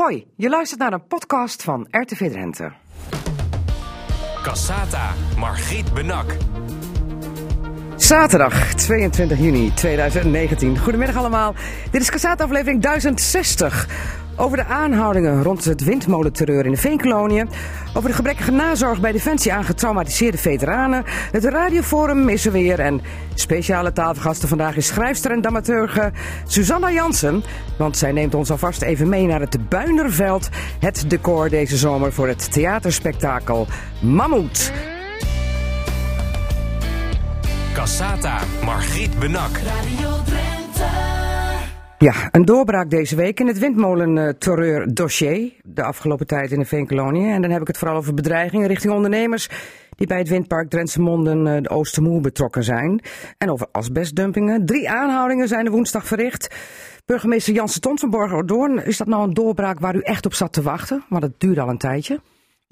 [0.00, 2.72] Hoi, je luistert naar een podcast van RTV Drenthe.
[4.42, 6.36] Cassata, Margriet Benak.
[7.96, 10.78] Zaterdag 22 juni 2019.
[10.78, 11.54] Goedemiddag allemaal.
[11.90, 13.88] Dit is Cassata aflevering 1060.
[14.40, 17.48] Over de aanhoudingen rond het windmolenterreur in de Veenkoloniën.
[17.94, 21.04] Over de gebrekkige nazorg bij Defensie aan getraumatiseerde veteranen.
[21.06, 22.80] Het radioforum is er weer.
[22.80, 23.00] En
[23.34, 26.12] speciale tafelgasten vandaag is schrijfster en dramaturge
[26.46, 27.42] Susanna Jansen.
[27.78, 30.48] Want zij neemt ons alvast even mee naar het Buinerveld.
[30.78, 33.66] Het decor deze zomer voor het theaterspektakel
[34.00, 34.72] Mammoet.
[37.72, 39.50] Cassata, Margriet Benak.
[39.56, 41.09] Radio Drenthe.
[42.02, 45.52] Ja, een doorbraak deze week in het windmolenterreur dossier.
[45.62, 47.26] De afgelopen tijd in de Veenkolonie.
[47.26, 49.48] En dan heb ik het vooral over bedreigingen richting ondernemers
[49.96, 53.00] die bij het windpark Drentse Monden eh, de Oostermoer betrokken zijn.
[53.38, 54.66] En over asbestdumpingen.
[54.66, 56.54] Drie aanhoudingen zijn er woensdag verricht.
[57.06, 60.62] Burgemeester Jansen Ton van is dat nou een doorbraak waar u echt op zat te
[60.62, 61.04] wachten?
[61.08, 62.20] Want het duurde al een tijdje.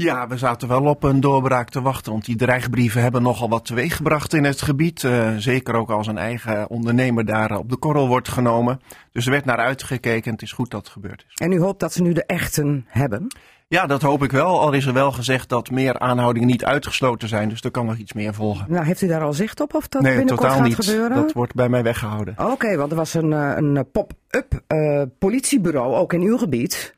[0.02, 3.64] Ja, we zaten wel op een doorbraak te wachten, want die dreigbrieven hebben nogal wat
[3.64, 5.04] teweeggebracht in het gebied.
[5.04, 8.80] Eh, zeker ook als een eigen ondernemer daar op de korrel wordt genomen.
[9.12, 11.34] Dus er werd naar uitgekeken en het is goed dat het gebeurd is.
[11.34, 13.26] En u hoopt dat ze nu de echten hebben?
[13.68, 14.60] Ja, dat hoop ik wel.
[14.60, 17.96] Al is er wel gezegd dat meer aanhoudingen niet uitgesloten zijn, dus er kan nog
[17.96, 18.66] iets meer volgen.
[18.68, 20.84] Nou, heeft u daar al zicht op of dat nee, binnenkort totaal gaat niet.
[20.84, 21.16] gebeuren?
[21.16, 22.34] Dat wordt bij mij weggehouden.
[22.38, 26.96] Oké, want er was een, eh, een pop-up eh, politiebureau, ook in uw gebied.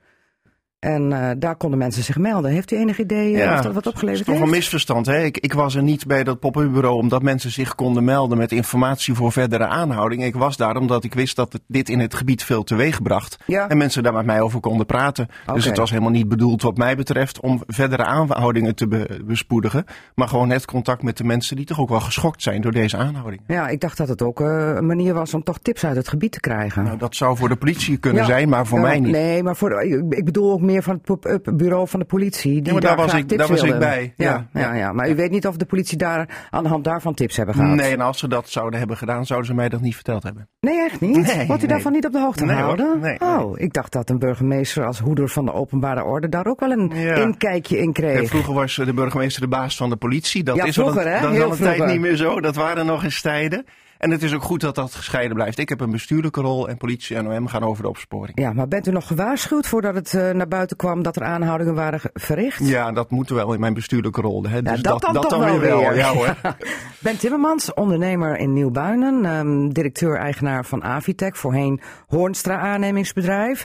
[0.80, 2.50] En eh, daar konden mensen zich melden.
[2.50, 4.46] Heeft u enig idee eh, of dat wat Het opgeleverd is toch heeft?
[4.46, 5.06] een misverstand.
[5.06, 5.22] Hè?
[5.24, 8.52] Ik, ik was er niet bij dat pop-up bureau omdat mensen zich konden melden met
[8.52, 10.24] informatie voor verdere aanhouding.
[10.24, 13.36] Ik was daar omdat ik wist dat het, dit in het gebied veel teweeg bracht.
[13.46, 13.68] Ja.
[13.68, 15.28] En mensen daar met mij over konden praten.
[15.54, 19.84] Dus het was helemaal niet bedoeld wat mij betreft om verdere aanhoudingen te be- bespoedigen.
[20.14, 22.96] Maar gewoon net contact met de mensen die toch ook wel geschokt zijn door deze
[22.96, 23.42] aanhouding.
[23.46, 26.08] Ja, ik dacht dat het ook eh, een manier was om toch tips uit het
[26.08, 26.84] gebied te krijgen.
[26.84, 28.28] Nou, dat zou voor de politie kunnen Ja.
[28.28, 29.12] zijn, maar voor mij niet.
[29.12, 32.52] Nee, maar voor, ik ik bedoel ook meer van het pop-up bureau van de politie.
[32.52, 34.14] Die Ja, maar daar was ik- daar was ik bij.
[34.16, 36.84] Ja, ja, Ja, ja, maar u weet niet of de politie daar aan de hand
[36.84, 37.74] daarvan tips hebben gehad.
[37.74, 40.48] Nee, en als ze dat zouden hebben gedaan, zouden ze mij dat niet verteld hebben.
[40.60, 41.16] Nee, echt niet?
[41.16, 41.66] Nee, Wordt u nee.
[41.75, 43.00] daarvan niet op de hoogte Nee, gehouden?
[43.00, 46.60] Nee, oh, ik dacht dat een burgemeester als hoeder van de openbare orde daar ook
[46.60, 48.28] wel een inkijkje in kreeg.
[48.28, 50.42] vroeger was de burgemeester de baas van de politie.
[50.42, 51.20] Dat is al vroeger, hè?
[51.20, 52.41] dat is al een tijd niet meer zo.
[52.41, 53.64] Dat waren nog eens tijden.
[54.00, 55.59] En het is ook goed dat dat gescheiden blijft.
[55.59, 58.41] Ik heb een bestuurlijke rol en politie en OM gaan over de opsporing.
[58.41, 61.75] Ja, maar bent u nog gewaarschuwd voordat het eh, naar buiten kwam dat er aanhoudingen
[61.75, 62.69] waren verricht?
[62.69, 64.44] Ja, dat moet wel in mijn bestuurlijke rol.
[64.44, 64.56] Hè?
[64.56, 65.97] Ja, Dus dat, dan toch wel weer.
[65.97, 66.37] Ja hoor.
[66.99, 73.65] Ben Timmermans, ondernemer in Nieuwbuinen, ehm, directeur-eigenaar van Avitech, voorheen Hoornstra aannemingsbedrijf.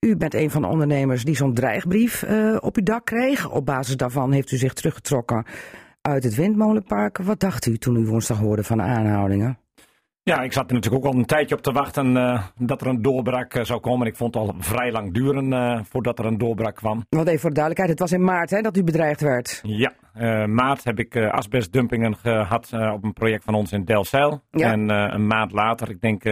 [0.00, 3.50] U bent een van de ondernemers die zo'n dreigbrief eh, op uw dak kreeg.
[3.50, 5.46] Op basis daarvan heeft u zich teruggetrokken
[6.00, 7.18] uit het windmolenpark.
[7.18, 9.58] Wat dacht u toen u woensdag hoorde van de aanhoudingen?
[10.28, 12.86] Ja, ik zat er natuurlijk ook al een tijdje op te wachten eh, dat er
[12.86, 14.06] een doorbraak eh, zou komen.
[14.06, 17.06] Ik vond het al vrij lang duren eh, voordat er een doorbraak kwam.
[17.08, 19.60] Want even voor de duidelijkheid, het was in maart hè, dat u bedreigd werd.
[19.62, 19.92] Ja,
[20.46, 24.42] maart heb ik asbestdumpingen gehad eh, op een project van ons in Delfzijl.
[24.50, 24.72] Ja.
[24.72, 26.26] En een maand later, ik denk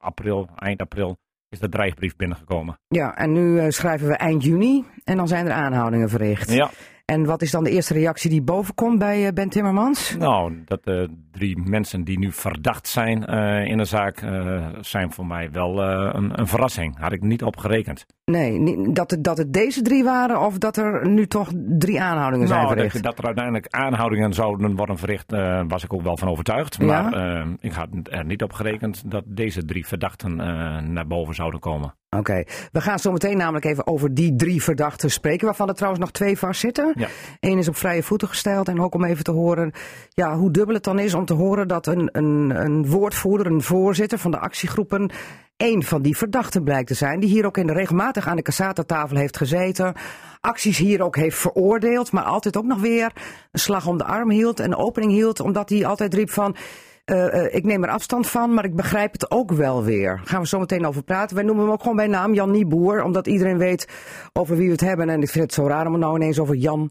[0.00, 1.18] april, eind april,
[1.48, 2.78] is de dreigbrief binnengekomen.
[2.88, 6.52] Ja, en nu schrijven we eind juni en dan zijn er aanhoudingen verricht.
[6.52, 6.70] Ja,
[7.04, 10.16] En wat is dan de eerste reactie die bovenkomt bij eh, Ben Timmermans?
[10.16, 15.12] nou, dat de drie mensen die nu verdacht zijn eh, in de zaak, eh, zijn
[15.12, 16.98] voor mij wel eh, een, een verrassing.
[16.98, 18.06] Had ik niet op gerekend.
[18.24, 22.48] Nee, dat, het, dat het deze drie waren of dat er nu toch drie aanhoudingen
[22.48, 22.94] zijn Nou, verricht?
[22.94, 26.78] dat, dat er uiteindelijk aanhoudingen zouden worden verricht, eh, was ik ook wel van overtuigd.
[26.80, 31.34] Maar eh, ik had er niet op gerekend dat deze drie verdachten eh, naar boven
[31.34, 31.94] zouden komen.
[32.18, 36.02] Oké, we gaan zo meteen namelijk even over die drie verdachten spreken, waarvan er trouwens
[36.02, 36.92] nog twee vastzitten.
[36.96, 37.08] Ja.
[37.40, 39.72] Eén is op vrije voeten gesteld en ook om even te horen
[40.08, 43.62] ja, hoe dubbel het dan is om te horen dat een, een, een woordvoerder, een
[43.62, 45.10] voorzitter van de actiegroepen,
[45.56, 48.42] één van die verdachten blijkt te zijn, die hier ook in de regelmatig aan de
[48.42, 49.94] Casata-tafel heeft gezeten,
[50.40, 53.12] acties hier ook heeft veroordeeld, maar altijd ook nog weer
[53.50, 56.56] een slag om de arm hield, een opening hield, omdat hij altijd riep van...
[57.04, 60.16] eh, ik neem er afstand van, maar ik begrijp het ook wel weer.
[60.16, 61.36] Daar gaan we zo meteen over praten.
[61.36, 63.88] Wij noemen hem ook gewoon bij naam Jan Nieboer, omdat iedereen weet
[64.32, 65.08] over wie we het hebben.
[65.08, 66.90] En ik vind het zo raar om er nou ineens over Jan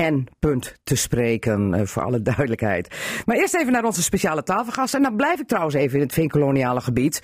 [0.00, 3.22] en punt te spreken, eh, voor alle duidelijkheid.
[3.26, 4.94] Maar eerst even naar onze speciale tafelgast.
[4.94, 7.22] En dan blijf ik trouwens even in het veenkoloniale gebied.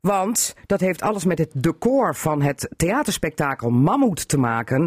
[0.00, 4.78] Want dat heeft alles met het decor van het theaterspektakel Mammoet te maken.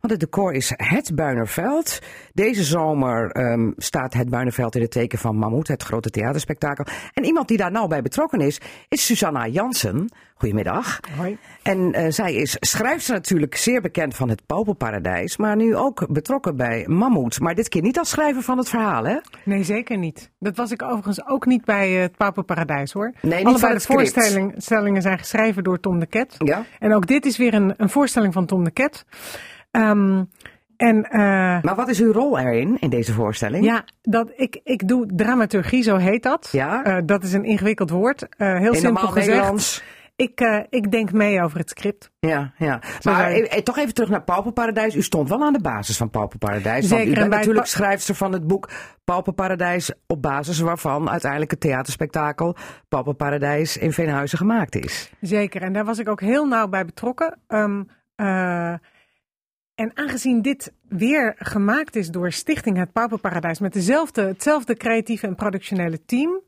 [0.00, 1.98] Want het decor is het Buinerveld.
[2.32, 6.86] Deze zomer ehm, staat het Buinerveld in het teken van Mammoet, het grote theaterspektakel.
[7.12, 10.08] En iemand die daar nou bij betrokken is, is Susanna Jansen.
[10.38, 11.00] Goedemiddag.
[11.16, 11.38] Hoi.
[11.62, 16.56] En eh, zij is schrijfster natuurlijk zeer bekend van het Pauperparadijs, maar nu ook betrokken
[16.56, 17.40] bij Mammoet.
[17.40, 19.16] Maar dit keer niet als schrijver van het verhaal, hè?
[19.44, 20.30] Nee, zeker niet.
[20.38, 23.12] Dat was ik overigens ook niet bij eh, het Pauperparadijs hoor.
[23.22, 26.34] Nee, niet Allebei de voorstellingen zijn geschreven door Tom de Ket.
[26.38, 26.64] Ja?
[26.78, 29.04] En ook dit is weer een, een voorstelling van Tom de Ket.
[29.70, 30.24] Ehm,
[30.76, 31.18] en eh,
[31.62, 33.64] Maar wat is uw rol erin, in deze voorstelling?
[33.64, 36.48] ja, dat, ik, ik doe dramaturgie, zo heet dat.
[36.52, 37.00] Ja?
[37.00, 38.26] Dat is een ingewikkeld woord.
[38.36, 39.84] Eh, heel in simpel gezegd.
[40.16, 42.10] Ik, eh, ik denk mee over het script.
[42.18, 42.80] Ja, ja.
[43.02, 44.94] Maar eh, eh, toch even terug naar Pauperparadijs.
[44.94, 46.88] U stond wel aan de basis van Pauperparadijs.
[46.88, 48.70] Want Zeker, u en bent natuurlijk schrijfster van het boek
[49.04, 49.92] Pauperparadijs.
[50.06, 52.56] Op basis waarvan uiteindelijk het theaterspektakel
[52.88, 55.12] Pauperparadijs in Veenhuizen gemaakt is.
[55.20, 57.38] Zeker, en daar was ik ook heel nauw bij betrokken.
[57.46, 57.82] Ehm,
[58.14, 58.72] eh,
[59.74, 65.34] en aangezien dit weer gemaakt is door Stichting Het Pauperparadijs met dezelfde, hetzelfde creatieve en
[65.34, 66.40] productionele team.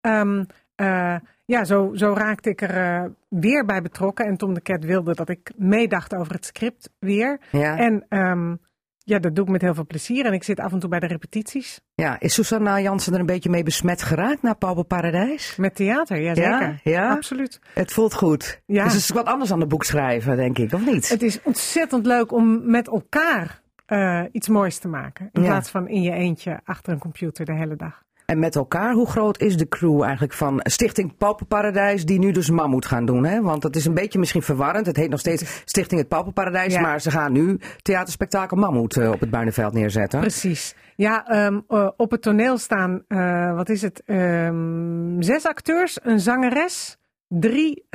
[0.00, 0.44] ehm,
[0.74, 4.26] eh, ja, zo, zo raakte ik er eh, weer bij betrokken.
[4.26, 7.38] En Tom de Ket wilde dat ik meedacht over het script weer.
[7.50, 8.54] Ja, En ehm,
[8.98, 10.26] ja, dat doe ik met heel veel plezier.
[10.26, 11.80] En ik zit af en toe bij de repetities.
[11.94, 12.20] ja.
[12.20, 15.56] Is Susanna Jansen er een beetje mee besmet geraakt naar Pauperparadijs?
[15.56, 16.50] Met theater, ja zeker.
[16.50, 17.10] Ja, ja?
[17.10, 17.60] Absoluut.
[17.74, 18.62] Het voelt goed.
[18.66, 18.84] Ja.
[18.84, 21.08] Dus het is wat anders dan een boek schrijven, denk ik, of niet?
[21.08, 25.28] Het is ontzettend leuk om met elkaar eh, iets moois te maken.
[25.32, 25.48] In Ja.
[25.48, 28.03] plaats van in je eentje achter een computer de hele dag.
[28.26, 32.50] En met elkaar, hoe groot is de crew eigenlijk van Stichting Pauperparadijs, die nu dus
[32.50, 33.24] Mammoet gaan doen?
[33.24, 33.40] Hè?
[33.42, 34.86] Want dat is een beetje misschien verwarrend.
[34.86, 36.80] Het heet nog steeds Stichting het Pauperparadijs, Ja.
[36.80, 40.20] maar ze gaan nu theaterspektakel Mammoet eh, op het Buinenveld neerzetten.
[40.20, 40.74] Precies.
[40.96, 46.20] Ja, ehm, eh, op het toneel staan, eh, wat is het, ehm, zes acteurs, een
[46.20, 46.96] zangeres,
[47.28, 47.86] drie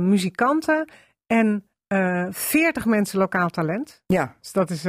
[0.00, 0.90] muzikanten
[1.26, 1.62] en
[2.30, 4.02] veertig mensen lokaal talent.
[4.06, 4.86] Ja, Dus dat is...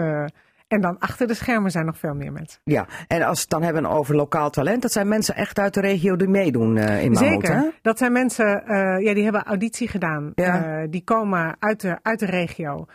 [0.70, 2.62] en dan achter de schermen zijn nog veel meer mensen.
[2.64, 2.88] ja.
[3.08, 5.82] En als we het dan hebben over lokaal talent, dat zijn mensen echt uit de
[5.82, 7.56] regio die meedoen eh, in Mammoet, Zeker.
[7.56, 7.68] hè?
[7.82, 10.32] Dat zijn mensen, eh, ja, die hebben auditie gedaan.
[10.36, 10.82] Ja.
[10.82, 12.86] Eh, die komen uit de, uit de regio.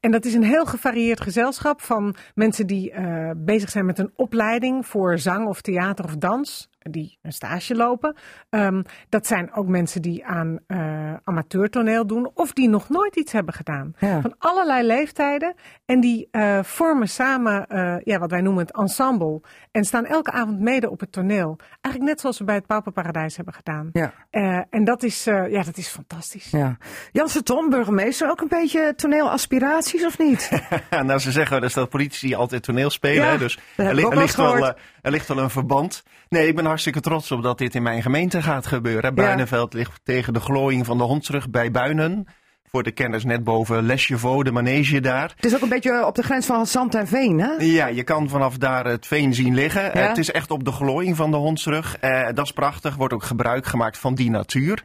[0.00, 2.92] En dat is een heel gevarieerd gezelschap van mensen die
[3.36, 6.70] bezig zijn met een opleiding voor zang of theater of dans.
[6.90, 8.16] Die een stage lopen.
[8.50, 13.32] Ehm, dat zijn ook mensen die aan eh, amateurtoneel doen of die nog nooit iets
[13.32, 13.94] hebben gedaan.
[13.98, 14.20] Ja.
[14.20, 15.54] Van allerlei leeftijden.
[15.84, 19.40] En die eh, vormen samen eh, ja, wat wij noemen het ensemble.
[19.70, 21.58] En staan elke avond mede op het toneel.
[21.80, 23.90] Eigenlijk net zoals we bij het Pauperparadijs hebben gedaan.
[23.92, 24.12] Ja.
[24.30, 26.50] Eh, en dat is, eh, ja, dat is fantastisch.
[26.50, 26.76] Ja.
[27.12, 30.50] Janse Tom, burgemeester, ook een beetje toneelaspiraties of niet?
[30.90, 33.24] Ja, nou, ze zeggen dus dat politici altijd toneel spelen.
[33.24, 36.02] Ja, dus er, er ligt wel, er ligt wel een verband.
[36.28, 39.14] Nee, ik ben hartstikke trots op dat dit in mijn gemeente gaat gebeuren.
[39.14, 42.26] Buinenveld ligt tegen de glooiing van de Hondsrug bij Buinen.
[42.70, 45.32] Voor de kenners net boven Lesjevo, de manege daar.
[45.36, 47.50] het is ook een beetje op de grens van zand en veen, hè?
[47.58, 49.94] Ja, je kan vanaf daar het veen zien liggen.
[49.94, 51.96] Eh, het is echt op de glooiing van de Hondsrug.
[51.98, 52.94] Eh, dat is prachtig.
[52.96, 54.82] Wordt ook gebruik gemaakt van die natuur.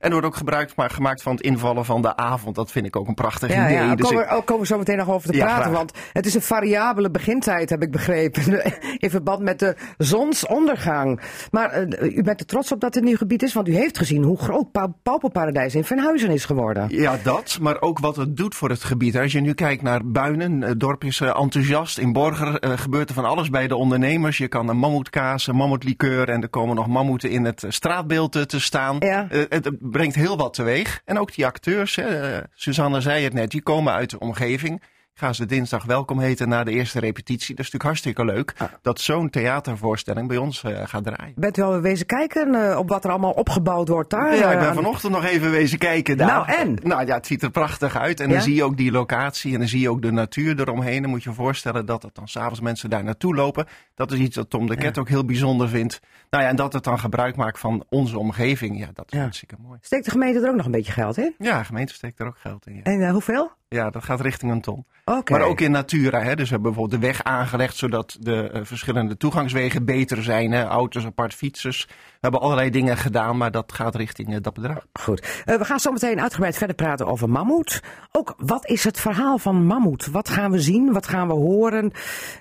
[0.00, 2.54] En er wordt ook gebruik ma- gemaakt van het invallen van de avond.
[2.54, 3.76] Dat vind ik ook een prachtig Ja, idee.
[3.76, 3.94] ja.
[3.94, 5.62] Dus komen, ik- komen we zo meteen nog over te Ja, praten.
[5.62, 5.74] graag.
[5.76, 8.62] Want het is een variabele begintijd, heb ik begrepen.
[8.98, 11.20] In verband met de zonsondergang.
[11.50, 13.52] Maar eh, u bent er trots op dat het een nieuw gebied is.
[13.52, 16.86] Want u heeft gezien hoe groot Pa- Pauperparadijs in Venhuizen is geworden.
[16.88, 17.58] Ja, dat.
[17.60, 19.16] Maar ook wat het doet voor het gebied.
[19.18, 21.98] Als je nu kijkt naar Buinen, het dorp is eh, enthousiast.
[21.98, 24.38] In Borger eh, gebeurt er van alles bij de ondernemers.
[24.38, 28.60] Je kan een mammoetkaas, een mammoetlikeur en er komen nog mammoeten in het straatbeeld te
[28.60, 28.96] staan.
[28.98, 29.26] Ja.
[29.30, 31.00] Het brengt heel wat teweeg.
[31.04, 34.82] En ook die acteurs, hè, eh, Suzanne zei het net, die komen uit de omgeving.
[35.14, 37.54] Ik ga ze dinsdag welkom heten na de eerste repetitie.
[37.54, 41.32] Dat is natuurlijk hartstikke leuk dat zo'n theatervoorstelling bij ons eh, gaat draaien.
[41.36, 44.34] Bent u al wezen kijken eh, op wat er allemaal opgebouwd wordt daar?
[44.36, 46.26] Ja, ik eh, ben aan- vanochtend nog even wezen kijken daar.
[46.26, 46.78] Nou, en?
[46.82, 48.20] Nou ja, het ziet er prachtig uit.
[48.20, 48.32] En Ja?
[48.34, 51.02] dan zie je ook die locatie en dan zie je ook de natuur eromheen.
[51.02, 53.66] Dan moet je je voorstellen dat het dan s'avonds mensen daar naartoe lopen.
[53.94, 56.00] Dat is iets dat Tom de Ket ook heel bijzonder vindt.
[56.30, 58.78] Nou ja, en dat het dan gebruik maakt van onze omgeving.
[58.78, 59.22] Ja, dat is Ja.
[59.22, 59.78] hartstikke mooi.
[59.80, 61.34] Steekt de gemeente er ook nog een beetje geld in?
[61.38, 62.74] Ja, de gemeente steekt er ook geld in.
[62.76, 63.50] Ja, En eh, hoeveel?
[63.74, 64.84] Ja dat gaat richting een ton.
[65.04, 66.22] Maar ook in Natura.
[66.22, 66.36] Hè?
[66.36, 70.52] Dus we hebben bijvoorbeeld de weg aangelegd zodat de eh, verschillende toegangswegen beter zijn.
[70.52, 70.64] Hè?
[70.64, 71.86] Auto's apart, fietsers.
[71.86, 74.86] We hebben allerlei dingen gedaan, maar dat gaat richting eh, dat bedrag.
[74.92, 75.42] Goed.
[75.44, 77.82] Eh, we gaan zo meteen uitgebreid verder praten over Mammoet.
[78.12, 80.06] Ook wat is het verhaal van Mammoet?
[80.06, 80.92] Wat gaan we zien?
[80.92, 81.92] Wat gaan we horen?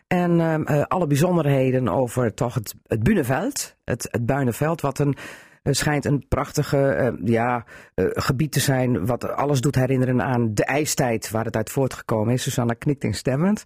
[0.07, 3.75] En ehm, eh, alle bijzonderheden over toch het, het Buneveld.
[3.86, 5.17] Het, het Buinenveld, wat een,
[5.63, 9.05] schijnt een prachtige eh, ja, eh, gebied te zijn.
[9.05, 12.43] Wat alles doet herinneren aan de ijstijd waar het uit voortgekomen is.
[12.43, 13.63] Susanna knikt instemmend.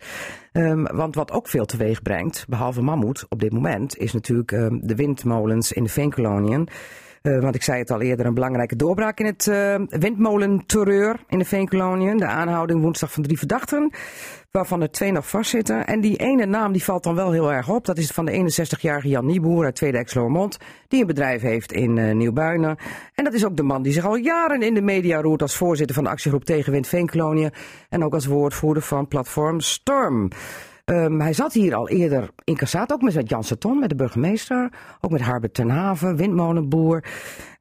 [0.52, 4.80] Ehm, want wat ook veel teweeg brengt, behalve Mammoet op dit moment, is natuurlijk ehm,
[4.82, 6.68] de windmolens in de Veenkoloniën.
[7.24, 11.40] Eh, want ik zei het al eerder, een belangrijke doorbraak in het eh windmolenterreur in
[11.40, 12.18] de Veenkoloniën.
[12.18, 13.92] De aanhouding woensdag van drie verdachten,
[14.52, 15.88] waarvan er twee nog vastzitten.
[15.88, 17.86] En die ene naam die valt dan wel heel erg op.
[17.86, 21.98] Dat is van de 61-jarige Jan Nieboer uit Tweede Exloermond, die een bedrijf heeft in
[21.98, 22.78] eh Nieuwbuinen.
[23.14, 25.56] En dat is ook de man die zich al jaren in de media roert als
[25.56, 27.52] voorzitter van de actiegroep Tegenwind Veenkoloniën.
[27.90, 30.30] En ook als woordvoerder van platform Storm.
[30.84, 34.72] Ehm, hij zat hier al eerder in Cassaat, ook met Jan Saton, met de burgemeester.
[35.02, 37.04] Ook met Harbert ten Haven, windmolenboer.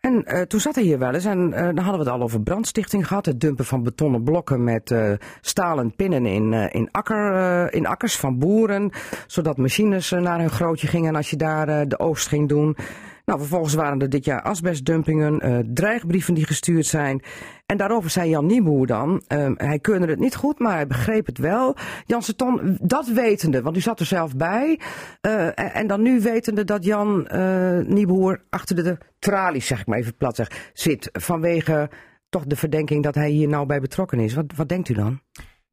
[0.01, 2.23] En eh, toen zat hij hier wel eens en eh, dan hadden we het al
[2.23, 3.27] over brandstichting gehad.
[3.27, 8.39] Het dumpen van betonnen blokken met eh, stalen pinnen in, in, akker, in akkers van
[8.39, 8.91] boeren.
[9.27, 12.77] Zodat machines naar hun grootje gingen als je daar de oogst ging doen.
[13.25, 17.23] Nou, vervolgens waren er dit jaar asbestdumpingen, eh, dreigbrieven die gestuurd zijn.
[17.67, 21.27] En daarover zei Jan Nieboer dan, ehm, hij keurde het niet goed, maar hij begreep
[21.27, 21.77] het wel.
[22.07, 24.81] Jan Seton, dat wetende, want u zat er zelf bij.
[25.21, 29.99] eh, en, dan nu wetende dat Jan eh Nieboer achter de, tralies, zeg ik maar
[29.99, 31.09] even plat zeg, zit.
[31.13, 31.91] Vanwege
[32.29, 34.35] toch de verdenking dat hij hier nou bij betrokken is.
[34.35, 35.21] Wat, wat denkt u dan?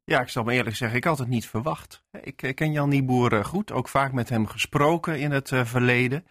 [0.04, 2.04] Ja, ik zal me eerlijk zeggen, ik had het niet verwacht.
[2.22, 6.24] Ik ken Jan Nieboer goed, ook vaak met hem gesproken in het verleden.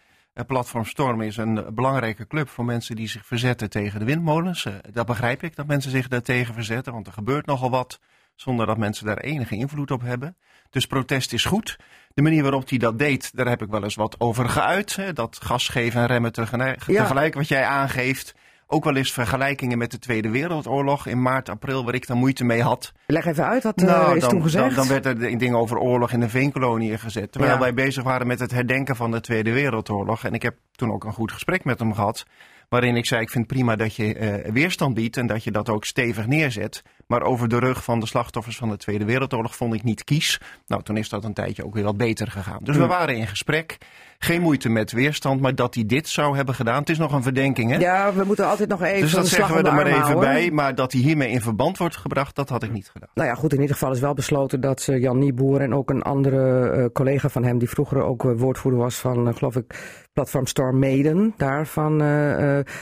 [0.46, 4.64] Platform Storm is een belangrijke club voor mensen die zich verzetten tegen de windmolens.
[4.64, 8.00] Eh, Dat begrijp ik, dat mensen zich daartegen verzetten, want er gebeurt nogal wat
[8.34, 10.36] zonder dat mensen daar enige invloed op hebben.
[10.70, 11.76] Dus protest is goed.
[12.14, 14.96] De manier waarop hij dat deed, daar heb ik wel eens wat over geuit.
[14.96, 15.12] hè.
[15.12, 17.02] Dat gas geven en remmen tegelijk, Ja.
[17.02, 18.34] tegelijk wat jij aangeeft.
[18.72, 22.44] Ook wel eens vergelijkingen met de Tweede Wereldoorlog in maart, april, waar ik daar moeite
[22.44, 22.92] mee had.
[23.06, 24.64] Leg even uit, wat eh, is dan, toen gezegd?
[24.74, 27.32] Dan, dan werd er dingen over oorlog in de veenkoloniën gezet.
[27.32, 27.58] Terwijl Ja.
[27.60, 30.24] wij bezig waren met het herdenken van de Tweede Wereldoorlog.
[30.24, 32.26] En ik heb toen ook een goed gesprek met hem gehad.
[32.68, 35.68] Waarin ik zei, ik vind prima dat je eh, weerstand biedt en dat je dat
[35.68, 36.82] ook stevig neerzet.
[37.10, 40.40] Maar over de rug van de slachtoffers van de Tweede Wereldoorlog vond ik niet kies.
[40.66, 42.58] Nou, toen is dat een tijdje ook weer wat beter gegaan.
[42.62, 43.78] Dus we waren in gesprek.
[44.18, 46.80] Geen moeite met weerstand, maar dat hij dit zou hebben gedaan.
[46.80, 47.76] Het is nog een verdenking, hè?
[47.76, 50.20] Ja, we moeten altijd nog even dus dat zeggen we er maar even houden.
[50.20, 50.50] bij.
[50.50, 53.08] Maar dat hij hiermee in verband wordt gebracht, dat had ik niet gedaan.
[53.14, 55.90] Nou ja, goed, in ieder geval is wel besloten dat eh, Jan Nieboer en ook
[55.90, 59.98] een andere eh, collega van hem, die vroeger ook eh, woordvoerder was van, geloof ik,
[60.12, 62.00] Platform Storm Maiden, daar van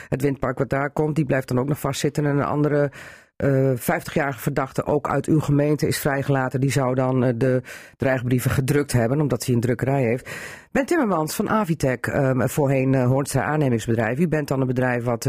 [0.09, 2.27] het windpark wat daar komt, die blijft dan ook nog vastzitten.
[2.27, 2.91] En een andere
[3.39, 6.61] eh 50-jarige verdachte, ook uit uw gemeente, is vrijgelaten.
[6.61, 7.63] Die zou dan eh, de
[7.97, 10.31] dreigbrieven gedrukt hebben, omdat hij een drukkerij heeft.
[10.73, 14.19] Ben Timmermans van Avitec, eh, voorheen Hoornstra aannemingsbedrijf.
[14.19, 15.29] U bent dan een bedrijf wat...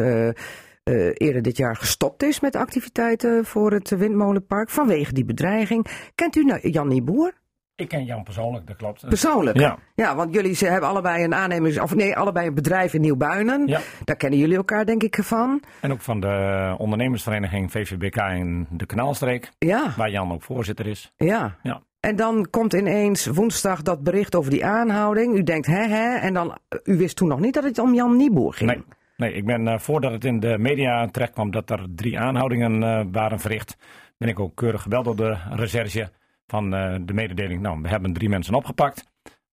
[1.13, 5.85] eerder dit jaar gestopt is met activiteiten voor het windmolenpark vanwege die bedreiging.
[6.15, 7.33] Kent u nou Jan Nieboer?
[7.79, 9.07] Ik ken Jan persoonlijk, dat klopt.
[9.07, 9.59] Persoonlijk?
[9.59, 9.77] Ja.
[9.95, 13.67] Ja, want jullie ze hebben allebei een aannemers, of nee, allebei een bedrijf in Nieuwbuinen.
[13.67, 13.79] Ja.
[14.03, 15.61] Daar kennen jullie elkaar denk ik van.
[15.81, 21.13] En ook van de ondernemersvereniging VVBK in de Kanaalstreek, Ja, waar Jan ook voorzitter is.
[21.17, 21.55] ja.
[21.63, 21.81] Ja.
[21.99, 25.35] En dan komt ineens woensdag dat bericht over die aanhouding.
[25.35, 28.17] U denkt hè hè, en dan, u wist toen nog niet dat het om Jan
[28.17, 28.69] Nieboer ging.
[28.69, 28.83] Nee,
[29.17, 32.83] nee ik ben eh, voordat het in de media terecht kwam dat er drie aanhoudingen
[32.83, 33.77] eh, waren verricht,
[34.17, 36.09] ben ik ook keurig gebeld door de recherche
[36.49, 37.61] van eh, de mededeling.
[37.61, 39.03] Nou, we hebben drie mensen opgepakt,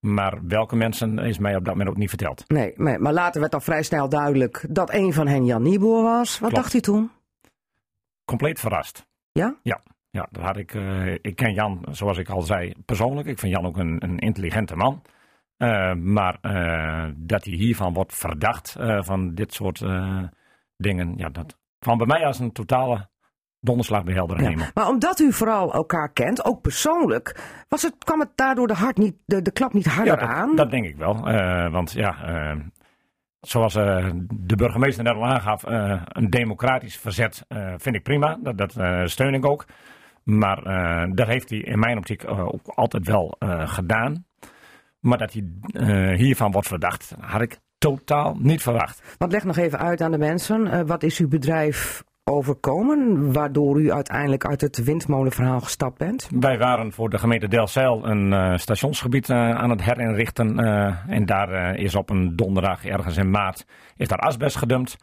[0.01, 2.45] maar welke mensen is mij op dat moment ook niet verteld.
[2.49, 6.03] Nee, maar, maar later werd al vrij snel duidelijk dat een van hen Jan Nieboer
[6.03, 6.31] was.
[6.39, 6.55] Wat Klopt.
[6.55, 7.11] dacht u toen?
[8.25, 9.07] Compleet verrast.
[9.33, 9.57] Ja?
[9.63, 10.75] Ja, ja dat had ik.
[10.75, 13.29] eh, ik ken Jan, zoals ik al zei, persoonlijk.
[13.29, 15.03] Ik vind Jan ook een, een intelligente man.
[15.57, 16.39] Eh, maar
[17.17, 19.85] dat hij hiervan wordt verdacht, van dit soort
[20.77, 23.09] dingen, ja, dat kwam bij mij als een totale
[23.61, 24.67] donderslag bij heldere Ja, hemel.
[24.75, 28.97] Maar omdat u vooral elkaar kent, ook persoonlijk, was het, kwam het daardoor de, hart
[28.97, 30.57] niet, de, de klap niet harder Ja, aan?
[30.57, 31.29] dat, denk ik wel.
[31.29, 32.57] Eh, want ja, eh,
[33.41, 35.63] zoals eh, de burgemeester net al aangaf,
[36.07, 37.47] een democratisch verzet
[37.77, 38.39] vind ik prima.
[38.43, 39.65] Dat, dat steun ik ook.
[40.23, 40.63] Maar
[41.15, 44.27] dat heeft hij in mijn optiek ook altijd wel gedaan.
[45.01, 45.45] Maar dat hij
[46.17, 49.17] hiervan wordt verdacht, had ik totaal niet verwacht.
[49.19, 53.93] Want leg nog even uit aan de mensen, wat is uw bedrijf overkomen, waardoor u
[53.93, 56.29] uiteindelijk uit het windmolenverhaal gestapt bent?
[56.41, 60.59] Wij waren voor de gemeente Delfzijl een eh, stationsgebied eh, aan het herinrichten.
[60.59, 63.67] eh, en daar is op een donderdag ergens in maart
[63.97, 64.97] is daar asbest gedumpt.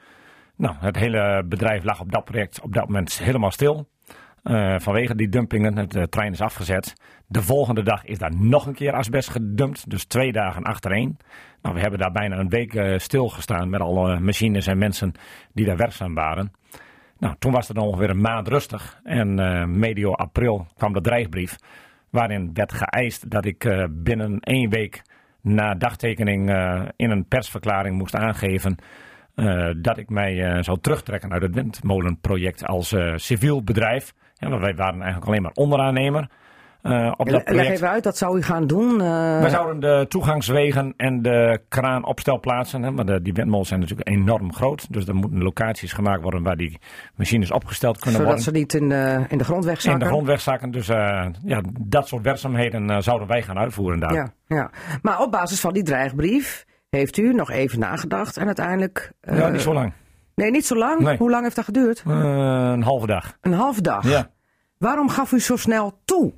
[0.56, 3.88] Nou, het hele bedrijf lag op dat project op dat moment helemaal stil.
[4.78, 6.94] Vanwege die dumpingen, de trein is afgezet.
[7.28, 11.18] De volgende dag is daar nog een keer asbest gedumpt, dus twee dagen achtereen.
[11.62, 15.12] Nou, we hebben daar bijna een week stilgestaan met alle machines en mensen
[15.54, 16.52] die daar werkzaam waren.
[17.24, 19.00] Nou, toen was het ongeveer een maand rustig.
[19.04, 21.56] En eh, medio april kwam de dreigbrief.
[22.10, 25.02] Waarin werd geëist dat ik eh, binnen één week
[25.42, 28.76] na dagtekening eh, in een persverklaring moest aangeven.
[29.82, 34.14] dat ik mij zou terugtrekken uit het windmolenproject als civiel bedrijf.
[34.34, 36.30] Ja, wij waren eigenlijk alleen maar onderaannemer
[36.84, 39.02] eh, op dat Leg even uit, dat zou u gaan doen.
[39.02, 44.10] eh, Wij zouden de toegangswegen en de kraanopstelplaatsen, hè, maar de, die windmolens zijn natuurlijk
[44.10, 44.94] enorm groot.
[44.94, 46.80] Dus er moeten locaties gemaakt worden waar die
[47.16, 48.44] machines opgesteld kunnen zodat worden.
[48.54, 50.00] ze niet in de, in de grondweg In zakken.
[50.00, 50.72] de grondwegzakken.
[50.72, 54.14] Dus eh, ja, dat soort werkzaamheden eh, zouden wij gaan uitvoeren daar.
[54.14, 54.70] Ja, ja.
[55.02, 59.12] Maar op basis van die dreigbrief heeft u nog even nagedacht en uiteindelijk...
[59.22, 59.94] eh, Ja, niet zo lang.
[60.36, 61.00] Nee, niet zo lang.
[61.00, 61.18] Nee.
[61.18, 62.04] Hoe lang heeft dat geduurd?
[62.08, 62.14] Eh,
[62.74, 63.38] een halve dag.
[63.42, 64.08] Een halve dag.
[64.10, 64.30] Ja.
[64.78, 66.34] Waarom gaf u zo snel toe?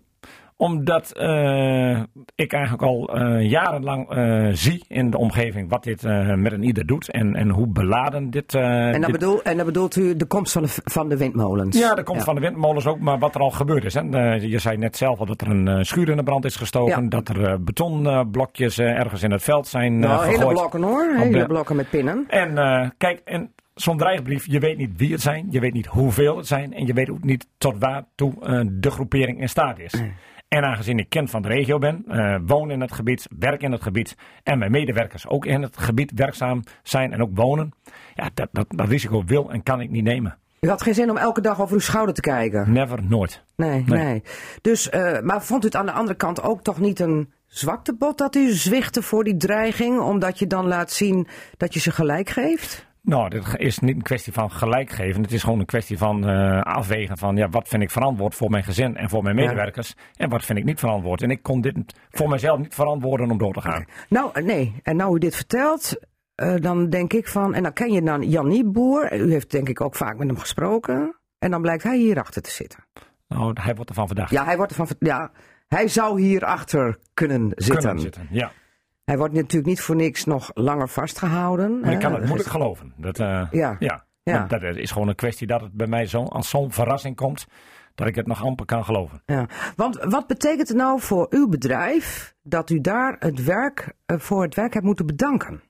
[0.57, 1.99] Omdat eh,
[2.35, 6.03] ik eigenlijk al eh, jarenlang eh, zie in de omgeving wat dit
[6.35, 7.09] met een ieder doet.
[7.11, 8.53] En, en hoe beladen dit...
[8.53, 11.79] En dan, dit- bedoel, en dan bedoelt u de komst van de, van de windmolens?
[11.79, 13.93] Ja, dat komt van de windmolens ook, maar wat er al gebeurd is.
[13.93, 14.01] Hè.
[14.33, 17.03] Je zei net zelf al dat er een schuur in de brand is gestoken.
[17.03, 17.09] Ja.
[17.09, 20.57] Dat er betonblokjes ergens in het veld zijn Nou, hele gegooid.
[20.57, 21.13] blokken hoor.
[21.17, 22.25] Hele de- blokken met pinnen.
[22.27, 22.53] En
[22.97, 26.47] kijk, en zo'n dreigbrief, je weet niet wie het zijn, je weet niet hoeveel het
[26.47, 29.93] zijn en je weet ook niet tot waartoe eh de groepering in staat is.
[30.47, 33.71] En aangezien ik kind van de regio ben, eh, woon in het gebied, werk in
[33.71, 37.73] het gebied en mijn medewerkers ook in het gebied werkzaam zijn en ook wonen,
[38.13, 40.37] ja, dat, dat, dat risico wil en kan ik niet nemen.
[40.59, 42.71] U had geen zin om elke dag over uw schouder te kijken.
[42.71, 43.43] Never, nooit.
[43.55, 44.03] Nee, nee.
[44.03, 44.23] Nee.
[44.61, 48.17] Dus, eh, maar vond u het aan de andere kant ook toch niet een zwaktebod
[48.17, 52.29] dat u zwichtte voor die dreiging, omdat je dan laat zien dat je ze gelijk
[52.29, 52.84] geeft?
[53.05, 55.21] Nou, dit is niet een kwestie van gelijk geven.
[55.21, 58.49] Het is gewoon een kwestie van eh, afwegen van ja, wat vind ik verantwoord voor
[58.49, 59.41] mijn gezin en voor mijn Ja.
[59.45, 59.95] medewerkers.
[60.15, 61.21] En wat vind ik niet verantwoord.
[61.21, 61.75] En ik kon dit
[62.09, 63.85] voor mezelf niet verantwoorden om door te gaan.
[64.09, 64.75] Nou, eh, nee.
[64.83, 65.99] En nou u dit vertelt,
[66.35, 69.13] eh, dan denk ik van, en dan ken je dan Jan Nieboer.
[69.19, 71.15] U heeft denk ik ook vaak met hem gesproken.
[71.39, 72.79] En dan blijkt hij hierachter te zitten.
[73.27, 74.31] Nou, hij wordt ervan verdacht.
[74.31, 75.31] Ja, hij wordt ervan, ja,
[75.67, 77.77] hij zou hierachter kunnen zitten.
[77.79, 78.27] Kunnen zitten.
[78.31, 78.51] Ja.
[79.05, 81.79] Hij wordt natuurlijk niet voor niks nog langer vastgehouden.
[81.79, 82.93] Maar ik kan het moeilijk geloven.
[82.97, 83.75] Dat, eh, Ja.
[83.79, 84.05] ja.
[84.23, 84.45] Ja.
[84.45, 87.47] Dat is gewoon een kwestie dat het bij mij zo, als zo'n verrassing komt,
[87.95, 89.21] dat ik het nog amper kan geloven.
[89.25, 94.19] Ja, want wat betekent het nou voor uw bedrijf dat u daar het werk, eh,
[94.19, 95.61] voor het werk hebt moeten bedanken?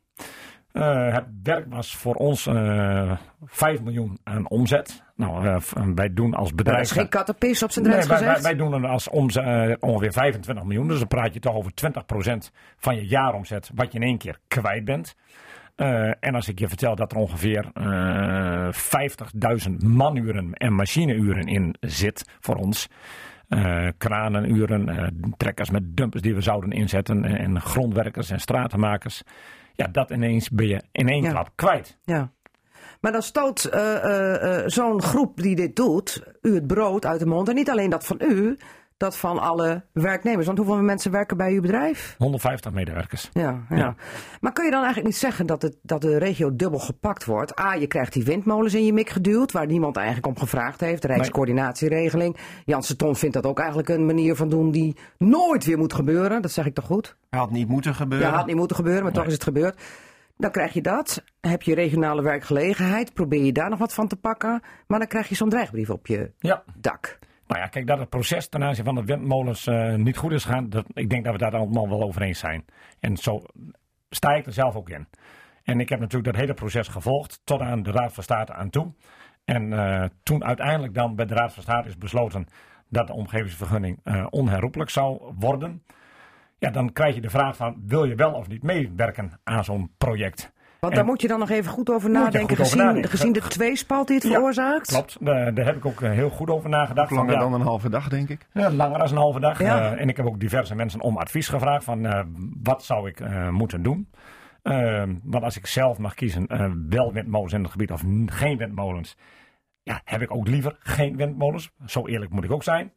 [0.76, 3.12] Eh, het werk was voor ons eh
[3.46, 5.04] 5 miljoen aan omzet.
[5.16, 5.58] Nou, eh,
[5.96, 6.82] wij doen als Dat bedrijf.
[6.82, 8.46] is geen kattenpis op zijn Nee, drens wij, wij, gezegd.
[8.46, 10.88] wij doen er als omzet, ongeveer 25 miljoen.
[10.88, 14.38] Dus dan praat je toch over 20% van je jaaromzet wat je in één keer
[14.48, 15.16] kwijt bent.
[16.20, 22.30] En als ik je vertel dat er ongeveer eh 50.000 manuren en machineuren in zit
[22.40, 22.88] voor ons.
[23.98, 27.26] kranenuren, trekkers met dumpers die we zouden inzetten.
[27.26, 29.24] En, en grondwerkers en stratenmakers.
[29.76, 31.30] Ja, dat ineens ben je in één Ja.
[31.32, 31.98] klap kwijt.
[32.04, 32.32] Ja.
[33.02, 37.20] Maar dan stoot eh, eh, eh, zo'n groep die dit doet, u het brood uit
[37.20, 37.50] de mond.
[37.50, 38.58] En niet alleen dat van u,
[38.98, 40.46] dat van alle werknemers.
[40.46, 42.16] Want hoeveel mensen werken bij uw bedrijf?
[42.18, 43.30] 150 medewerkers.
[43.34, 43.76] Ja, ja.
[43.76, 43.96] Ja.
[44.42, 47.60] Maar kun je dan eigenlijk niet zeggen dat, het, dat de regio dubbel gepakt wordt?
[47.60, 51.02] A, je krijgt die windmolens in je mik geduwd, waar niemand eigenlijk om gevraagd heeft.
[51.02, 52.38] De Rijkscoördinatieregeling.
[52.66, 56.42] Janssen Ton vindt dat ook eigenlijk een manier van doen die nooit weer moet gebeuren.
[56.42, 57.16] Dat zeg ik toch goed?
[57.30, 58.28] Had niet moeten gebeuren.
[58.28, 59.82] Ja, had niet moeten gebeuren, maar toch is het gebeurd.
[60.38, 61.24] Dan krijg je dat.
[61.42, 63.14] Heb je regionale werkgelegenheid.
[63.14, 64.62] Probeer je daar nog wat van te pakken.
[64.88, 66.64] Maar dan krijg je zo'n dreigbrief op je Ja.
[66.80, 67.18] dak.
[67.48, 70.44] Nou ja, kijk, dat het proces ten aanzien van de windmolens eh, niet goed is
[70.44, 72.66] gegaan, dat, ik denk dat we daar allemaal wel over eens zijn.
[73.00, 73.44] En zo
[74.10, 75.08] sta ik er zelf ook in.
[75.64, 78.70] En ik heb natuurlijk dat hele proces gevolgd tot aan de Raad van State aan
[78.70, 78.94] toe.
[79.46, 82.48] En eh, toen uiteindelijk dan bij de Raad van State is besloten
[82.90, 85.84] dat de omgevingsvergunning eh, onherroepelijk zou worden.
[86.58, 89.92] Ja, dan krijg je de vraag van, wil je wel of niet meewerken aan zo'n
[89.98, 90.54] project?
[90.80, 92.40] Want En- daar moet je dan nog even goed over nadenken.
[92.42, 93.10] goed over gezien, nadenken.
[93.10, 94.88] gezien de tweespalt die het Ja, veroorzaakt.
[94.88, 97.12] Klopt, daar, daar heb ik ook eh, heel goed over nagedacht.
[97.12, 98.48] Langer Van, ja, dan een halve dag, denk ik.
[98.54, 99.60] Ja, langer dan een halve dag.
[99.60, 99.92] Ja.
[99.94, 102.22] Eh, en ik heb ook diverse mensen om advies gevraagd van eh,
[102.64, 104.10] wat zou ik eh, moeten doen.
[104.62, 108.58] Eh, want als ik zelf mag kiezen, eh, wel windmolens in het gebied of geen
[108.58, 109.18] windmolens,
[109.84, 111.72] ja, heb ik ook liever geen windmolens.
[111.86, 112.92] Zo eerlijk moet ik ook zijn.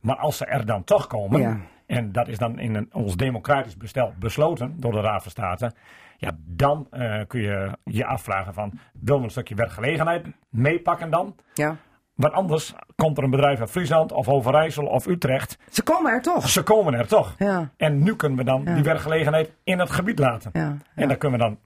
[0.00, 1.56] Maar als ze er dan toch komen, Ja.
[1.86, 5.72] En dat is dan in een, ons democratisch bestel besloten door de Raad van State,
[6.16, 11.34] ja, dan eh, kun je je afvragen van, wil we een stukje werkgelegenheid meepakken dan?
[11.54, 11.76] Ja.
[12.14, 15.58] Want anders komt er een bedrijf uit Friesland of Overijssel of Utrecht.
[15.70, 16.48] Ze komen er toch.
[16.48, 17.34] Ze komen er toch.
[17.38, 17.70] Ja.
[17.76, 18.74] En nu kunnen we dan Ja.
[18.74, 20.50] die werkgelegenheid in het gebied laten.
[20.52, 20.76] Ja, ja.
[20.94, 21.58] En daar kunnen we dan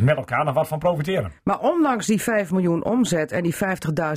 [0.00, 1.32] met elkaar nog wat van profiteren.
[1.42, 3.54] Maar ondanks die 5 miljoen omzet en die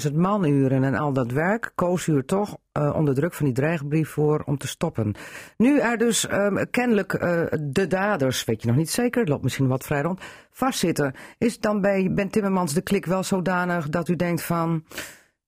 [0.10, 3.56] 50.000 manuren en al dat werk, koos u er toch eh, onder druk van die
[3.56, 5.14] dreigbrief voor om te stoppen.
[5.58, 9.44] Nu er dus ehm, kennelijk eh, de daders, weet je nog niet zeker, het loopt
[9.44, 11.14] misschien wat vrij rond, vastzitten.
[11.38, 14.84] Is dan bij Ben Timmermans de klik wel zodanig dat u denkt van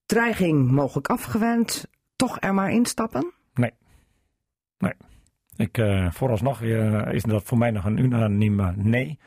[0.06, 3.34] dreiging mogelijk afgewend, toch er maar instappen?
[3.54, 3.72] Nee.
[4.78, 4.94] Nee.
[5.56, 6.62] Ik, eh, vooralsnog
[7.12, 9.20] is dat voor mij nog een unanieme nee.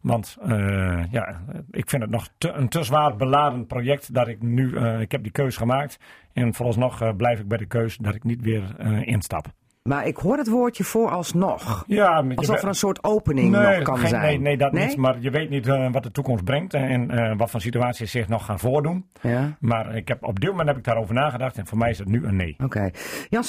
[0.00, 4.42] Want eh, ja, ik vind het nog te, een te zwaar beladen project dat ik
[4.42, 5.98] nu, eh, ik heb die keus gemaakt.
[6.32, 8.62] En vooralsnog eh, blijf ik bij de keus dat ik niet weer
[9.06, 9.46] instap.
[9.82, 11.84] Maar ik hoor het woordje vooralsnog.
[11.86, 14.22] Ja, Alsof er een soort opening nee, nog kan geen- zijn.
[14.22, 14.96] Nee, nee, dat niet.
[14.96, 18.58] Maar je weet niet wat de toekomst brengt en wat voor situaties zich nog gaan
[18.58, 19.06] voordoen.
[19.20, 19.56] Ja.
[19.60, 22.08] Maar ik heb, op dit moment heb ik daarover nagedacht en voor mij is het
[22.08, 22.56] nu een nee.
[22.64, 22.90] Oké.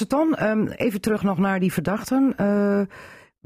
[0.07, 2.35] Ton, ehm, even terug nog naar die verdachten.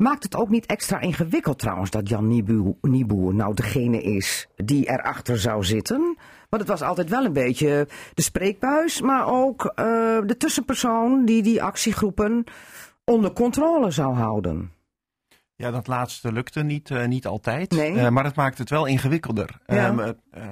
[0.02, 2.44] Maakt het ook niet extra ingewikkeld trouwens dat Jan
[2.82, 6.18] Nieboer, nou degene is die erachter zou zitten?
[6.50, 9.86] Want het was altijd wel een beetje de spreekbuis, maar ook eh,
[10.26, 12.44] de tussenpersoon die die actiegroepen
[13.04, 14.72] onder controle zou houden.
[15.56, 17.72] Ja, dat laatste lukte niet, eh, niet altijd.
[17.72, 18.00] Nee.
[18.00, 19.60] Eh, maar het maakt het wel ingewikkelder.
[19.66, 20.16] Ja.
[20.32, 20.44] Eh,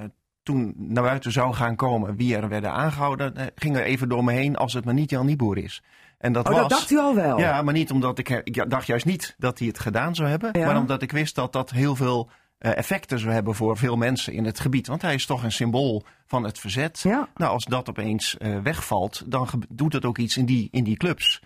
[0.49, 4.23] toen naar buiten zou gaan komen wie er werden aangehouden, eh, ging er even door
[4.23, 5.83] me heen als het maar niet Jan Nieboer is.
[6.19, 7.39] En dat Oh, was, dat dacht u al wel?
[7.39, 10.49] Ja, maar niet omdat ik, ik dacht juist niet dat hij het gedaan zou hebben,
[10.59, 10.65] Ja.
[10.65, 14.33] maar omdat ik wist dat dat heel veel eh, effecten zou hebben voor veel mensen
[14.33, 14.87] in het gebied.
[14.87, 16.99] Want hij is toch een symbool van het verzet.
[17.03, 17.27] Ja.
[17.35, 20.97] Nou, als dat opeens eh, wegvalt, dan doet het ook iets in die, in die
[20.97, 21.41] clubs.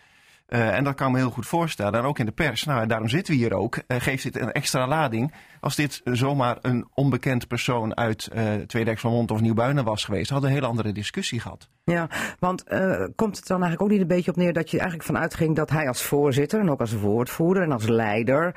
[0.54, 2.00] Eh, en dat kan me heel goed voorstellen.
[2.00, 2.64] En ook in de pers.
[2.64, 3.76] Nou, en daarom zitten we hier ook.
[3.88, 5.34] Eh, geeft dit een extra lading.
[5.60, 10.30] Als dit zomaar een onbekend persoon uit eh Tweedijk van Mond of Nieuwbuinen was geweest,
[10.30, 11.70] hadden we een hele andere discussie gehad.
[11.84, 14.78] Ja, want eh, komt het dan eigenlijk ook niet een beetje op neer dat je
[14.78, 18.56] eigenlijk vanuit ging dat hij als voorzitter en ook als woordvoerder en als leider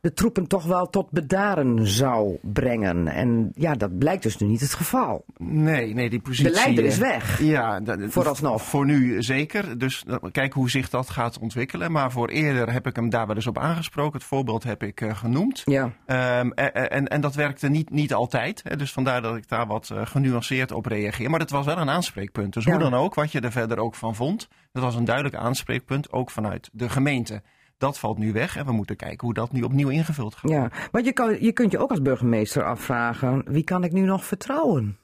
[0.00, 3.08] de troepen toch wel tot bedaren zou brengen?
[3.08, 5.24] En ja, dat blijkt dus nu niet het geval.
[5.38, 6.44] Nee, nee, die positie.
[6.44, 7.40] De leider eh, is weg.
[7.42, 8.62] Ja, dat- Vooralsnog.
[8.62, 9.78] Voor nu zeker.
[9.78, 11.92] Dus uh, kijk hoe zich dat gaat ontwikkelen.
[11.92, 14.18] Maar voor eerder heb ik hem daar wel eens op aangesproken.
[14.18, 15.62] Het voorbeeld heb ik eh, genoemd.
[15.64, 18.60] Ja, Ehm, en, en, en dat werkte niet, niet altijd.
[18.64, 21.30] Hè, dus vandaar dat ik daar wat eh, genuanceerd op reageer.
[21.30, 22.52] Maar het was wel een aanspreekpunt.
[22.52, 22.70] Dus Ja.
[22.70, 24.48] hoe dan ook, wat je er verder ook van vond.
[24.72, 27.42] Dat was een duidelijk aanspreekpunt, ook vanuit de gemeente.
[27.78, 30.50] Dat valt nu weg en we moeten kijken hoe dat nu opnieuw ingevuld gaat.
[30.50, 30.70] ja.
[30.90, 34.24] Want je, kan, je kunt je ook als burgemeester afvragen, wie kan ik nu nog
[34.24, 34.98] vertrouwen?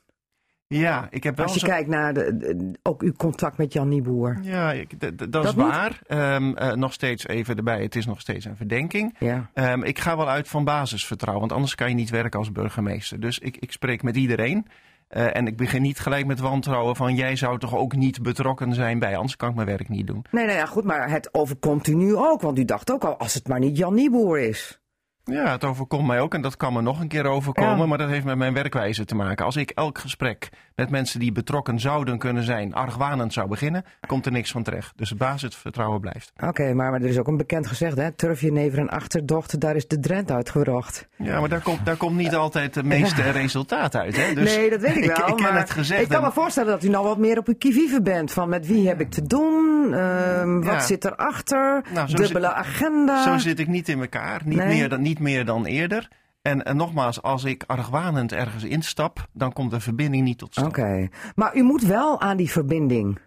[0.66, 3.72] Ja, ik heb wel Als je zo- kijkt naar de, de- ook uw contact met
[3.72, 4.38] Jan Nieboer.
[4.42, 6.00] Ja, ik- d- d- dat, is waar.
[6.06, 9.16] Ehm, eh, nog steeds even erbij, het is nog steeds een verdenking.
[9.18, 9.50] Ja.
[9.54, 13.20] Ehm, ik ga wel uit van basisvertrouwen, want anders kan je niet werken als burgemeester.
[13.20, 14.66] Dus ik, ik spreek met iedereen.
[15.14, 18.74] Eh, en ik begin niet gelijk met wantrouwen van jij zou toch ook niet betrokken
[18.74, 20.24] zijn bij, anders kan ik mijn werk niet doen.
[20.30, 22.40] Nee, nee, ja, goed, maar het overkomt u nu ook.
[22.40, 24.80] Want u dacht ook al, als het maar niet Jan Nieboer is.
[25.24, 27.86] Ja, het overkomt mij ook en dat kan me nog een keer overkomen, Ja.
[27.86, 29.44] maar dat heeft met mijn werkwijze te maken.
[29.44, 34.26] Als ik elk gesprek met mensen die betrokken zouden kunnen zijn, argwanend zou beginnen, komt
[34.26, 34.92] er niks van terecht.
[34.96, 36.32] Dus het basisvertrouwen blijft.
[36.46, 38.10] Oké, maar, maar er is ook een bekend gezegd, hè?
[38.12, 41.08] Turf je never en achterdochter, daar is de Drent uitgebracht.
[41.16, 44.16] Ja, maar daar komt, daar komt niet altijd het meeste resultaat uit.
[44.16, 44.34] Hè?
[44.34, 45.28] Dus nee, dat weet ik wel.
[45.28, 46.02] ik, ken maar het gezegd.
[46.02, 48.32] Ik kan en- me voorstellen dat u nou wat meer op uw kivive bent.
[48.32, 49.84] Van met wie heb ik te doen?
[49.94, 50.72] Ehm, Ja.
[50.72, 51.82] Wat zit erachter?
[51.94, 53.22] Nou, Dubbele zit- agenda?
[53.22, 54.40] Zo zit ik niet in elkaar.
[54.44, 54.66] Niet, Nee.
[54.66, 56.08] meer, dan, niet meer dan eerder.
[56.42, 60.68] En, en nogmaals, als ik argwanend ergens instap, dan komt de verbinding niet tot stand.
[60.68, 63.18] Oké, maar u moet wel aan die verbinding.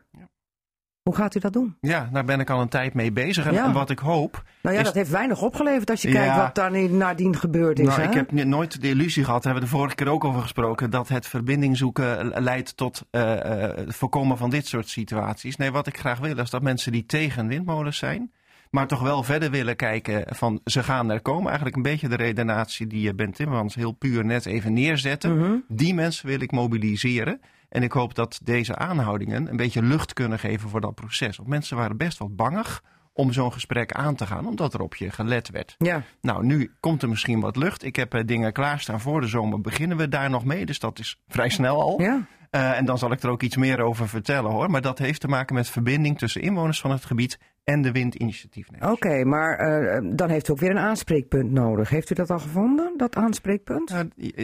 [1.02, 1.78] Hoe gaat u dat doen?
[1.82, 3.46] Ja, daar ben ik al een tijd mee bezig.
[3.46, 3.66] En, Ja.
[3.66, 4.44] en wat ik hoop.
[4.62, 6.14] Nou ja, Is- dat heeft weinig opgeleverd als je Ja.
[6.14, 7.86] kijkt wat daar nadien gebeurd is.
[7.88, 8.08] Nou, hè?
[8.08, 10.90] ik heb nooit de illusie gehad, daar hebben we de vorige keer ook over gesproken,
[10.90, 15.56] dat het verbinding zoeken eh, leidt tot eh, eh, het voorkomen van dit soort situaties.
[15.56, 18.32] Nee, wat ik graag wil is dat mensen die tegen windmolens zijn,
[18.70, 21.46] maar toch wel verder willen kijken van ze gaan er komen.
[21.46, 25.28] Eigenlijk een beetje de redenatie die eh, Ben Timmermans heel puur net even neerzette.
[25.28, 25.56] Mhm.
[25.68, 27.42] Die mensen wil ik mobiliseren.
[27.70, 31.38] En ik hoop dat deze aanhoudingen een beetje lucht kunnen geven voor dat proces.
[31.38, 34.96] Want mensen waren best wel bangig om zo'n gesprek aan te gaan, omdat er op
[34.96, 35.76] je gelet werd.
[35.78, 37.84] Ja, Nou, nu komt er misschien wat lucht.
[37.84, 39.62] Ik heb eh, dingen klaarstaan voor de zomer.
[39.62, 40.66] Beginnen we daar nog mee?
[40.66, 42.02] Dus dat is vrij snel al.
[42.02, 42.26] ja.
[42.50, 44.70] Eh, en dan zal ik er ook iets meer over vertellen hoor.
[44.72, 48.92] Maar dat heeft te maken met verbinding tussen inwoners van het gebied en de windinitiatiefnemers.
[48.92, 51.90] Oké, maar eh, dan heeft u ook weer een aanspreekpunt nodig.
[51.90, 53.92] Heeft u dat al gevonden, dat aanspreekpunt?
[53.92, 54.00] Eh,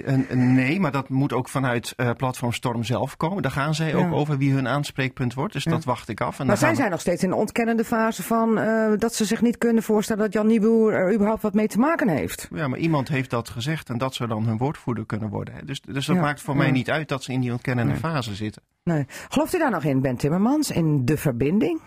[0.08, 3.42] eh, nee, maar dat moet ook vanuit eh, Platform Storm zelf komen.
[3.42, 3.96] Daar gaan zij Ja.
[3.96, 5.54] ook over wie hun aanspreekpunt wordt.
[5.54, 6.40] Dus dat wacht ik af.
[6.40, 9.26] En Maar zij we- zijn nog steeds in de ontkennende fase van eh, dat ze
[9.26, 12.48] zich niet kunnen voorstellen dat Jan Nieboer er überhaupt wat mee te maken heeft.
[12.54, 15.54] Ja, maar iemand heeft dat gezegd en dat zou dan hun woordvoerder kunnen worden.
[15.54, 15.66] hè.
[15.66, 18.36] Dus, dus dat Ja, maakt voor mij niet uit dat ze in die ontkennende fase
[18.36, 18.62] zitten.
[18.84, 19.06] Nee.
[19.30, 21.82] Gelooft u daar nog in, Ben Timmermans, in de verbinding?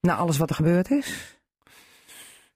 [0.00, 1.38] Na alles wat er gebeurd is?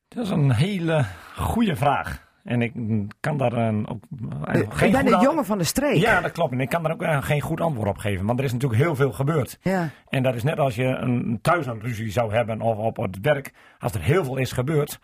[0.09, 1.05] Dat is een hele
[1.37, 2.27] goede vraag.
[2.45, 2.73] En ik
[3.21, 4.03] kan daar een, ook
[4.45, 5.97] eh, geen een an- jongen van de streek.
[5.97, 6.53] Ja, dat klopt.
[6.53, 8.27] En ik kan daar ook eh, geen goed antwoord op geven.
[8.27, 9.59] Want er is natuurlijk heel veel gebeurd.
[9.63, 9.89] Ja.
[10.09, 13.19] En dat is net als je een thuis een ruzie zou hebben of op het
[13.21, 13.53] werk.
[13.79, 14.99] Als er heel veel is gebeurd,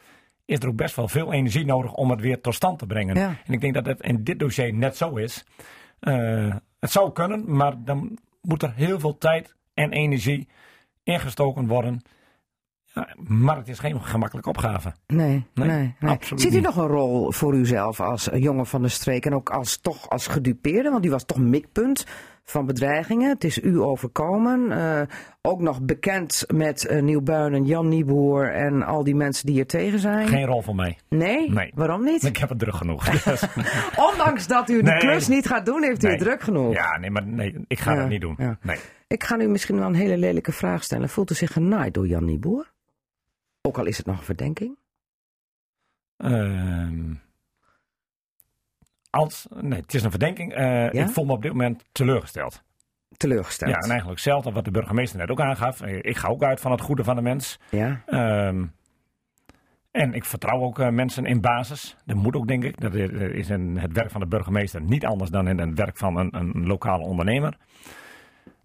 [0.44, 3.16] is er ook best wel veel energie nodig om het weer tot stand te brengen.
[3.16, 3.34] Ja.
[3.46, 5.44] En ik denk dat het in dit dossier net zo is.
[6.00, 10.48] Eh, het zou kunnen, maar dan moet er heel veel tijd en energie
[11.02, 12.02] ingestoken worden.
[12.84, 14.94] Ja, maar het is geen gemakkelijke opgave.
[15.06, 16.10] Nee, nee, Nee, nee.
[16.10, 19.50] absoluut Ziet u nog een rol voor uzelf als jongen van de streek en ook
[19.50, 20.90] als, toch als gedupeerde?
[20.90, 22.06] Want u was toch mikpunt
[22.44, 23.28] van bedreigingen.
[23.28, 24.72] Het is u overkomen.
[24.72, 25.00] Eh,
[25.42, 30.28] ook nog bekend met Nieuwbuinen, Jan Nieboer en al die mensen die er tegen zijn.
[30.28, 30.98] Geen rol voor mij.
[31.09, 31.50] Nee?
[31.50, 31.70] Nee.
[31.74, 32.22] Waarom niet?
[32.22, 33.07] Ik heb het druk genoeg.
[34.11, 34.98] Ondanks dat u de Nee.
[34.98, 36.16] klus niet gaat doen, heeft u Nee.
[36.16, 36.72] het druk genoeg.
[36.74, 38.35] Ja, nee, maar nee, ik ga Ja, dat niet doen.
[38.38, 38.59] ja.
[38.62, 38.78] Nee.
[39.07, 41.09] Ik ga nu misschien wel een hele lelijke vraag stellen.
[41.09, 42.72] Voelt u zich genaaid door Jan Nieboer?
[43.62, 44.76] Ook al is het nog een verdenking.
[46.16, 47.14] Ehm,
[49.14, 50.53] als, nee, het is een verdenking.
[50.53, 52.62] Eh, Ik voel me op dit moment teleurgesteld.
[53.16, 53.70] Teleurgesteld.
[53.70, 55.81] Ja, en eigenlijk hetzelfde wat de burgemeester net ook aangaf.
[55.81, 57.59] Eh, Ik ga ook uit van het goede van de mens.
[57.70, 58.03] Ja.
[58.07, 58.64] Ehm,
[59.90, 61.96] en ik vertrouw ook eh, mensen in basis.
[62.05, 62.81] Dat moet ook, denk ik.
[62.81, 65.96] Dat is- is in het werk van de burgemeester niet anders dan in het werk
[65.96, 67.57] van een, een lokale ondernemer.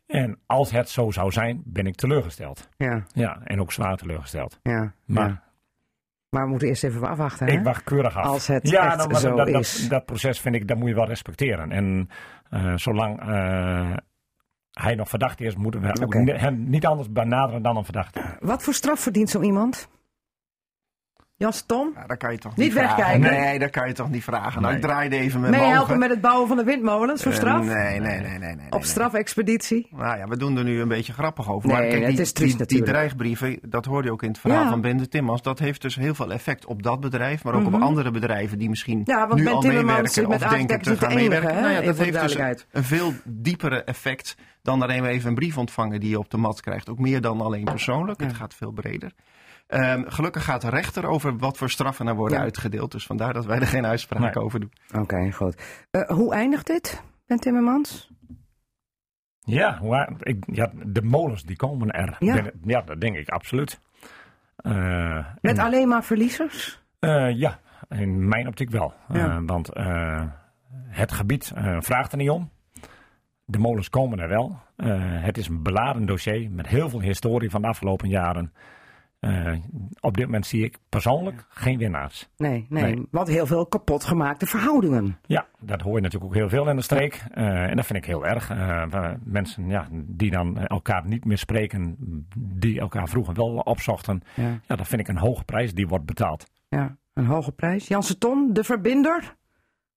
[0.08, 2.70] En als het zo zou zijn, ben ik teleurgesteld.
[2.78, 3.04] Ja.
[3.14, 4.60] Ja, en ook zwaar teleurgesteld.
[4.64, 4.94] Ja.
[5.06, 5.44] Maar ja.
[6.30, 7.48] Maar we moeten eerst even afwachten.
[7.48, 7.54] Hè?
[7.54, 8.26] ik wacht keurig af.
[8.26, 9.88] Als het ja, echt nou, zo dat, dat, is.
[9.89, 11.72] Dat, proces vind ik, dat moet je wel respecteren.
[11.72, 12.10] En
[12.50, 13.94] eh, zolang eh,
[14.72, 18.38] hij nog verdacht is, moeten we hem niet anders benaderen dan een verdachte.
[18.39, 19.89] Wat voor straf verdient zo iemand?
[21.39, 21.91] Jas Tom?
[21.95, 22.97] Ja, dat kan je toch Niet niet, vragen?
[22.97, 23.32] wegkijken.
[23.41, 24.62] Nee, dat kan je toch niet vragen.
[24.62, 24.82] Nou, Nee.
[24.84, 27.38] ik draaide even met Mee mijn helpen met het bouwen van de windmolens voor Eh,
[27.38, 27.65] straf?
[27.65, 28.38] nee, nee, nee, nee.
[28.39, 29.88] nee, nee, Op strafexpeditie?
[29.91, 31.69] Nou ja, we doen er nu een beetje grappig over.
[31.69, 34.30] Nee, maar kijk, het die, is triest die, die dreigbrieven, dat hoorde je ook in
[34.30, 34.69] het verhaal Ja.
[34.69, 35.41] van Ben de Timmans.
[35.41, 37.73] Dat heeft dus heel veel effect op dat bedrijf, maar ook Mhm.
[37.75, 40.49] op andere bedrijven die misschien Ja, want nu Ben al Timmermans meewerken zit met of
[40.49, 41.56] denken te gaan enige, meewerken.
[41.56, 41.62] hè?
[41.62, 42.36] Nou ja, dat heeft dus
[42.71, 46.38] een veel diepere effect dan alleen maar even een brief ontvangen die je op de
[46.38, 46.89] mat krijgt.
[46.89, 48.19] Ook meer dan alleen persoonlijk.
[48.21, 49.12] Het gaat veel breder.
[49.69, 52.43] Ehm, gelukkig gaat de rechter over wat voor straffen er worden Ja.
[52.43, 52.91] uitgedeeld.
[52.91, 54.43] Dus vandaar dat wij er geen uitspraak Nee.
[54.43, 54.71] over doen.
[54.95, 55.86] Oké, goed.
[55.91, 58.12] Eh, hoe eindigt dit, Ben Timmermans?
[59.39, 59.79] Ja,
[60.19, 62.15] ik, ja, de molens die komen er.
[62.19, 62.34] Ja.
[62.34, 63.79] Ben- ja dat denk ik absoluut.
[64.55, 66.84] Eh, Met en- alleen maar verliezers?
[66.99, 68.93] Eh, ja, in mijn optiek wel.
[69.13, 69.41] Ja.
[69.43, 70.23] Want eh,
[70.88, 72.49] het gebied eh, vraagt er niet om.
[73.45, 74.60] De molens komen er wel.
[74.75, 78.53] Eh, het is een beladen dossier met heel veel historie van de afgelopen jaren.
[79.19, 79.53] Eh,
[79.99, 82.29] op dit moment zie ik persoonlijk geen winnaars.
[82.38, 83.08] Nee, nee, Nee.
[83.12, 85.17] Want heel veel kapotgemaakte verhoudingen.
[85.25, 87.23] Ja, dat hoor je natuurlijk ook heel veel in de streek.
[87.32, 88.49] Eh, en dat vind ik heel erg.
[88.49, 91.95] Eh, mensen ja, die dan elkaar niet meer spreken,
[92.38, 94.21] die elkaar vroeger wel opzochten.
[94.36, 94.60] Ja.
[94.67, 96.45] Ja, dat vind ik een hoge prijs die wordt betaald.
[96.69, 97.88] ja, een hoge prijs.
[97.88, 99.36] Janse Ton, de verbinder.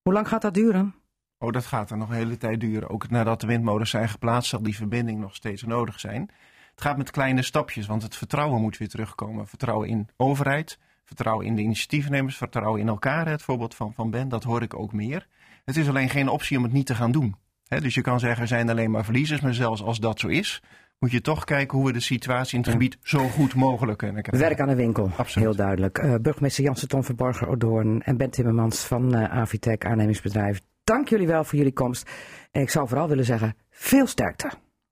[0.01, 0.95] Hoe lang gaat dat duren?
[1.37, 2.89] Oh, dat gaat er nog een hele tijd duren.
[2.89, 6.29] Ook nadat de windmolens zijn geplaatst, zal die verbinding nog steeds nodig zijn.
[6.75, 9.47] Het gaat met kleine stapjes, want het vertrouwen moet weer terugkomen.
[9.47, 13.27] Vertrouwen in overheid, vertrouwen in de initiatiefnemers, vertrouwen in elkaar.
[13.27, 15.27] Het voorbeeld van, van Ben, dat hoor ik ook meer.
[15.65, 17.35] Het is alleen geen optie om het niet te gaan doen.
[17.67, 19.41] Hè, dus je kan zeggen, er zijn alleen maar verliezers.
[19.41, 20.61] Maar zelfs als dat zo is,
[20.99, 24.21] moet je toch kijken hoe we de situatie in het gebied zo goed mogelijk kunnen
[24.23, 24.47] krijgen.
[24.47, 25.11] Werk aan de winkel.
[25.17, 25.47] Absoluut.
[25.47, 25.97] Heel duidelijk.
[25.97, 30.61] Eh, burgemeester Janse Ton Verborger Odoorn en Ben Timmermans van eh Avitec Aannemingsbedrijf.
[30.83, 32.09] Dank jullie wel voor jullie komst.
[32.51, 34.51] En ik zou vooral willen zeggen, veel sterkte.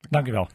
[0.10, 0.48] Dankjewel.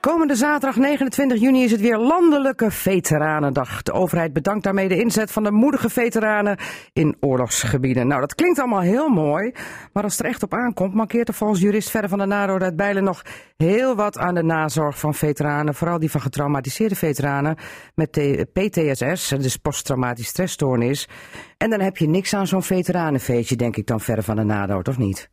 [0.00, 3.82] Komende zaterdag 29 juni is het weer Landelijke Veteranendag.
[3.82, 6.58] De overheid bedankt daarmee de inzet van de moedige veteranen
[6.92, 8.06] in oorlogsgebieden.
[8.06, 9.52] Nou, dat klinkt allemaal heel mooi,
[9.92, 12.62] maar als het er echt op aankomt, mankeert er volgens jurist Verder van der Naardoor
[12.62, 13.22] uit Bijlen nog
[13.56, 15.74] heel wat aan de nazorg van veteranen.
[15.74, 17.56] Vooral die van getraumatiseerde veteranen
[17.94, 21.08] met de PTSS, dus posttraumatisch stressstoornis.
[21.56, 24.82] En dan heb je niks aan zo'n veteranenfeestje, denk ik dan Verder van der Naardoor,
[24.82, 25.30] of niet?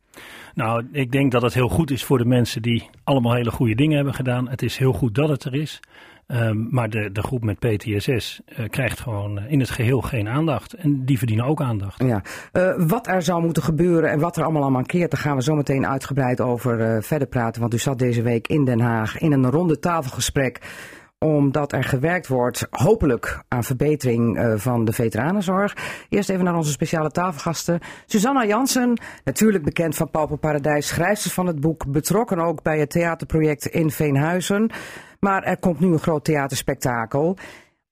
[0.56, 3.74] Nou, ik denk dat het heel goed is voor de mensen die allemaal hele goede
[3.74, 4.48] dingen hebben gedaan.
[4.48, 5.80] Het is heel goed dat het er is.
[6.26, 10.28] Ehm, maar de, de groep met PTSS eh, krijgt gewoon eh, in het geheel geen
[10.28, 10.72] aandacht.
[10.72, 12.02] En die verdienen ook aandacht.
[12.02, 15.36] Ja, Eh, wat er zou moeten gebeuren en wat er allemaal aan mankeert, daar gaan
[15.36, 17.60] we zo meteen uitgebreid over verder praten.
[17.60, 20.60] Want u zat deze week in Den Haag in een ronde tafelgesprek
[21.18, 25.76] omdat er gewerkt wordt, hopelijk, aan verbetering eh, van de veteranenzorg.
[26.08, 27.80] Eerst even naar onze speciale tafelgasten.
[28.06, 33.66] Susanna Jansen, natuurlijk bekend van Pauperparadijs, schrijfster van het boek, betrokken ook bij het theaterproject
[33.66, 34.70] in Veenhuizen.
[35.20, 37.36] Maar er komt nu een groot theaterspektakel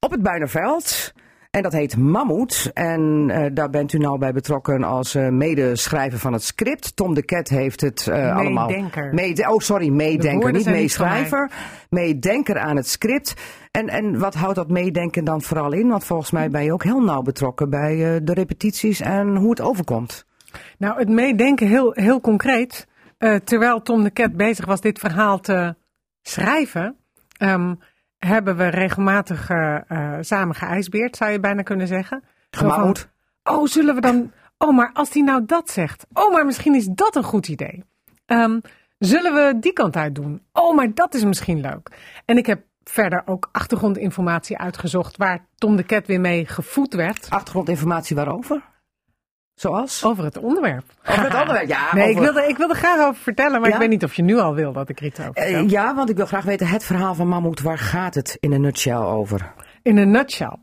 [0.01, 1.13] op het Buinerveld.
[1.55, 2.71] En dat heet Mammoet.
[2.73, 6.97] En eh, daar bent u nou bij betrokken als eh, medeschrijver van het script.
[6.97, 8.69] Tom de Ket heeft het eh, allemaal...
[8.69, 9.49] Meedenker.
[9.49, 10.53] Oh, sorry, meedenker.
[10.53, 11.51] Niet meeschrijver.
[11.91, 13.35] Meedenker aan het script.
[13.71, 15.89] En, en wat houdt dat meedenken dan vooral in?
[15.89, 19.61] Want volgens mij ben je ook heel nauw betrokken bij de repetities en hoe het
[19.61, 20.27] overkomt.
[20.79, 22.87] Nou, het meedenken heel, heel concreet.
[23.45, 25.75] Terwijl Tom de Ket bezig was dit verhaal te
[26.23, 26.97] schrijven,
[27.37, 27.75] ehm,
[28.27, 32.25] hebben we regelmatig eh, eh, samen geijsbeerd, zou je bijna kunnen zeggen.
[32.51, 33.09] Gemouwd.
[33.43, 34.33] Oh, zullen we dan.
[34.59, 36.07] Oh, maar als hij nou dat zegt.
[36.13, 37.85] Oh, maar misschien is dat een goed idee.
[38.27, 38.61] Ehm,
[38.99, 40.43] zullen we die kant uit doen?
[40.53, 41.91] Oh, maar dat is misschien leuk.
[42.25, 47.27] En ik heb verder ook achtergrondinformatie uitgezocht waar Tom de Ket weer mee gevoed werd.
[47.31, 48.63] Achtergrondinformatie waarover?
[49.55, 50.05] Zoals?
[50.05, 50.85] Over het onderwerp.
[51.09, 51.95] Over het onderwerp, ja.
[51.95, 53.75] Nee, ik wilde, ik wilde graag over vertellen, maar Ja?
[53.75, 55.63] ik weet niet of je nu al wil dat ik er iets over vertel.
[55.63, 58.53] Eh, ja, want ik wil graag weten, het verhaal van Mammoet, waar gaat het in
[58.53, 59.53] een nutshell over?
[59.83, 60.57] In een nutshell.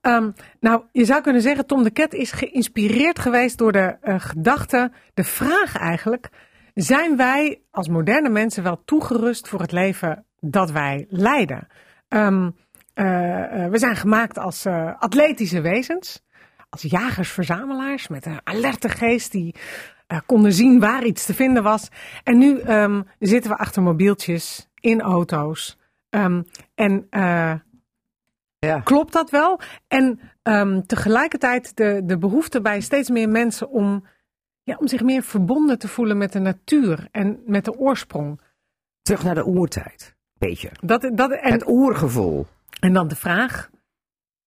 [0.00, 0.30] Ehm,
[0.60, 4.92] nou, je zou kunnen zeggen, Tom de Ket is geïnspireerd geweest door de eh, gedachte,
[5.14, 6.28] de vraag eigenlijk,
[6.74, 11.66] zijn wij als moderne mensen wel toegerust voor het leven dat wij leiden?
[12.08, 12.50] Ehm,
[12.94, 13.04] eh,
[13.66, 14.66] we zijn gemaakt als
[14.98, 16.26] atletische wezens.
[16.68, 19.54] Als jagers-verzamelaars met een alerte geest die
[20.06, 21.88] eh, konden zien waar iets te vinden was.
[22.24, 25.78] En nu ehm, zitten we achter mobieltjes in auto's.
[26.10, 26.42] Ehm,
[26.74, 27.54] en eh,
[28.58, 28.80] Ja.
[28.80, 29.60] klopt dat wel?
[29.88, 34.06] En ehm, tegelijkertijd de, de behoefte bij steeds meer mensen om,
[34.62, 38.40] ja, om zich meer verbonden te voelen met de natuur en met de oorsprong.
[39.02, 40.16] Terug naar de oertijd.
[40.38, 40.70] Beetje.
[40.80, 42.46] Dat, dat, en, Het oergevoel.
[42.80, 43.70] en dan de vraag,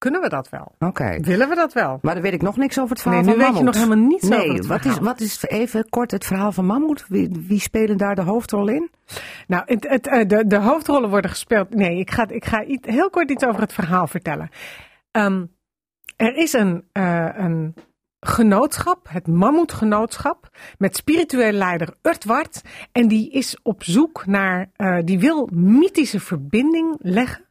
[0.01, 0.71] kunnen we dat wel?
[0.79, 1.17] Oké.
[1.21, 1.99] Willen we dat wel?
[2.01, 3.73] Maar dan weet ik nog niks over het verhaal Nee, nu van weet je Mammoet.
[3.73, 6.65] nog helemaal niets nee, over het wat is, wat is even kort het verhaal van
[6.65, 7.05] Mammoet?
[7.07, 8.89] Wie, wie spelen daar de hoofdrol in?
[9.47, 11.69] Nou, het, het, eh, de, de hoofdrollen worden gespeeld.
[11.75, 14.49] Nee, ik ga, ik ga iets- heel kort iets over het verhaal vertellen.
[15.11, 15.45] Ehm,
[16.15, 17.73] er is een, eh, een
[18.19, 22.61] genootschap, het Mammoetgenootschap, met spirituele leider Urtwart.
[22.91, 27.45] En die is op zoek naar, eh, die wil mythische verbinding leggen.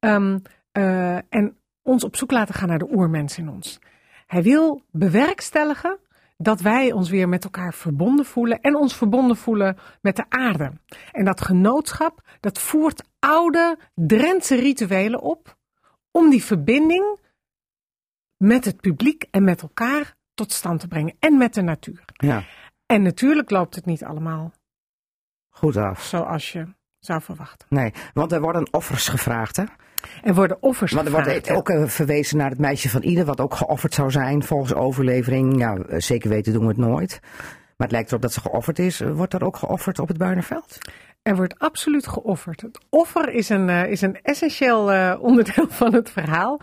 [0.00, 0.38] ehm,
[0.72, 3.78] eh, en ons op zoek laten gaan naar de oermens in ons.
[4.26, 5.98] Hij wil bewerkstelligen
[6.36, 10.72] dat wij ons weer met elkaar verbonden voelen en ons verbonden voelen met de aarde.
[11.12, 15.56] En dat genootschap, dat voert oude Drentse rituelen op
[16.10, 17.18] om die verbinding
[18.36, 22.04] met het publiek en met elkaar tot stand te brengen en met de natuur.
[22.12, 22.44] Ja,
[22.86, 24.52] En natuurlijk loopt het niet allemaal
[25.48, 26.02] goed af.
[26.02, 26.66] zoals je
[26.98, 27.66] zou verwachten.
[27.70, 29.64] Nee, want er worden offers gevraagd, hè?
[30.22, 33.40] Er worden offers Want er wordt ook eh, verwezen naar het meisje van Ieder, wat
[33.40, 35.58] ook geofferd zou zijn volgens overlevering.
[35.58, 37.20] Ja, eh, zeker weten doen we het nooit.
[37.76, 39.00] Maar het lijkt erop dat ze geofferd is.
[39.00, 40.78] Wordt er ook geofferd op het Buinerveld?
[41.22, 42.60] Er wordt absoluut geofferd.
[42.60, 46.60] Het offer is een, eh, is een essentieel eh, onderdeel van het verhaal.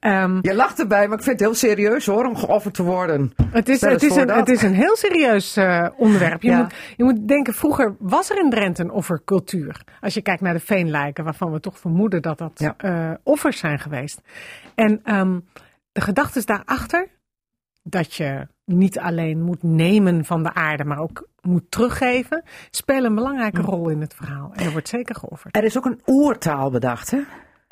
[0.00, 3.32] Ehm, Je lacht erbij, maar ik vind het heel serieus hoor, om geofferd te worden.
[3.50, 4.36] Het is, het, is een, dat.
[4.36, 6.42] het is een heel serieus eh, onderwerp.
[6.42, 6.58] Je, Ja.
[6.62, 9.80] moet, je moet denken, vroeger was er in Drenthe een offercultuur.
[10.00, 13.18] Als je kijkt naar de veenlijken, waarvan we toch vermoeden dat dat Ja.
[13.22, 14.20] offers zijn geweest.
[14.74, 15.38] En ehm,
[15.92, 17.08] de gedachte is daarachter
[17.82, 23.14] dat je niet alleen moet nemen van de aarde, maar ook moet teruggeven, spelen een
[23.14, 24.50] belangrijke rol in het verhaal.
[24.54, 25.56] En er wordt zeker geofferd.
[25.56, 27.18] Er is ook een oertaal bedacht, hè?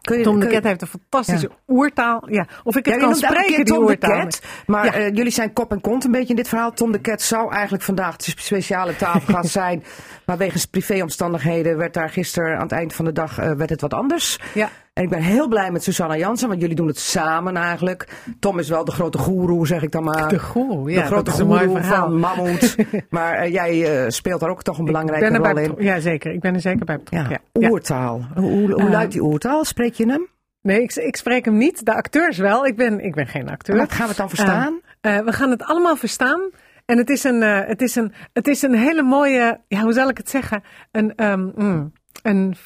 [0.01, 2.23] Kun je, Tom de Ket heeft een fantastische oertaal.
[2.31, 4.21] Ja, of ik het Ja, kan spreken, die Tom de oertaal.
[4.21, 4.93] Ket, maar Ja.
[4.93, 6.73] eh, jullie zijn kop en kont een beetje in dit verhaal.
[6.73, 9.85] Tom de Ket zou eigenlijk vandaag de speciale tafelgast zijn,
[10.27, 13.81] maar wegens privéomstandigheden werd daar gisteren aan het eind van de dag eh, werd het
[13.81, 14.39] wat anders.
[14.55, 14.69] Ja.
[14.99, 18.09] En ik ben heel blij met Susanna Jansen, want jullie doen het samen eigenlijk.
[18.39, 20.29] Tom is wel de grote goeroe, zeg ik dan maar.
[20.29, 22.77] De goeroe, ja, de grote goeroe van Mammoet.
[23.11, 25.75] maar eh, jij eh, speelt daar ook toch een belangrijke rol in.
[25.79, 26.33] Ja, zeker.
[26.33, 27.41] Ik ben er zeker bij betrokken.
[27.53, 28.27] Ja, oertaal.
[28.35, 29.65] Hoe, hoe, hoe Eh, luidt die oertaal?
[29.65, 30.27] Spreek je hem?
[30.63, 31.85] Nee, ik, ik spreek hem niet.
[31.85, 32.67] De acteurs wel.
[32.67, 33.77] Ik ben, ik ben geen acteur.
[33.77, 34.81] Wat gaan we het dan verstaan?
[35.01, 36.51] Eh, we gaan het allemaal verstaan.
[36.87, 40.09] En het is een, het is een, het is een hele mooie, ja, hoe zal
[40.09, 40.63] ik het zeggen?
[40.93, 42.57] Een, ehm, mm, een,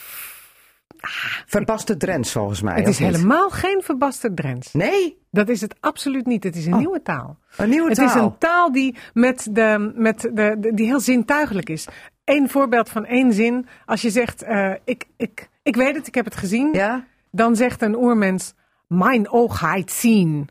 [1.47, 2.75] Verpaste Drents volgens mij.
[2.75, 3.09] het is niet?
[3.11, 4.73] helemaal geen verbasterd Drents.
[4.73, 6.45] Nee, Dat is het absoluut niet.
[6.45, 6.79] Het is een Oh.
[6.79, 7.39] nieuwe taal.
[7.57, 8.07] een nieuwe Het taal.
[8.07, 11.87] is een taal die, met de, met de, de- die heel zintuigelijk is.
[12.25, 13.67] Eén voorbeeld van één zin.
[13.87, 16.73] Als je zegt, eh, ik, ik, ik weet het, ik heb het gezien.
[16.73, 17.05] Ja?
[17.31, 18.55] Dan zegt een oermens,
[18.87, 20.49] mijn oog heit zien.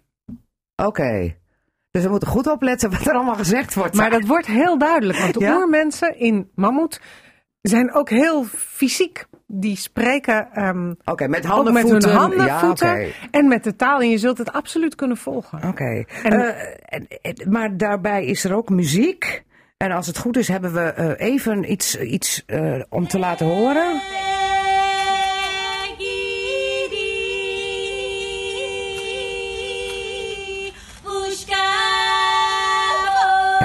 [0.76, 1.36] Oké.
[1.92, 3.96] Dus we moeten goed opletten wat er allemaal gezegd wordt.
[3.96, 5.56] Maar dat wordt heel duidelijk, want de Ja?
[5.56, 7.02] oermensen in Mammoet
[7.62, 9.26] zijn ook heel fysiek.
[9.48, 12.10] Die spreken ehm, Oké, met handen, met voeten.
[12.10, 14.00] hun handen, ja, voeten en met de taal.
[14.00, 15.64] En je zult het absoluut kunnen volgen.
[15.68, 16.04] Oké.
[16.24, 16.34] Eh,
[16.86, 19.44] en- en- maar daarbij is er ook muziek.
[19.78, 23.46] En als het goed is, hebben we eh, even iets, iets eh, om te laten
[23.48, 24.02] horen.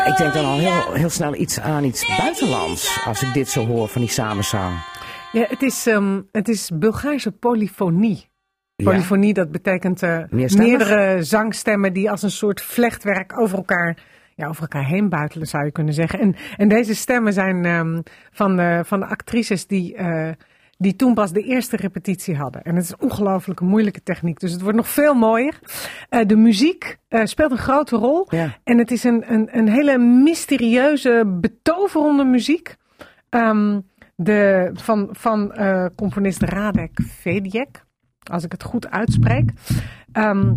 [0.07, 3.05] Ja, ik denk dan al heel, heel snel iets aan iets buitenlands.
[3.05, 4.75] Als ik dit zo hoor van die samenzang.
[5.33, 8.29] Ja, het is, ehm, het is Bulgaarse polyfonie.
[8.77, 8.91] Ja.
[8.91, 13.99] Polyfonie, dat betekent eh, meerdere zangstemmen die als een soort vlechtwerk over elkaar,
[14.35, 16.21] ja, over elkaar heen buitelen, zou je kunnen zeggen.
[16.21, 20.31] En, en deze stemmen zijn ehm, van, de, van de actrices die, eh,
[20.79, 22.63] die toen pas de eerste repetitie hadden.
[22.63, 25.59] En het is een moeilijke techniek, dus het wordt nog veel mooier.
[26.09, 28.27] Eh, de muziek eh, speelt een grote rol.
[28.29, 28.57] Ja.
[28.65, 32.77] En het is een, een, een hele mysterieuze, betoverende muziek.
[33.29, 33.81] Ehm,
[34.17, 37.85] de, van van eh, componist Radek Vedjek,
[38.31, 39.51] als ik het goed uitspreek.
[40.13, 40.55] Ehm,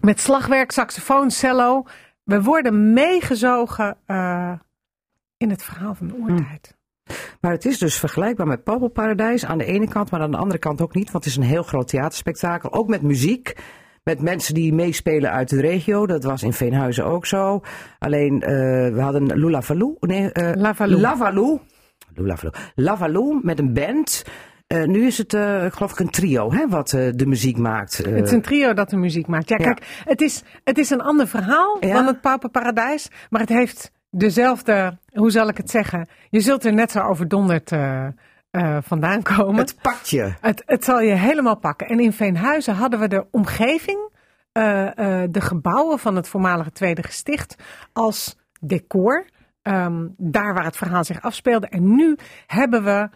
[0.00, 1.84] met slagwerk, saxofoon, cello.
[2.22, 3.96] We worden meegezogen
[5.36, 6.76] in het verhaal van de oertijd.
[7.40, 10.58] Maar het is dus vergelijkbaar met Paradijs aan de ene kant, maar aan de andere
[10.58, 11.10] kant ook niet.
[11.10, 12.72] Want het is een heel groot theaterspektakel.
[12.72, 13.56] Ook met muziek.
[14.02, 16.06] Met mensen die meespelen uit de regio.
[16.06, 17.60] Dat was in Veenhuizen ook zo.
[17.98, 18.50] Alleen, eh,
[18.94, 19.96] we hadden Lula Valou.
[20.00, 21.00] Nee, eh, Lavalou.
[21.00, 21.60] Lavalou.
[22.14, 22.54] Lula Valou.
[22.74, 24.24] Lavalou met een band.
[24.66, 27.96] Eh, nu is het, uh, geloof ik, een trio hè, wat uh, de muziek maakt.
[27.96, 29.48] Het is een trio dat de muziek maakt.
[29.48, 31.92] Ja, kijk, het, is, het is een ander verhaal Ja.
[31.94, 33.08] dan het Pauperparadijs.
[33.30, 36.08] Maar het heeft dezelfde, hoe zal ik het zeggen?
[36.30, 38.08] Je zult er net zo overdonderd eh,
[38.82, 39.56] vandaan komen.
[39.56, 40.34] Het pakt je.
[40.40, 41.86] Het, het zal je helemaal pakken.
[41.86, 44.12] En in Veenhuizen hadden we de omgeving,
[44.52, 47.56] eh, de gebouwen van het voormalige Tweede Gesticht
[47.92, 49.26] als decor.
[49.62, 51.66] Ehm, daar waar het verhaal zich afspeelde.
[51.66, 53.08] En nu hebben we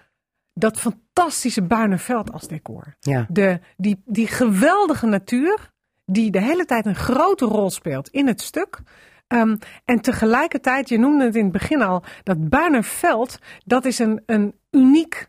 [0.55, 2.97] dat fantastische Buinerveld als decor.
[3.01, 3.27] Ja.
[3.29, 5.71] De, die, die geweldige natuur,
[6.05, 8.81] die de hele tijd een grote rol speelt in het stuk.
[9.29, 14.23] Ehm, en tegelijkertijd, je noemde het in het begin al, dat Buinerveld, dat is een,
[14.27, 15.29] een uniek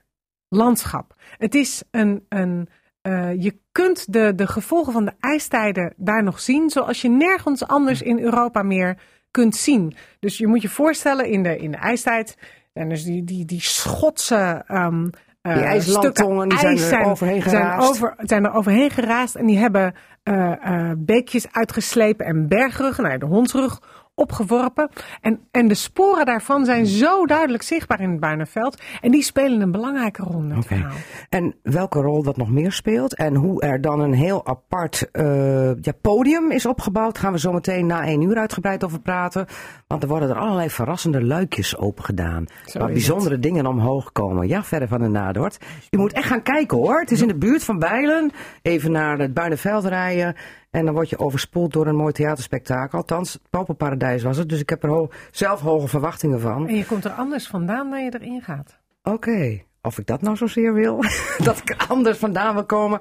[0.50, 1.16] landschap.
[1.38, 2.70] Het is een, een
[3.02, 7.68] eh, je kunt de, de gevolgen van de ijstijden daar nog zien, zoals je nergens
[7.68, 8.97] anders in Europa meer
[9.32, 9.95] kunt zien.
[10.20, 12.38] Dus je moet je voorstellen, in de, in de ijstijd,
[12.74, 15.08] en dus die, die, die Schotse ehm
[15.41, 17.89] Die ijslandtongen, zijn ijs er overheen zijn geraast.
[17.89, 23.13] over- zijn er overheen geraast en die hebben eh, eh, beekjes uitgeslepen en bergruggen, nou
[23.15, 23.79] ja, de hondsrug,
[24.20, 24.89] opgeworpen.
[25.22, 28.82] En, en de sporen daarvan zijn zo duidelijk zichtbaar in het Buinerveld.
[29.01, 30.95] En die spelen een belangrijke rol in het verhaal.
[31.30, 35.82] En welke rol dat nog meer speelt en hoe er dan een heel apart eh,
[35.82, 39.45] ja, podium is opgebouwd, gaan we zo meteen na één uur uitgebreid over praten.
[39.88, 42.45] Want er worden er allerlei verrassende luikjes open gedaan.
[42.65, 44.47] Zo Waar bijzondere dingen omhoog komen.
[44.47, 45.57] Ja, verder van de Nadort.
[45.89, 46.99] Je moet echt gaan kijken hoor.
[46.99, 48.32] Het is in de buurt van Bijlen.
[48.61, 50.36] Even naar het Buinenveld rijden.
[50.70, 52.97] En dan word je overspoeld door een mooi theaterspektakel.
[52.97, 54.49] Althans, het was het.
[54.49, 56.67] Dus ik heb er ho- zelf hoge verwachtingen van.
[56.67, 58.78] En je komt er anders vandaan dan je erin gaat.
[59.03, 61.03] Oké, of ik dat nou zozeer wil,
[61.43, 62.99] dat ik er anders vandaan wil komen.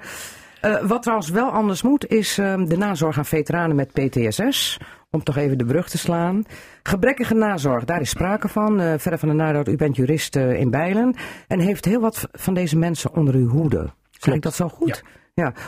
[0.60, 4.78] Eh, wat trouwens wel anders moet, is ehm, de nazorg aan veteranen met PTSS.
[5.10, 6.44] Om toch even de brug te slaan.
[6.82, 8.80] Gebrekkige nazorg, daar is sprake van.
[8.80, 11.14] Eh verder van de nadood, u bent jurist eh, in Bijlen.
[11.46, 13.90] En heeft heel wat van deze mensen onder uw hoede.
[14.10, 15.02] Zeg ik dat zo goed?
[15.04, 15.10] Ja.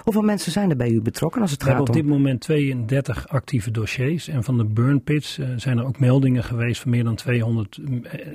[0.04, 2.08] Hoeveel mensen zijn er bij u betrokken als het We hebben gaat op om...
[2.08, 4.28] dit moment 32 actieve dossiers.
[4.28, 7.78] En van de burn pits eh, zijn er ook meldingen geweest van meer dan 200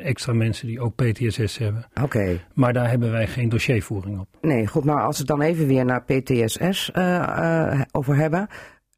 [0.04, 1.86] extra mensen die ook PTSS hebben.
[2.02, 4.28] Oké, Maar daar hebben wij geen dossiervoering op.
[4.42, 4.84] nee, goed.
[4.84, 7.16] Maar als we het dan even weer naar PTSS eh,
[7.72, 8.48] eh, over hebben.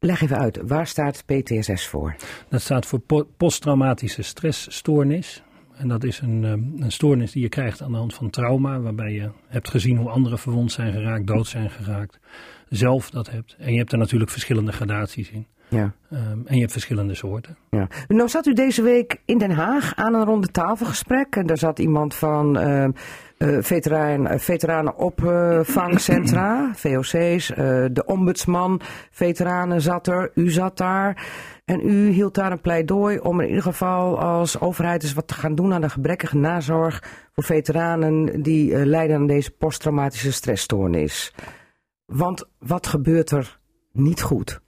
[0.00, 2.14] Leg even uit, waar staat PTSS voor?
[2.48, 5.42] Dat staat voor po- posttraumatische stressstoornis.
[5.78, 8.80] En dat is een, eh, een stoornis die je krijgt aan de hand van trauma,
[8.80, 12.18] waarbij je hebt gezien hoe anderen verwond zijn geraakt, dood zijn geraakt,
[12.68, 13.56] zelf dat hebt.
[13.58, 15.46] En je hebt er natuurlijk verschillende gradaties in.
[15.68, 15.92] Ja.
[16.10, 17.56] Ehm, en je hebt verschillende soorten.
[17.70, 17.88] Ja.
[18.08, 21.36] Nou zat u deze week in Den Haag aan een ronde tafelgesprek.
[21.36, 22.88] En daar zat iemand van eh,
[23.38, 27.50] eh, veteraan, eh, veteranenopvangcentra, VOC's.
[27.50, 27.56] eh,
[27.92, 28.80] de ombudsman,
[29.10, 30.30] veteranen zat er.
[30.34, 31.26] U zat daar.
[31.64, 35.34] En u hield daar een pleidooi om in ieder geval als overheid eens wat te
[35.34, 41.34] gaan doen aan de gebrekkige nazorg voor veteranen die lijden aan deze posttraumatische stressstoornis.
[42.04, 43.58] Want wat gebeurt er
[43.92, 44.60] niet goed?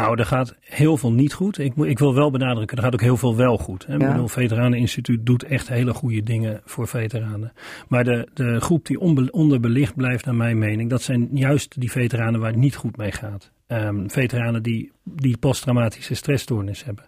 [0.00, 1.58] Nou, er gaat heel veel niet goed.
[1.58, 3.86] Ik, ik wil wel benadrukken, er gaat ook heel veel wel goed.
[3.86, 3.94] Hè.
[3.94, 4.12] Ik Ja.
[4.12, 7.52] bedoel, Veteraneninstituut doet echt hele goede dingen voor veteranen.
[7.88, 11.90] Maar de, de groep die onbe- onderbelicht blijft, naar mijn mening, dat zijn juist die
[11.90, 13.50] veteranen waar het niet goed mee gaat.
[13.70, 17.04] Ehm, veteranen die, die posttraumatische stressstoornis hebben.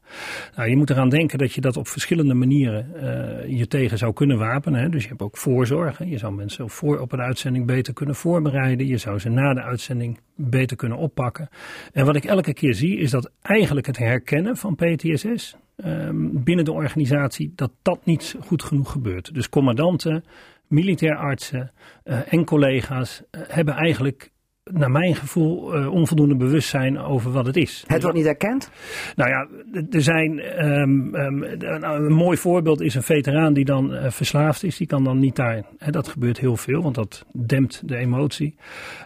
[0.56, 4.12] Nou, je moet eraan denken dat je dat op verschillende manieren eh, je tegen zou
[4.12, 4.80] kunnen wapenen.
[4.80, 4.88] Hè.
[4.88, 5.98] Dus je hebt ook voorzorg.
[5.98, 6.04] hè.
[6.04, 8.86] Je zou mensen voor, op een uitzending beter kunnen voorbereiden.
[8.86, 11.48] Je zou ze na de uitzending beter kunnen oppakken.
[11.92, 16.64] En wat ik elke keer zie is dat eigenlijk het herkennen van PTSS ehm, binnen
[16.64, 19.34] de organisatie, dat dat niet goed genoeg gebeurt.
[19.34, 20.24] Dus commandanten,
[20.66, 21.72] militair artsen
[22.04, 24.31] eh, en collega's eh, hebben eigenlijk
[24.70, 27.84] naar mijn gevoel eh, onvoldoende bewustzijn over wat het is.
[27.86, 28.70] Het wordt niet erkend?
[29.16, 29.48] Nou ja,
[29.90, 30.40] er zijn.
[30.40, 34.76] ehm, ehm, een, mooi voorbeeld is een veteraan die dan eh, verslaafd is.
[34.76, 35.62] Die kan dan niet daar.
[35.78, 38.54] Hè, dat gebeurt heel veel, want dat dempt de emotie.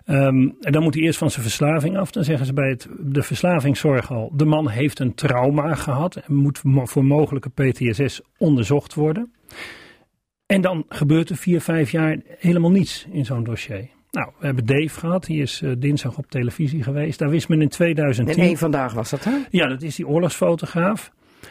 [0.05, 2.11] Ehm, en dan moet hij eerst van zijn verslaving af.
[2.11, 6.35] Dan zeggen ze bij het, de verslavingszorg al: de man heeft een trauma gehad en
[6.35, 9.33] moet mo- voor mogelijke PTSS onderzocht worden.
[10.47, 13.95] En dan gebeurt er vier, vijf jaar helemaal niets in zo'n dossier.
[14.17, 17.19] Nou, we hebben Dave gehad, die is eh, dinsdag op televisie geweest.
[17.19, 18.43] Daar wist men in 2010.
[18.43, 19.37] En één vandaag was dat, hè?
[19.51, 21.11] Ja, dat is die oorlogsfotograaf.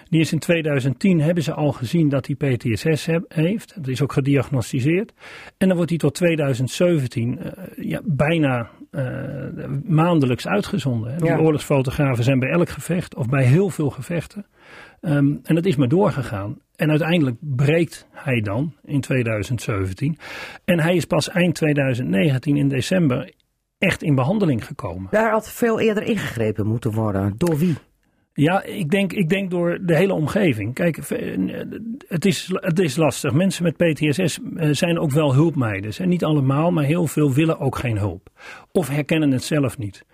[0.09, 3.73] Die is in 2010, hebben ze al gezien dat hij PTSS heb- heeft.
[3.75, 5.13] Dat is ook gediagnosticeerd.
[5.57, 7.51] En dan wordt hij tot 2017 eh,
[7.89, 9.03] ja, bijna eh,
[9.83, 11.11] maandelijks uitgezonden.
[11.11, 11.17] hè.
[11.17, 11.37] Die Ja.
[11.37, 14.45] oorlogsfotografen zijn bij elk gevecht of bij heel veel gevechten.
[15.01, 16.57] Ehm, en dat is maar doorgegaan.
[16.75, 20.17] En uiteindelijk breekt hij dan in 2017.
[20.65, 23.33] En hij is pas eind 2019 in december
[23.77, 25.07] echt in behandeling gekomen.
[25.11, 27.33] Daar had veel eerder ingegrepen moeten worden.
[27.37, 27.75] Door wie?
[28.33, 30.73] Ja, ik denk, ik denk door de hele omgeving.
[30.73, 30.95] Kijk,
[32.07, 33.33] het is, het is lastig.
[33.33, 35.99] Mensen met PTSS eh, zijn ook wel hulpmeiders.
[35.99, 38.29] En niet allemaal, maar heel veel willen ook geen hulp.
[38.71, 40.05] Of herkennen het zelf niet.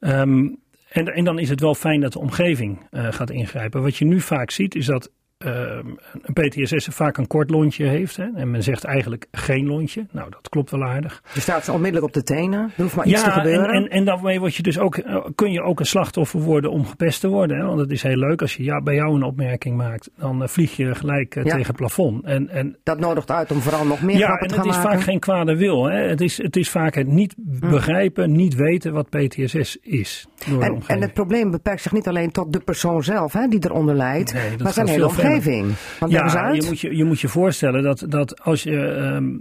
[0.00, 0.58] Um,
[0.88, 3.82] en, en, dan is het wel fijn dat de omgeving uh, gaat ingrijpen.
[3.82, 5.86] Wat je nu vaak ziet is dat Ehm,
[6.22, 8.16] een PTSS vaak een kort lontje heeft.
[8.16, 10.06] Hè, en men zegt eigenlijk geen lontje.
[10.10, 11.22] Nou, dat klopt wel aardig.
[11.34, 12.60] Je staat onmiddellijk op de tenen.
[12.76, 13.68] Er hoeft maar iets te gebeuren.
[13.68, 16.70] En, en, en daarmee word je dus ook, eh, kun je ook een slachtoffer worden
[16.70, 17.58] om gepest te worden.
[17.58, 17.64] Hè?
[17.64, 20.10] Want het is heel leuk als je ja, bij jou een opmerking maakt.
[20.16, 22.24] Dan uh, vlieg je gelijk uh, tegen het plafond.
[22.24, 24.82] En, en, dat nodigt uit om vooral nog meer ja, grappen te gaan maken.
[24.82, 25.84] Ja, en het is vaak geen kwade wil.
[25.84, 26.08] Hè?
[26.08, 27.70] Het, is, het is vaak het niet hm.
[27.70, 30.26] begrijpen, niet weten wat PTSS is.
[30.50, 33.64] Door en, en het probleem beperkt zich niet alleen tot de persoon zelf hè, die
[33.64, 34.32] eronder lijdt.
[34.32, 35.72] Nee, maar zijn hele omgeving.
[35.98, 38.70] Want ja, je moet je, je moet je voorstellen dat, dat als je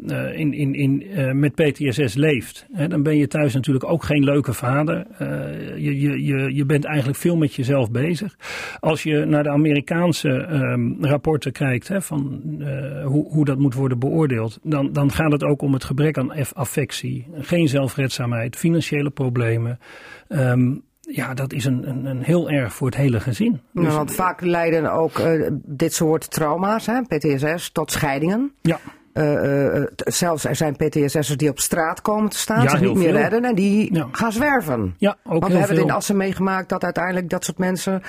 [0.10, 4.04] uh, in, in, in, uh, met PTSS leeft, hè, dan ben je thuis natuurlijk ook
[4.04, 5.06] geen leuke vader.
[5.22, 5.28] Uh,
[5.78, 8.36] je, je, je, je bent eigenlijk veel met jezelf bezig.
[8.80, 12.42] Als je naar de Amerikaanse um, rapporten kijkt hè, van
[13.04, 16.32] hoe, hoe dat moet worden beoordeeld, dan, dan gaat het ook om het gebrek aan
[16.54, 19.80] affectie, geen zelfredzaamheid, financiële problemen.
[20.30, 23.62] Um, ja, dat is een, een, een, heel erg voor het hele gezin.
[23.72, 28.52] Dus, want vaak leiden ook uh, dit soort trauma's, hè, PTSS, tot scheidingen.
[28.62, 28.80] Ja.
[29.14, 32.96] Uh, uh, zelfs er zijn PTSS'ers die op straat komen te staan, ja, zich niet
[32.96, 33.18] meer veel.
[33.18, 34.08] redden en die ja.
[34.12, 34.96] gaan zwerven.
[34.98, 38.02] Ja, ook Want we hebben het in Assen meegemaakt dat uiteindelijk dat soort mensen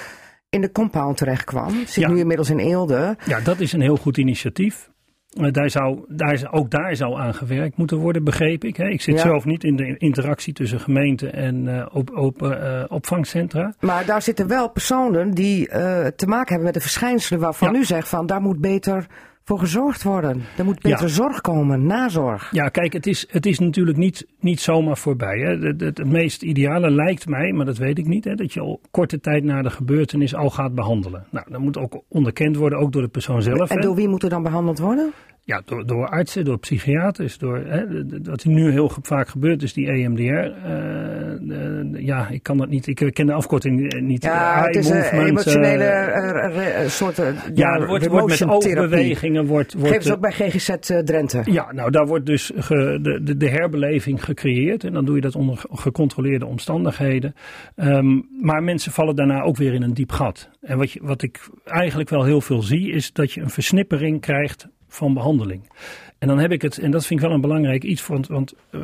[0.51, 1.71] in de compound terecht kwam.
[1.71, 2.09] Zit ja.
[2.09, 3.17] nu inmiddels in Eelde.
[3.25, 4.91] Ja, dat is een heel goed initiatief.
[5.39, 8.79] Daar zou, daar, ook daar zou aan gewerkt moeten worden, begreep ik.
[8.79, 13.75] Ik zit zelf niet in de interactie tussen gemeente en uh, op, op, uh, opvangcentra.
[13.81, 17.85] Maar daar zitten wel personen die uh, te maken hebben met de verschijnselen waarvan u
[17.85, 19.07] zegt van daar moet beter
[19.49, 20.43] voor gezorgd worden.
[20.57, 21.07] Er moet beter ja.
[21.07, 22.49] zorg komen, nazorg.
[22.51, 25.39] Ja, kijk, het is, het is natuurlijk niet, niet zomaar voorbij.
[25.39, 25.67] Hè.
[25.67, 28.61] Het, het, het, meest ideale lijkt mij, maar dat weet ik niet, hè, dat je
[28.61, 31.27] al korte tijd na de gebeurtenis al gaat behandelen.
[31.31, 33.71] Nou, dat moet ook onderkend worden, ook door de persoon zelf.
[33.71, 35.13] En door wie moet er dan behandeld worden?
[35.49, 37.85] Ja, door, door artsen, door psychiaters, door hè,
[38.23, 40.23] wat nu heel vaak gebeurt is die EMDR.
[40.23, 44.23] Uh, ja, ik kan dat niet, ik ken de afkorting niet.
[44.23, 47.17] Ja, het is een emotionele soort.
[47.55, 49.47] ja, er wordt, wordt met oogbewegingen.
[49.47, 50.71] Wordt, wordt, Geven ze ook bij GGZ
[51.05, 51.43] Drenthe.
[51.45, 54.85] Ja, nou daar wordt dus ge, de, de, de, herbeleving gecreëerd.
[54.85, 57.35] En dan doe je dat onder gecontroleerde omstandigheden.
[57.77, 60.51] Um, maar mensen vallen daarna ook weer in een diep gat.
[60.61, 64.21] En wat, je, wat ik eigenlijk wel heel veel zie, is dat je een versnippering
[64.21, 65.71] krijgt van behandeling.
[66.19, 68.55] En dan heb ik het, en dat vind ik wel een belangrijk iets, want, want
[68.71, 68.81] uh,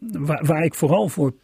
[0.00, 1.34] waar, waar ik vooral voor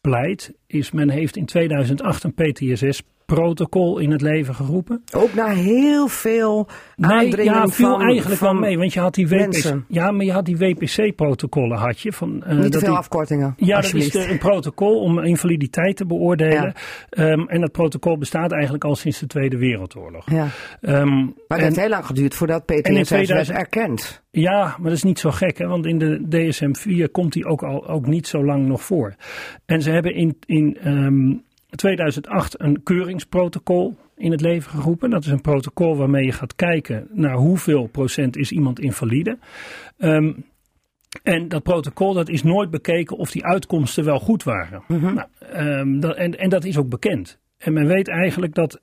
[0.00, 3.02] pleit, is men heeft in 2008 een PTSS
[3.34, 5.02] protocol in het leven geroepen.
[5.14, 9.14] Ook na heel veel nee, ja, viel van, eigenlijk van wel mee, want je had
[9.14, 12.42] die WPC, ja, maar je had die WPC-protocollen had je van.
[12.46, 13.54] Uh, Niet te veel die, afkortingen.
[13.56, 16.74] Ja, dat is een protocol om invaliditeit te beoordelen.
[17.10, 17.30] Ja.
[17.30, 20.30] Um, en dat protocol bestaat eigenlijk al sinds de Tweede Wereldoorlog.
[20.30, 20.48] Ja.
[20.80, 24.22] Um, maar het heeft heel lang geduurd voordat 2000, werd erkend.
[24.30, 27.62] Ja, maar dat is niet zo gek, hè, want in de DSM-4 komt die ook
[27.62, 29.14] al ook niet zo lang nog voor.
[29.66, 35.10] En ze hebben in, in um, 2008 een keuringsprotocol in het leven geroepen.
[35.10, 39.38] Dat is een protocol waarmee je gaat kijken naar hoeveel procent is iemand invalide.
[39.98, 40.44] Um,
[41.22, 44.82] en dat protocol dat is nooit bekeken of die uitkomsten wel goed waren.
[44.88, 45.14] Mm -hmm.
[45.14, 45.28] nou,
[45.78, 47.38] um, dat, en, en dat is ook bekend.
[47.58, 48.80] En men weet eigenlijk dat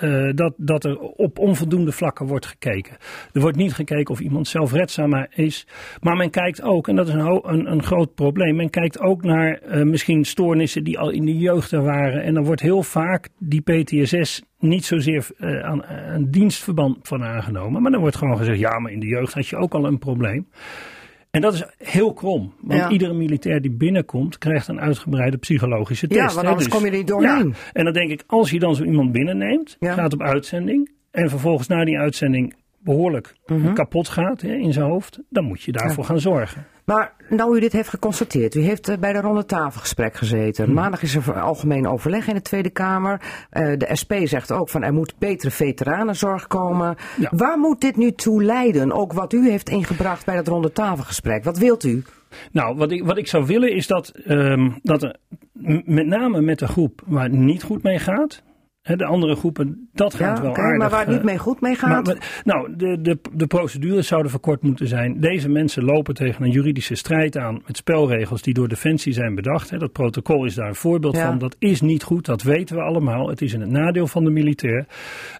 [0.00, 2.96] uh, dat, dat er op onvoldoende vlakken wordt gekeken.
[3.32, 5.66] Er wordt niet gekeken of iemand zelfredzaam is.
[6.00, 9.22] Maar men kijkt ook, en dat is een, een, een groot probleem, men kijkt ook
[9.22, 12.22] naar uh, misschien stoornissen die al in de jeugd er waren.
[12.22, 17.82] En dan wordt heel vaak die PTSS niet zozeer uh, aan een dienstverband van aangenomen.
[17.82, 19.98] Maar dan wordt gewoon gezegd, ja, maar in de jeugd had je ook al een
[19.98, 20.46] probleem.
[21.36, 22.52] En dat is heel krom.
[22.60, 22.90] Want ja.
[22.90, 26.20] iedere militair die binnenkomt, krijgt een uitgebreide psychologische test.
[26.20, 27.48] Ja, want anders dus, kom je niet doorheen.
[27.48, 27.54] Ja.
[27.72, 29.92] En dan denk ik, als je dan zo iemand binnenneemt, ja.
[29.92, 30.90] gaat op uitzending.
[31.10, 33.74] En vervolgens na die uitzending behoorlijk -hmm.
[33.74, 35.20] kapot gaat hè, in zijn hoofd.
[35.28, 36.66] Dan moet je daarvoor gaan zorgen.
[36.86, 40.64] Maar nou u dit heeft geconstateerd, u heeft uh, bij de ronde tafelgesprek gezeten.
[40.64, 40.74] Hmm.
[40.74, 43.20] Maandag is er algemeen overleg in de Tweede Kamer.
[43.52, 46.96] Uh, de SP zegt ook van er moet betere veteranenzorg komen.
[47.16, 47.30] Ja.
[47.36, 48.92] Waar moet dit nu toe leiden?
[48.92, 51.44] Ook wat u heeft ingebracht bij dat ronde tafelgesprek.
[51.44, 52.02] Wat wilt u?
[52.52, 55.16] Nou, wat ik, wat ik zou willen is dat, um, dat er
[55.84, 58.42] met name met de groep waar het niet goed mee gaat,
[58.94, 60.78] de andere groepen, dat gaat ja, wel okay, aardig.
[60.78, 62.06] Maar waar het niet mee goed mee gaat?
[62.06, 65.20] Maar, nou, de, de, de procedures zouden verkort moeten zijn.
[65.20, 69.80] Deze mensen lopen tegen een juridische strijd aan met spelregels die door Defensie zijn bedacht.
[69.80, 71.26] Dat protocol is daar een voorbeeld ja.
[71.26, 71.38] van.
[71.38, 73.28] Dat is niet goed, dat weten we allemaal.
[73.28, 74.86] Het is in het nadeel van de militair.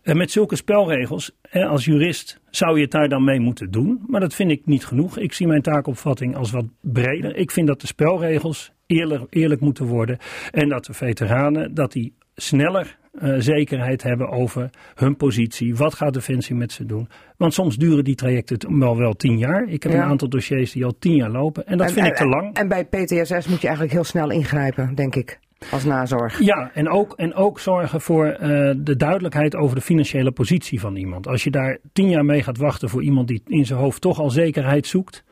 [0.02, 4.04] En met zulke spelregels, als jurist zou je het daar dan mee moeten doen.
[4.06, 5.18] Maar dat vind ik niet genoeg.
[5.18, 7.36] Ik zie mijn taakopvatting als wat breder.
[7.36, 10.18] Ik vind dat de spelregels eerlijk, eerlijk moeten worden.
[10.50, 15.76] En dat de veteranen, dat die sneller eh, zekerheid hebben over hun positie.
[15.76, 17.08] Wat gaat Defensie met ze doen?
[17.36, 19.68] Want soms duren die trajecten wel wel tien jaar.
[19.68, 19.98] Ik heb Ja.
[20.02, 21.66] een aantal dossiers die al tien jaar lopen.
[21.66, 22.56] En dat En- vind ik en- te lang.
[22.56, 25.38] En bij PTSS moet je eigenlijk heel snel ingrijpen, denk ik.
[25.70, 26.40] Als nazorg.
[26.40, 30.96] Ja, en ook, en ook zorgen voor eh, de duidelijkheid over de financiële positie van
[30.96, 31.26] iemand.
[31.26, 34.20] Als je daar tien jaar mee gaat wachten voor iemand die in zijn hoofd toch
[34.20, 35.24] al zekerheid zoekt,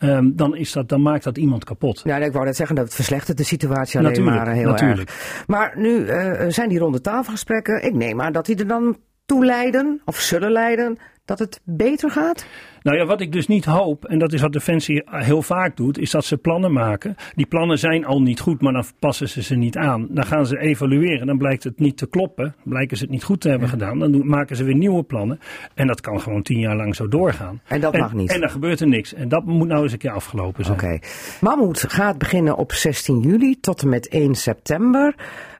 [0.00, 2.00] ehm, dan, is dat, dan maakt dat iemand kapot.
[2.04, 4.70] Ja, ik wou net zeggen dat het verslechtert de situatie alleen Natuurlijk, maar eh, heel
[4.70, 5.08] natuurlijk.
[5.08, 5.44] erg.
[5.46, 7.84] Maar nu eh, zijn die ronde tafelgesprekken.
[7.84, 8.96] Ik neem aan dat die er dan
[9.26, 12.46] toe leiden, of zullen leiden, dat het beter gaat.
[12.82, 15.98] Nou ja, wat ik dus niet hoop, en dat is wat Defensie heel vaak doet,
[15.98, 17.16] is dat ze plannen maken.
[17.34, 20.06] Die plannen zijn al niet goed, maar dan passen ze ze niet aan.
[20.10, 23.40] Dan gaan ze evalueren, dan blijkt het niet te kloppen, blijken ze het niet goed
[23.40, 23.98] te hebben gedaan.
[23.98, 25.40] Dan maken ze weer nieuwe plannen.
[25.74, 27.60] En dat kan gewoon tien jaar lang zo doorgaan.
[27.66, 28.32] En dat mag niet.
[28.32, 29.14] En dan gebeurt er niks.
[29.14, 30.76] En dat moet nou eens een keer afgelopen zijn.
[30.76, 30.98] Oké.
[31.40, 35.14] Mammoet gaat beginnen op 16 juli tot en met 1 september.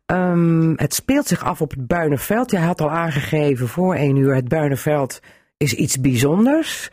[0.07, 2.51] Ehm, het speelt zich af op het Buinerveld.
[2.51, 5.21] Jij had al aangegeven voor 1 uur, het Buinerveld
[5.57, 6.91] is iets bijzonders.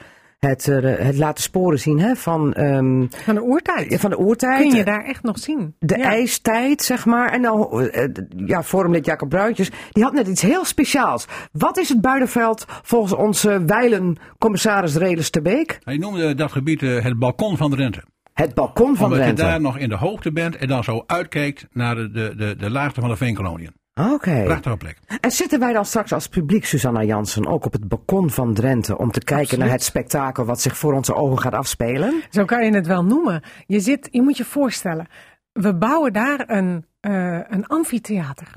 [0.47, 3.99] Het, eh, het laat de sporen zien hè, van, ehm, Van de oertijd.
[3.99, 4.61] van de oertijd.
[4.67, 5.75] Kun je daar echt nog zien.
[5.79, 6.03] De Ja.
[6.03, 7.31] ijstijd, zeg maar.
[7.31, 8.09] En dan, eh, eh,
[8.45, 11.25] ja, forumlid Jacob Bruintjes, die had net iets heel speciaals.
[11.51, 15.79] Wat is het Buinerveld volgens onze wijlen commissaris Relis de Beek?
[15.83, 18.03] Hij noemde dat gebied het balkon van Drenthe.
[18.33, 19.43] Het balkon van Omdat Drenthe.
[19.43, 22.55] je daar nog in de hoogte bent en dan zo uitkijkt naar de, de, de,
[22.57, 23.71] de laagte van de veenkoloniën.
[23.97, 24.43] Oké.
[24.43, 24.99] Prachtige plek.
[25.21, 28.97] En zitten wij dan straks als publiek, Susanna Jansen, ook op het balkon van Drenthe
[28.97, 29.63] om te kijken Absoluut.
[29.63, 32.21] naar het spektakel wat zich voor onze ogen gaat afspelen?
[32.29, 33.41] Zo kan je het wel noemen.
[33.65, 35.07] Je, zit, je moet je voorstellen,
[35.51, 38.47] we bouwen daar een, eh, een amfitheater.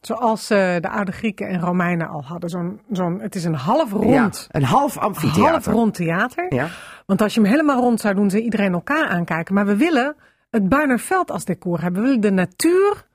[0.00, 2.50] Zoals eh, de oude Grieken en Romeinen al hadden.
[2.50, 5.50] Zo'n, zo'n, het is een half rond, Ja, een half amfitheater.
[5.50, 6.54] half rond theater.
[6.54, 6.68] Ja.
[7.06, 9.54] Want als je hem helemaal rond zou doen, zou iedereen elkaar aankijken.
[9.54, 10.16] Maar we willen
[10.50, 12.00] het Buinerveld als decor hebben.
[12.02, 13.06] We willen de natuur,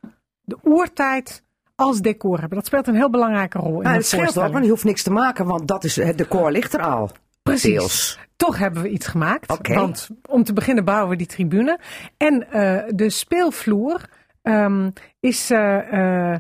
[0.44, 1.44] de oertijd
[1.76, 2.58] als decor hebben.
[2.58, 5.04] Dat speelt een heel belangrijke rol in de het scheelt ook, want je hoeft niks
[5.04, 7.12] te maken, want dat is, het decor ligt er al.
[7.44, 7.72] Precies.
[7.72, 8.20] Deels.
[8.36, 9.68] Toch hebben we iets gemaakt.
[9.68, 11.80] Want om te beginnen bouwen we die tribune.
[12.18, 14.10] En eh, de speelvloer
[14.42, 14.90] ehm,
[15.20, 15.50] is.
[15.50, 16.40] eh, eh,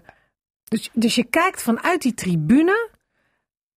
[0.64, 2.90] dus, dus je kijkt vanuit die tribune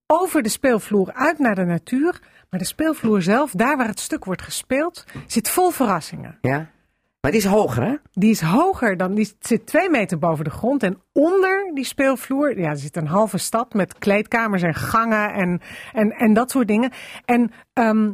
[0.07, 2.21] over de speelvloer uit naar de natuur.
[2.51, 6.39] Maar de speelvloer zelf, daar waar het stuk wordt gespeeld, zit vol verrassingen.
[6.41, 6.71] Ja.
[7.27, 7.95] Maar die is hoger, hè?
[8.13, 10.83] Die is hoger dan, die zit twee meter boven de grond.
[10.83, 15.61] En onder die speelvloer, ja, er zit een halve stad met kleedkamers en gangen en,
[15.93, 16.91] en, en dat soort dingen.
[17.25, 18.13] En ehm,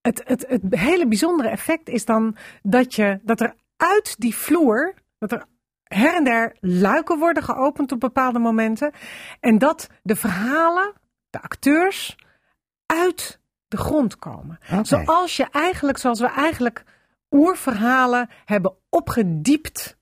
[0.00, 4.94] het, het, het hele bijzondere effect is dan dat, je, dat er uit die vloer,
[5.18, 5.44] dat er
[5.82, 8.92] her en der luiken worden geopend op bepaalde momenten.
[9.40, 10.92] En dat de verhalen,
[11.30, 12.16] de acteurs,
[12.86, 14.58] uit de grond komen.
[14.82, 16.84] Zoals je eigenlijk, zoals we eigenlijk
[17.34, 19.96] oerverhalen hebben opgediept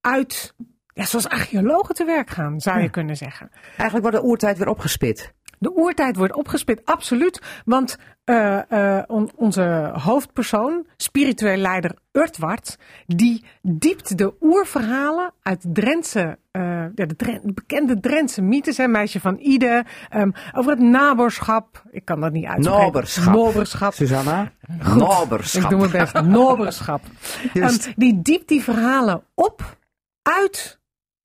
[0.00, 0.54] uit,
[0.94, 3.50] ja, zoals archeologen te werk gaan, zou je kunnen zeggen.
[3.76, 5.34] Eigenlijk wordt de oertijd weer opgespit.
[5.58, 7.42] De oertijd wordt opgespit, absoluut.
[7.64, 12.76] Want eh, eh, on- onze hoofdpersoon, spiritueel leider Urtwart,
[13.06, 19.38] die diept de oerverhalen uit Drentse, eh, ja, de, bekende Drentse mythes, hè, meisje van
[19.38, 21.82] Ide, ehm, over het naborschap.
[21.90, 22.82] Ik kan dat niet uitspreken.
[22.82, 23.34] Noberschap.
[23.34, 23.92] Noberschap.
[23.92, 24.52] Susanna?
[24.82, 24.98] Goed.
[24.98, 25.62] Noberschap.
[25.62, 26.22] Ik doe mijn best.
[26.22, 27.02] Noberschap.
[27.54, 29.78] Ehm, die diept die verhalen op
[30.22, 30.80] uit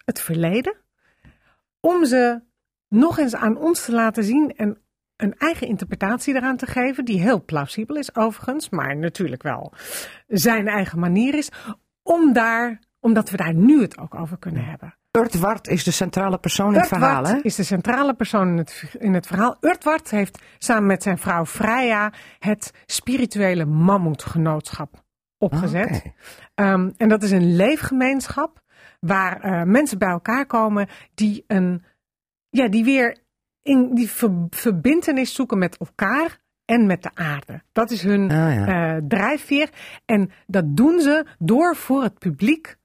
[0.06, 0.76] het verleden.
[1.80, 2.42] Om ze
[2.90, 4.78] nog eens aan ons te laten zien en
[5.18, 7.06] een eigen interpretatie eraan te geven.
[7.06, 9.74] Die heel plausibel is overigens, maar natuurlijk wel
[10.28, 11.50] zijn eigen manier is.
[12.04, 14.96] Om daar, omdat we daar nu het ook over kunnen hebben.
[15.16, 17.40] Urtwart is de centrale persoon in het verhaal, hè?
[17.42, 19.58] is de centrale persoon in het, in het verhaal.
[19.62, 25.04] Urtwart heeft samen met zijn vrouw Freya het spirituele mammoetgenootschap
[25.38, 25.86] opgezet.
[25.96, 26.14] Oké.
[26.56, 28.62] Ehm, en dat is een leefgemeenschap
[29.00, 31.84] waar eh, mensen bij elkaar komen die een,
[32.50, 33.18] ja, die weer
[33.62, 37.62] in die ver- verbintenis zoeken met elkaar en met de aarde.
[37.72, 38.96] Dat is hun Ah, ja.
[38.96, 39.70] eh, drijfveer.
[40.06, 42.78] En dat doen ze door voor het publiek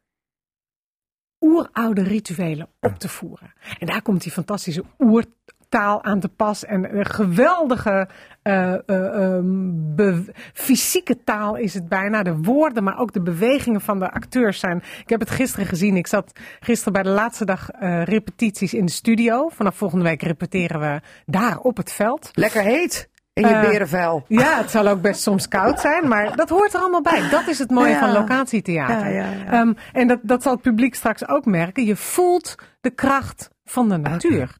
[1.41, 3.53] oeroude rituelen op te voeren.
[3.79, 6.65] En daar komt die fantastische oertaal aan te pas.
[6.65, 8.09] En een geweldige
[8.43, 10.23] eh, eh, ehm,
[10.53, 12.23] fysieke taal is het bijna.
[12.23, 14.83] De woorden, maar ook de bewegingen van de acteurs zijn.
[15.03, 15.97] Ik heb het gisteren gezien.
[15.97, 19.49] Ik zat gisteren bij de laatste dag eh, repetities in de studio.
[19.49, 22.31] Vanaf volgende week repeteren we daar op het veld.
[22.33, 23.09] Lekker heet
[23.41, 24.25] in je Eh, berenvel.
[24.29, 27.29] Ja, het zal ook best soms koud zijn, maar dat hoort er allemaal bij.
[27.31, 27.99] Dat is het mooie Ja.
[27.99, 29.13] van locatietheater.
[29.13, 29.53] Ja, ja, ja.
[29.53, 31.85] Ehm, en dat, dat zal het publiek straks ook merken.
[31.85, 34.57] Je voelt de kracht van de natuur.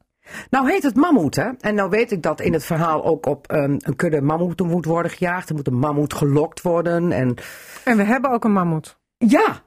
[0.49, 1.49] Nou heet het mammoet, hè?
[1.59, 4.85] En nou weet ik dat in het verhaal ook op ehm, een kudde mammoeten moet
[4.85, 5.49] worden gejaagd.
[5.49, 7.11] Er moet een mammoet gelokt worden.
[7.11, 7.35] En
[7.83, 8.97] En we hebben ook een mammoet.
[9.17, 9.61] ja,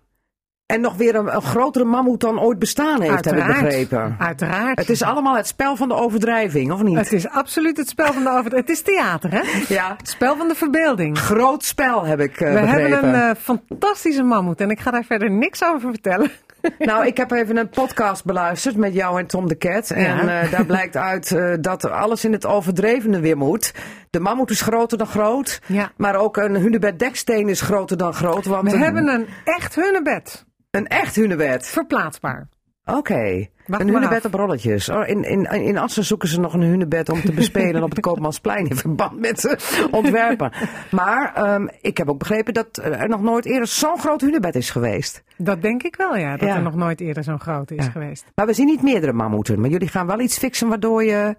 [0.74, 3.62] En nog weer een, een grotere mammoet dan ooit bestaan heeft, heb ik Uiteraard.
[3.64, 4.16] begrepen.
[4.18, 4.78] Uiteraard.
[4.78, 6.96] Het is allemaal het spel van de overdrijving, of niet?
[6.96, 8.52] Het is absoluut het spel van de over.
[8.54, 9.40] Het is theater, hè?
[9.74, 11.18] Ja, Het spel van de verbeelding.
[11.18, 12.90] groot spel heb ik eh, We begrepen.
[12.92, 16.30] hebben een eh, fantastische mammoet en ik ga daar verder niks over vertellen.
[16.78, 19.90] Nou, ik heb even een podcast beluisterd met jou en Tom de Cat.
[19.90, 23.72] En eh, daar blijkt uit eh, dat alles in het overdrevene weer moet.
[24.10, 25.60] De mammoet is groter dan groot.
[25.66, 25.90] Ja.
[25.96, 28.44] Maar ook een hunebed deksteen is groter dan groot.
[28.46, 30.44] Want We een, hebben een echt hunnebed.
[30.74, 31.66] Een echt hunebed.
[31.66, 32.48] Verplaatsbaar.
[32.84, 33.46] Oké.
[33.66, 34.88] Een hunebed op rolletjes.
[34.88, 38.00] Oh, in, in, in Assen zoeken ze nog een hunebed om te bespelen op het
[38.06, 40.52] Koopmansplein in verband met de ontwerpen.
[40.90, 44.70] Maar ehm, ik heb ook begrepen dat er nog nooit eerder zo'n groot hunebed is
[44.70, 45.22] geweest.
[45.36, 46.36] Dat denk ik wel, ja.
[46.36, 46.56] Dat Ja.
[46.56, 47.90] er nog nooit eerder zo'n grote is Ja.
[47.90, 48.24] geweest.
[48.34, 49.60] Maar we zien niet meerdere mammoeten.
[49.60, 51.36] Maar jullie gaan wel iets fixen waardoor je...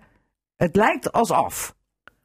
[0.55, 1.75] Het lijkt alsof.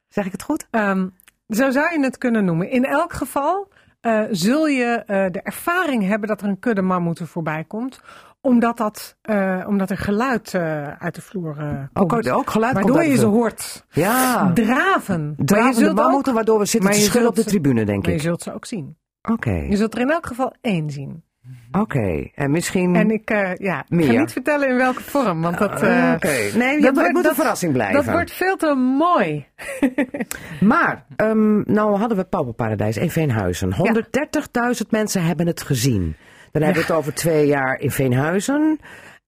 [0.08, 0.66] Zeg ik het goed?
[0.70, 1.06] Ehm,
[1.48, 2.70] zo zou je het kunnen noemen.
[2.70, 3.68] In elk geval
[4.00, 8.00] eh, zul je eh, de ervaring hebben dat er een kudde mammoeten voorbij komt.
[8.40, 10.54] Omdat, dat, eh, omdat er geluid
[10.98, 11.56] uit de vloer
[11.92, 12.30] Ook, komt.
[12.30, 14.50] ook geluid Waardoor je ze hoort Ja.
[14.52, 15.36] draven.
[15.72, 18.22] Zult mammoeten waardoor we zitten maar te schudden op de tribune, denk Maar je ik.
[18.22, 18.96] zult ze ook zien.
[19.30, 21.24] Oké, Je zult er in elk geval één zien.
[21.72, 22.30] Oké.
[22.34, 22.94] En misschien...
[22.96, 24.12] En ik, eh, ja, Meer.
[24.12, 26.28] ga niet vertellen in welke vorm, want dat, eh, Oké.
[26.58, 28.04] Nee, dat wordt- moet dat- een verrassing blijven.
[28.04, 29.46] dat wordt veel te mooi.
[30.60, 33.72] Maar, ehm, nou hadden we Pauperparadijs in Veenhuizen.
[33.74, 36.16] 130.000 mensen hebben het gezien.
[36.52, 38.78] Dan hebben we het over twee jaar in Veenhuizen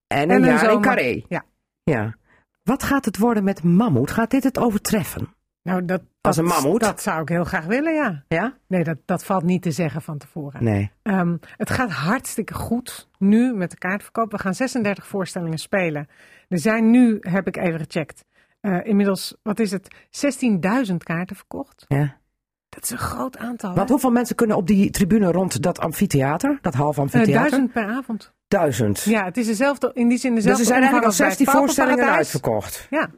[0.06, 0.80] en een En een jaar in.
[0.80, 1.22] Carré.
[1.28, 1.44] Ja.
[1.82, 2.14] Ja.
[2.62, 4.10] Wat gaat het worden met Mammoet?
[4.10, 5.34] Gaat dit het overtreffen?
[5.62, 6.80] Nou, dat, Als dat, een mammoet?
[6.80, 8.24] Dat zou ik heel graag willen, ja.
[8.28, 8.56] Ja?
[8.66, 10.64] Nee, dat, dat valt niet te zeggen van tevoren.
[10.64, 10.90] Nee.
[11.02, 14.30] Ehm, het gaat hartstikke goed nu met de kaartverkoop.
[14.30, 16.08] We gaan 36 voorstellingen spelen.
[16.48, 18.24] Er zijn nu, heb ik even gecheckt,
[18.60, 21.84] eh, inmiddels, wat is het, 16.000 kaarten verkocht.
[21.88, 22.20] Ja.
[22.68, 23.74] Dat is een groot aantal.
[23.74, 26.58] Want hoeveel mensen kunnen op die tribune rond dat amfitheater?
[26.60, 27.34] Dat half Eh, amfitheater?
[27.34, 28.32] duizend per avond.
[28.48, 29.02] Duizend.
[29.02, 31.36] Ja, het is dezelfde, in die zin dus dezelfde er zijn eigenlijk al omvang als
[31.38, 32.86] bij 16 het voorstellingen uitverkocht.
[32.90, 33.10] Ja,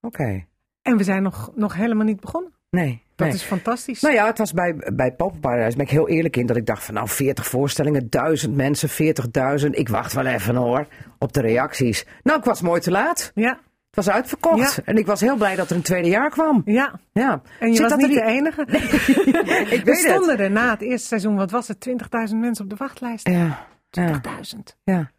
[0.00, 0.44] Oké.
[0.82, 2.52] En we zijn nog, nog helemaal niet begonnen.
[2.70, 3.02] Nee.
[3.16, 3.36] Dat nee.
[3.36, 4.00] is fantastisch.
[4.00, 6.84] Nou ja, het was bij, bij Poppenparadijs, ben ik heel eerlijk in, dat ik dacht
[6.84, 8.88] van nou 40 voorstellingen, 1000 mensen,
[9.60, 9.70] 40.000.
[9.70, 10.86] Ik wacht wel even hoor,
[11.18, 12.06] op de reacties.
[12.22, 13.30] Nou, ik was mooi te laat.
[13.34, 14.76] Ja, Het was uitverkocht.
[14.76, 14.82] Ja.
[14.84, 16.62] En ik was heel blij dat er een tweede jaar kwam.
[16.64, 17.00] ja.
[17.12, 17.42] Ja.
[17.58, 18.62] En je Zit was dat niet de enige.
[19.76, 22.76] Ik We stonden er na het eerste seizoen, wat was het, 20.000 mensen op de
[22.76, 23.26] wachtlijst.
[23.26, 23.36] het.
[23.36, 23.66] Ja.
[23.90, 24.20] Ja.
[24.54, 24.58] 20.000.
[24.84, 25.10] ja.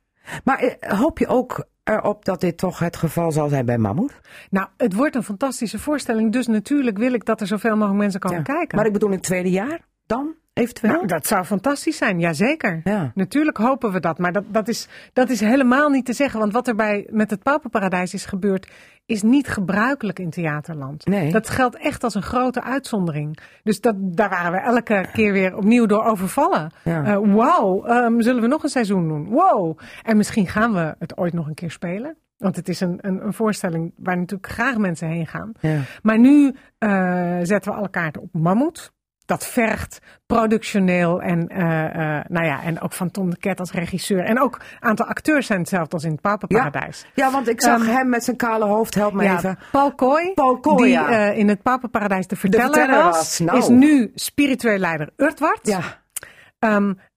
[0.43, 4.19] Maar eh, hoop je ook erop dat dit toch het geval zal zijn bij Mammoet?
[4.49, 6.31] Nou, het wordt een fantastische voorstelling.
[6.31, 8.43] Dus natuurlijk wil ik dat er zoveel mogelijk mensen komen Ja.
[8.43, 8.77] kijken.
[8.77, 10.91] Maar ik bedoel in het tweede jaar dan, eventueel?
[10.93, 12.81] nou, dat zou fantastisch zijn, jazeker.
[12.83, 13.11] Ja.
[13.15, 14.17] Natuurlijk hopen we dat.
[14.17, 16.39] Maar dat, dat, is, dat is helemaal niet te zeggen.
[16.39, 18.67] Want wat er bij, met het Pauperparadijs is gebeurd,
[19.11, 21.05] is niet gebruikelijk in theaterland.
[21.05, 21.31] Nee.
[21.31, 23.37] Dat geldt echt als een grote uitzondering.
[23.63, 26.71] Dus dat, daar waren we elke keer weer opnieuw door overvallen.
[26.83, 27.05] Ja.
[27.05, 29.29] Eh, Wauw, ehm, zullen we nog een seizoen doen?
[29.29, 29.79] Wow.
[30.03, 32.15] En misschien gaan we het ooit nog een keer spelen.
[32.37, 35.51] Want het is een, een, een voorstelling waar natuurlijk graag mensen heen gaan.
[35.59, 35.79] Ja.
[36.01, 38.91] Maar nu eh, zetten we alle kaarten op Mammoet.
[39.31, 43.71] Dat vergt productioneel en, eh, eh, nou ja, en ook van Tom de Ket als
[43.71, 44.23] regisseur.
[44.23, 47.05] En ook een aantal acteurs zijn hetzelfde als in het Papenparadijs.
[47.13, 49.59] ja, want ik zag Ehm, hem met zijn kale hoofd, help me Ja, even.
[49.71, 51.09] Paul Kooi, Paul Kooi, die ja.
[51.09, 53.57] eh, in het Papenparadijs de verteller, verteller was, was, nou.
[53.57, 55.67] is nu spiritueel leider Urtwart.
[55.67, 55.81] Ja,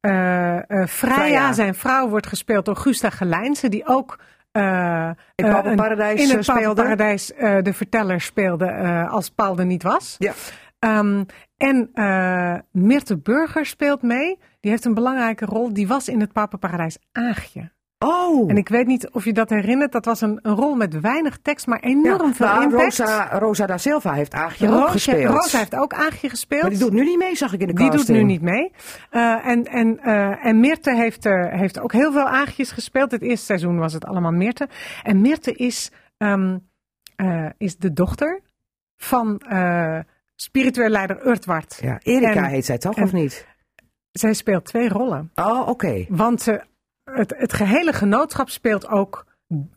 [0.00, 4.18] eh, Freya, zijn vrouw, wordt gespeeld door Gusta Gelijnse, die ook
[4.52, 6.46] eh, In Papenparadijs, in het.
[6.46, 7.26] Papenparadijs
[7.62, 8.72] de verteller speelde
[9.10, 10.16] als Paul er niet was.
[10.18, 10.32] ja.
[10.84, 11.22] Ehm,
[11.64, 14.38] en eh Mirte Burger speelt mee.
[14.60, 15.72] Die heeft een belangrijke rol.
[15.72, 17.72] Die was in het Papenparadijs Aagje.
[17.98, 18.50] Oh.
[18.50, 19.92] En ik weet niet of je dat herinnert.
[19.92, 22.98] Dat was een, een rol met weinig tekst, maar enorm Ja, veel impact.
[22.98, 25.34] Rosa, Rosa da Silva heeft Aagje ook gespeeld.
[25.34, 26.62] Rosa heeft ook Aagje gespeeld.
[26.62, 28.18] Maar die doet nu niet mee, zag ik in de Die doet casting.
[28.18, 28.72] nu niet mee.
[29.10, 33.10] Eh, en, en, eh, en Mirte heeft, heeft ook heel veel aagjes gespeeld.
[33.10, 34.68] Het eerste seizoen was het allemaal Mirte.
[35.02, 36.58] En Mirte is, ehm,
[37.16, 38.40] eh, is de dochter
[38.96, 39.40] van
[40.36, 41.78] spiritueel leider Urtwart.
[41.82, 43.46] Ja, Erika En- heet zij toch, en- of niet?
[44.10, 45.30] Zij speelt twee rollen.
[45.34, 46.04] Oh, oké.
[46.08, 46.62] Want ze,
[47.10, 49.26] het, het gehele genootschap speelt ook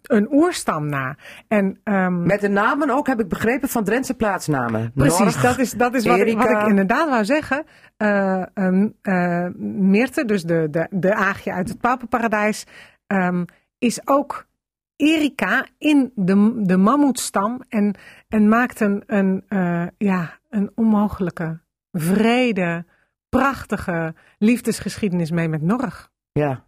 [0.02, 1.16] een oerstam na.
[1.48, 4.92] En, ehm, Met de namen ook, heb ik begrepen, van Drentse plaatsnamen.
[4.96, 6.62] Precies, Norg, dat is, dat is wat, ik, wat Erika.
[6.62, 7.66] ik inderdaad wou zeggen.
[7.98, 8.44] Eh,
[9.58, 12.66] Meerte, dus de, de, de aagje uit het Papenparadijs,
[13.08, 13.46] ehm,
[13.78, 14.46] is ook
[14.96, 17.96] Erika in de, de mammoetstam en,
[18.28, 21.60] en maakt een, een, eh, ja, een onmogelijke,
[21.92, 22.86] vrede,
[23.30, 26.10] prachtige liefdesgeschiedenis mee met Norg.
[26.32, 26.66] Ja.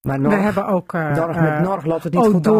[0.00, 2.52] Maar We Norg, hebben ook uh, Norg met Norg loopt het niet goed af.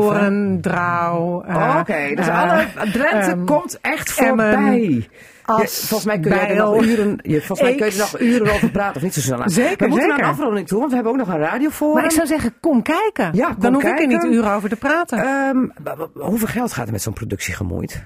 [1.46, 5.08] eh, Oké, dus eh, alle Drenthe ehm, komt echt Emmen, voorbij.
[5.44, 7.98] As, Je- volgens mij kun je er nog uren, je, volgens mij kun je er
[7.98, 9.48] nog uren over praten, of niet, Susanna?
[9.48, 10.16] Zeker, We moeten zeker.
[10.16, 11.94] naar een afronding toe, want we hebben ook nog een radioforum.
[11.94, 13.30] Maar ik zou zeggen, kom kijken.
[13.34, 15.18] Ja, kom Dan hoef ik er niet uren over te praten.
[15.18, 15.66] Ehm,
[16.14, 18.04] hoeveel geld gaat er met zo'n productie gemoeid?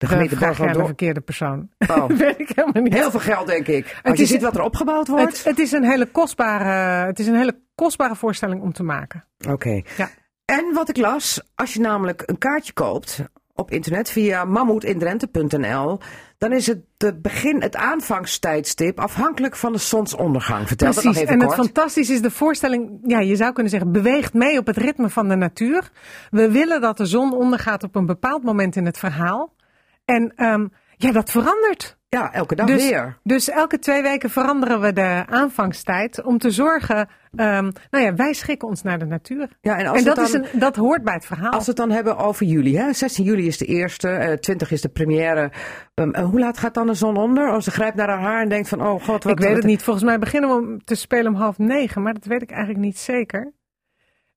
[0.00, 1.68] De gemeente vraag de verkeerde persoon.
[1.90, 2.94] Oh, weet ik helemaal niet.
[2.94, 4.00] heel veel geld, denk ik.
[4.02, 5.22] Als je is- ziet wat er opgebouwd wordt.
[5.36, 9.24] Het, het, is een hele kostbare, het is een hele kostbare voorstelling om te maken.
[9.48, 9.82] Oké.
[9.96, 10.08] Ja.
[10.44, 13.22] En wat ik las, als je namelijk een kaartje koopt
[13.54, 15.98] op internet via mammoetindrenthe.nl,
[16.38, 20.68] dan is het de begin, het aanvangstijdstip afhankelijk van de zonsondergang.
[20.68, 21.22] Vertel dat nog Precies.
[21.22, 21.56] even En kort.
[21.56, 25.08] het fantastische is de voorstelling, ja, je zou kunnen zeggen, beweegt mee op het ritme
[25.08, 25.90] van de natuur.
[26.30, 29.52] We willen dat de zon ondergaat op een bepaald moment in het verhaal.
[30.14, 31.98] En ehm, ja, dat verandert.
[32.08, 33.18] Ja, elke dag Dus, weer.
[33.22, 38.32] dus elke twee weken veranderen we de aanvangstijd om te zorgen, ehm, nou ja, wij
[38.32, 39.48] schikken ons naar de natuur.
[39.60, 41.50] Ja, en als, En dat, dan, is een, dat hoort bij het verhaal.
[41.50, 42.92] als we het dan hebben over juli, hè?
[42.92, 45.52] 16 juli is de eerste, eh 20 is de première.
[45.94, 47.50] Ehm, en hoe laat gaat dan de zon onder?
[47.50, 49.64] Als ze grijpt naar haar haar en denkt van, oh god, wat ik weet het
[49.64, 49.82] niet.
[49.82, 52.98] Volgens mij beginnen we te spelen om half negen, maar dat weet ik eigenlijk niet
[52.98, 53.52] zeker.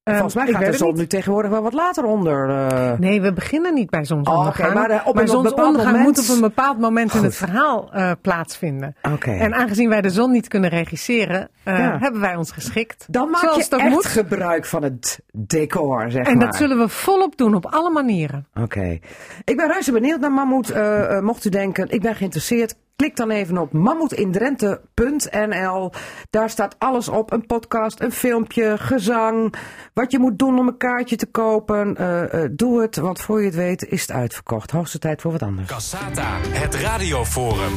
[0.03, 2.49] Volgens mij gaat de zon nu tegenwoordig wel wat later onder.
[2.49, 2.91] eh.
[2.99, 4.69] Nee, we beginnen niet bij zonsondergang.
[4.69, 8.11] Oh, maar, eh, op zonsondergang moment- moet op een bepaald moment in het verhaal eh,
[8.21, 8.95] plaatsvinden.
[9.21, 11.97] En aangezien wij de zon niet kunnen regisseren, Ja.
[11.99, 13.05] hebben wij ons geschikt.
[13.09, 14.05] Dan maak zoals je echt moet.
[14.05, 16.45] gebruik van het decor, zeg En maar.
[16.45, 18.47] dat zullen we volop doen op alle manieren.
[18.53, 18.99] Oké.
[19.43, 20.73] Ik ben reuze benieuwd naar Mammoet.
[21.21, 22.75] Mocht u denken, ik ben geïnteresseerd.
[22.95, 25.91] Klik dan even op mammoetindrenthe.nl.
[26.29, 27.31] Daar staat alles op.
[27.31, 29.53] Een podcast, een filmpje, gezang.
[29.93, 31.95] Wat je moet doen om een kaartje te kopen.
[31.95, 34.71] Eh, eh, doe het, want voor je het weet is het uitverkocht.
[34.71, 35.67] Hoogste tijd voor wat anders.
[35.69, 37.73] Cassata, het radioforum.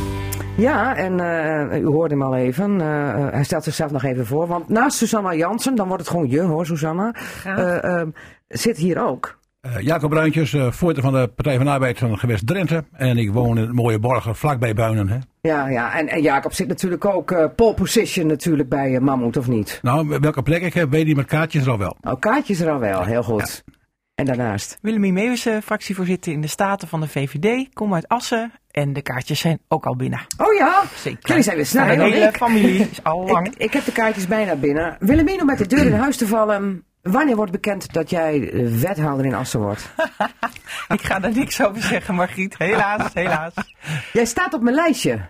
[0.56, 2.80] Ja, en eh, u hoorde hem al even.
[3.30, 4.46] Hij stelt zichzelf nog even voor.
[4.46, 7.14] Want naast Susanna Jansen, dan wordt het gewoon je hoor, Susanna.
[7.44, 8.08] eh, eh,
[8.48, 9.38] zit hier ook.
[9.74, 12.84] Eh, Jacob Bruintjes, eh, voorzitter van de Partij van de Arbeid van gewest Drenthe.
[12.92, 15.08] En ik woon in het mooie Borgen, vlakbij Buinen.
[15.08, 15.18] Hè.
[15.40, 15.98] Ja, ja.
[15.98, 19.78] En, en Jacob zit natuurlijk ook eh pole position natuurlijk bij Mammoet, of niet?
[19.82, 21.96] Nou, welke plek ik heb, weet je met kaartjes er al wel.
[22.00, 23.64] Oh, kaartjes er al wel, heel goed.
[24.14, 24.78] En daarnaast?
[24.82, 27.68] Willemien Meeuwissen, fractievoorzitter in de Staten van de VVD.
[27.74, 30.20] Kom uit Assen en de kaartjes zijn ook al binnen.
[30.38, 31.28] Oh ja, Zeker.
[31.28, 32.36] jullie zijn weer De sneller dan hele ik.
[32.36, 33.46] familie is al lang.
[33.46, 33.54] ik.
[33.56, 34.96] Ik heb de kaartjes bijna binnen.
[35.00, 36.84] Willemien, om met de deur in huis te vallen.
[37.06, 39.90] Wanneer wordt bekend dat jij eh, wethouder in Assen wordt?
[40.88, 42.58] Ik ga daar niks over zeggen, Margriet.
[42.58, 43.54] Helaas, helaas.
[44.12, 45.20] Jij staat op mijn lijstje,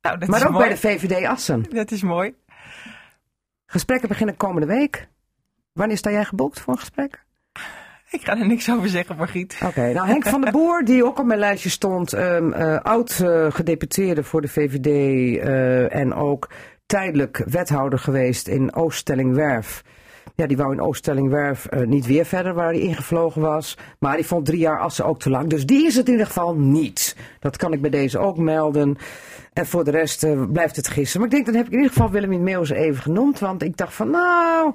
[0.00, 0.64] Nou, dat maar is ook mooi.
[0.66, 1.66] bij de VVD Assen.
[1.70, 2.34] Dat is mooi.
[3.66, 5.08] Gesprekken beginnen komende week.
[5.72, 7.24] Wanneer sta jij geboekt voor een gesprek?
[8.10, 9.60] Ik ga er niks over zeggen, Margriet.
[9.64, 13.20] Oké, nou Henk van der Boer, die ook op mijn lijstje stond, ehm, eh, oud
[13.20, 15.38] eh, gedeputeerde voor de VVD
[15.92, 16.50] en ook
[16.86, 19.82] tijdelijk wethouder geweest in Ooststellingwerf.
[20.34, 23.78] Ja, die wou in Ooststellingwerf eh, niet weer verder waar hij ingevlogen was.
[23.98, 25.48] Maar die vond drie jaar Assen ook te lang.
[25.48, 27.16] Dus die is het in ieder geval niet.
[27.40, 28.96] Dat kan ik bij deze ook melden.
[29.52, 31.20] En voor de rest eh, blijft het gissen.
[31.20, 33.38] Maar ik denk, dan heb ik in ieder geval Willemien Meeuwse even genoemd.
[33.38, 34.74] Want ik dacht van, nou...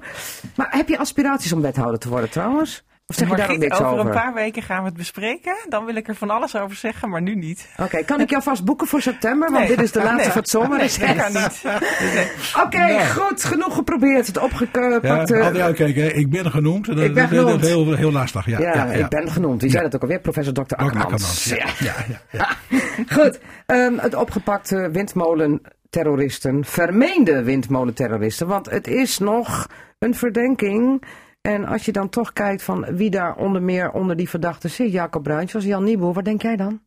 [0.56, 2.84] Maar heb je aspiraties om wethouder te worden trouwens?
[3.10, 4.06] Of zeg je daar ook Margriet, niks over over?
[4.06, 5.56] een paar weken gaan we het bespreken.
[5.68, 7.68] Dan wil ik er van alles over zeggen, maar nu niet.
[7.76, 9.50] Oké, kan ik jou vast boeken voor september?
[9.50, 9.76] Want Nee.
[9.76, 10.30] dit is de laatste Nee.
[10.30, 10.78] van het zomer.
[10.78, 11.62] Nee, dat kan niet.
[12.14, 12.26] Nee.
[12.64, 13.44] Oké, goed.
[13.44, 14.26] Genoeg geprobeerd.
[14.26, 15.30] Het Ja, opgepakt.
[15.30, 16.08] eh, altijd uitkijken, hè.
[16.08, 16.86] ik ben genoemd.
[16.86, 17.50] Dat, Ik ben dat- dat- genoemd.
[17.50, 18.46] Dat is heel, heel lastig.
[18.46, 18.92] Ja, ja, ja, ja.
[18.92, 19.60] ik ben genoemd.
[19.60, 20.20] Wie zei dat ook alweer?
[20.20, 20.62] Professor Dr.
[20.62, 20.74] Dr.
[20.74, 21.02] Akkermans.
[21.04, 21.66] Akkermans, ja.
[21.78, 22.48] Ja, ja, ja.
[23.16, 23.38] Goed.
[23.66, 26.64] ehm, het opgepakte windmolenterroristen.
[26.64, 28.46] Vermeende windmolenterroristen.
[28.46, 29.66] Want het is nog
[29.98, 31.02] een verdenking.
[31.40, 34.92] En als je dan toch kijkt van wie daar onder meer onder die verdachten zit.
[34.92, 36.12] Jacob Bruins, zoals Jan Nieboer.
[36.12, 36.80] Wat denk jij dan?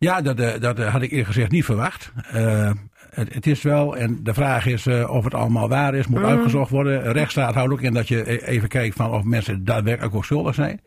[0.00, 2.12] Ja, dat, eh, dat eh, had ik eerlijk gezegd niet verwacht.
[2.32, 2.70] Eh,
[3.10, 6.70] het, het is wel, en de vraag is of het allemaal waar is, moet uitgezocht
[6.70, 7.12] worden.
[7.12, 10.54] Rechtsstaat houdt ook in dat je e- even kijkt van of mensen daadwerkelijk ook schuldig
[10.54, 10.80] zijn.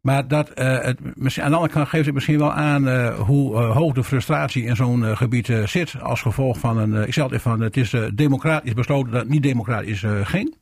[0.00, 0.98] Maar dat, het,
[1.38, 5.16] aan de andere kant geeft het misschien wel aan hoe hoog de frustratie in zo'n
[5.16, 6.00] gebied zit.
[6.00, 9.42] Als gevolg van een, ik zeg altijd van, het is democratisch besloten dat het niet
[9.42, 10.56] democratisch ging.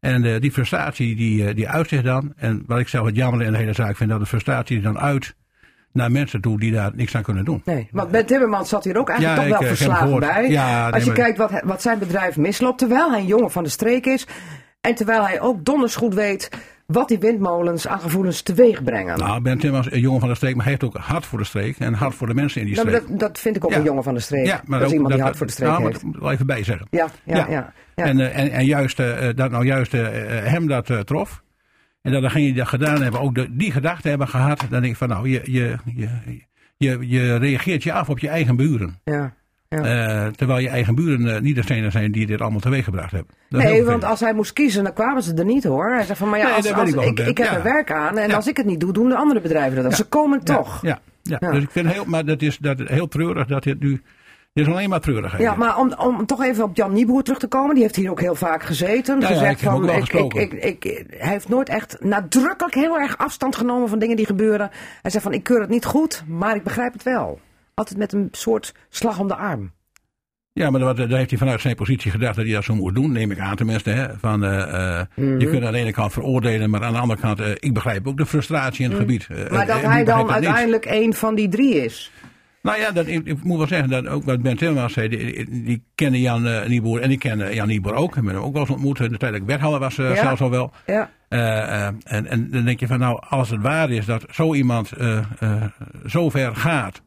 [0.00, 2.32] En eh, die frustratie die, eh, die uit zich dan.
[2.36, 4.84] En wat ik zelf het jammer in de hele zaak vind, dat de frustratie die
[4.84, 5.34] dan uit
[5.92, 7.62] naar mensen toe die daar niks aan kunnen doen.
[7.64, 10.48] Nee, want Ben Timmermans zat hier ook eigenlijk Ja, toch wel ik, eh, verslagen bij.
[10.50, 13.50] Ja, nee, Als je maar- kijkt wat, wat zijn bedrijf misloopt, terwijl hij een jongen
[13.50, 14.26] van de streek is.
[14.80, 16.48] En terwijl hij ook donders goed weet
[16.92, 19.18] wat die windmolens aan gevoelens teweeg brengen.
[19.18, 21.38] Nou, Ben Timmers is een jongen van de streek, maar hij heeft ook hart voor
[21.38, 23.02] de streek en hart voor de mensen in die Nou, streek.
[23.02, 23.76] maar dat, dat vind ik ook Ja.
[23.76, 24.46] een jongen van de streek.
[24.46, 26.02] ja, maar dat is iemand die hart voor de streek nou, heeft.
[26.20, 26.86] dat even bij zeggen.
[26.90, 27.46] Ja, ja, ja.
[27.48, 27.72] Ja.
[27.96, 30.98] ja, En, eh, en, en juist eh, dat nou juist eh, eh, hem dat eh,
[30.98, 31.42] trof.
[32.02, 34.58] En dat degenen die dat gedaan hebben, ook de, die gedachten hebben gehad.
[34.70, 36.08] Dan denk ik van nou, je, je, je,
[36.76, 39.00] je, je reageert je af op je eigen buren.
[39.04, 39.38] ja.
[39.76, 39.78] Ja.
[40.26, 43.34] Eh, terwijl je eigen buren eh, niet degene zijn die dit allemaal teweeggebracht hebben.
[43.48, 45.94] Dat Nee, want als hij moest kiezen, dan kwamen ze er niet hoor.
[45.94, 47.56] Hij zegt van, maar ja, Nee, als, als- ik ik, heb Ja.
[47.56, 48.34] er werk aan en Ja.
[48.34, 49.94] als ik het niet doe, doen de andere bedrijven dat.
[49.94, 50.78] Ze komen toch.
[50.82, 51.38] Ja, ja.
[51.38, 54.02] Dus ik vind heel, maar dat is, dat heel treurig dat dit nu.
[54.52, 55.38] Dit is alleen maar treurig.
[55.38, 57.74] Ja, maar om, om toch even op Jan Nieboer terug te komen.
[57.74, 59.22] Die heeft hier ook heel vaak gezeten.
[59.24, 60.52] Gezegd van, ik, ik, ik,
[60.84, 64.70] ik- hij heeft nooit echt nadrukkelijk heel erg afstand genomen van dingen die gebeuren.
[65.02, 67.40] Hij zegt van, ik keur het niet goed, maar ik begrijp het wel.
[67.80, 69.72] Altijd met een soort slag om de arm.
[70.52, 72.94] Ja, maar dat, dat heeft hij vanuit zijn positie gedacht dat hij dat zo moest
[72.94, 73.90] doen, neem ik aan tenminste.
[73.90, 75.38] Hè, van, eh, eh, Mhm.
[75.38, 78.06] Je kunt aan de ene kant veroordelen, maar aan de andere kant, eh, ik begrijp
[78.08, 79.28] ook de frustratie in het gebied.
[79.28, 79.52] Mhm.
[79.54, 82.12] Maar eh, dat hij dan uiteindelijk een van die drie is.
[82.62, 85.46] Nou ja, dat, ik, ik moet wel zeggen, dat ook wat Ben Timmermans zei, die,
[85.64, 88.16] die kende Jan uh, Nieboer en ik ken Jan Nieboer ook.
[88.16, 90.14] Ik ben hem ook wel eens ontmoet, de tijd dat ik wethouder was Ja.
[90.14, 90.72] zelfs al wel.
[90.86, 91.10] Ja.
[91.28, 94.92] En, en dan denk je van nou, als het waar is dat zo iemand
[96.06, 97.02] zo ver gaat,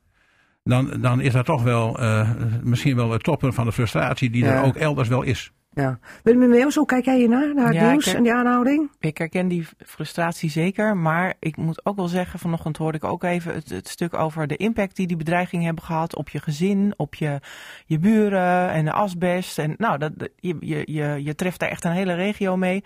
[0.64, 2.30] dan, dan is dat toch wel uh,
[2.64, 4.56] misschien wel het toppen van de frustratie die Ja.
[4.58, 5.52] er ook elders wel is.
[5.76, 6.00] Ja.
[6.24, 8.90] Willem Meeuws, hoe kijk jij hiernaar, naar het Ja, nieuws ik- en die aanhouding?
[9.00, 13.24] Ik herken die frustratie zeker, maar ik moet ook wel zeggen, vanochtend hoorde ik ook
[13.24, 16.94] even het, het stuk over de impact die die bedreigingen hebben gehad op je gezin,
[16.98, 17.40] op je,
[17.86, 19.60] je buren en de asbest.
[19.60, 22.84] En nou, dat, dat- je, je, je, je treft daar echt een hele regio mee.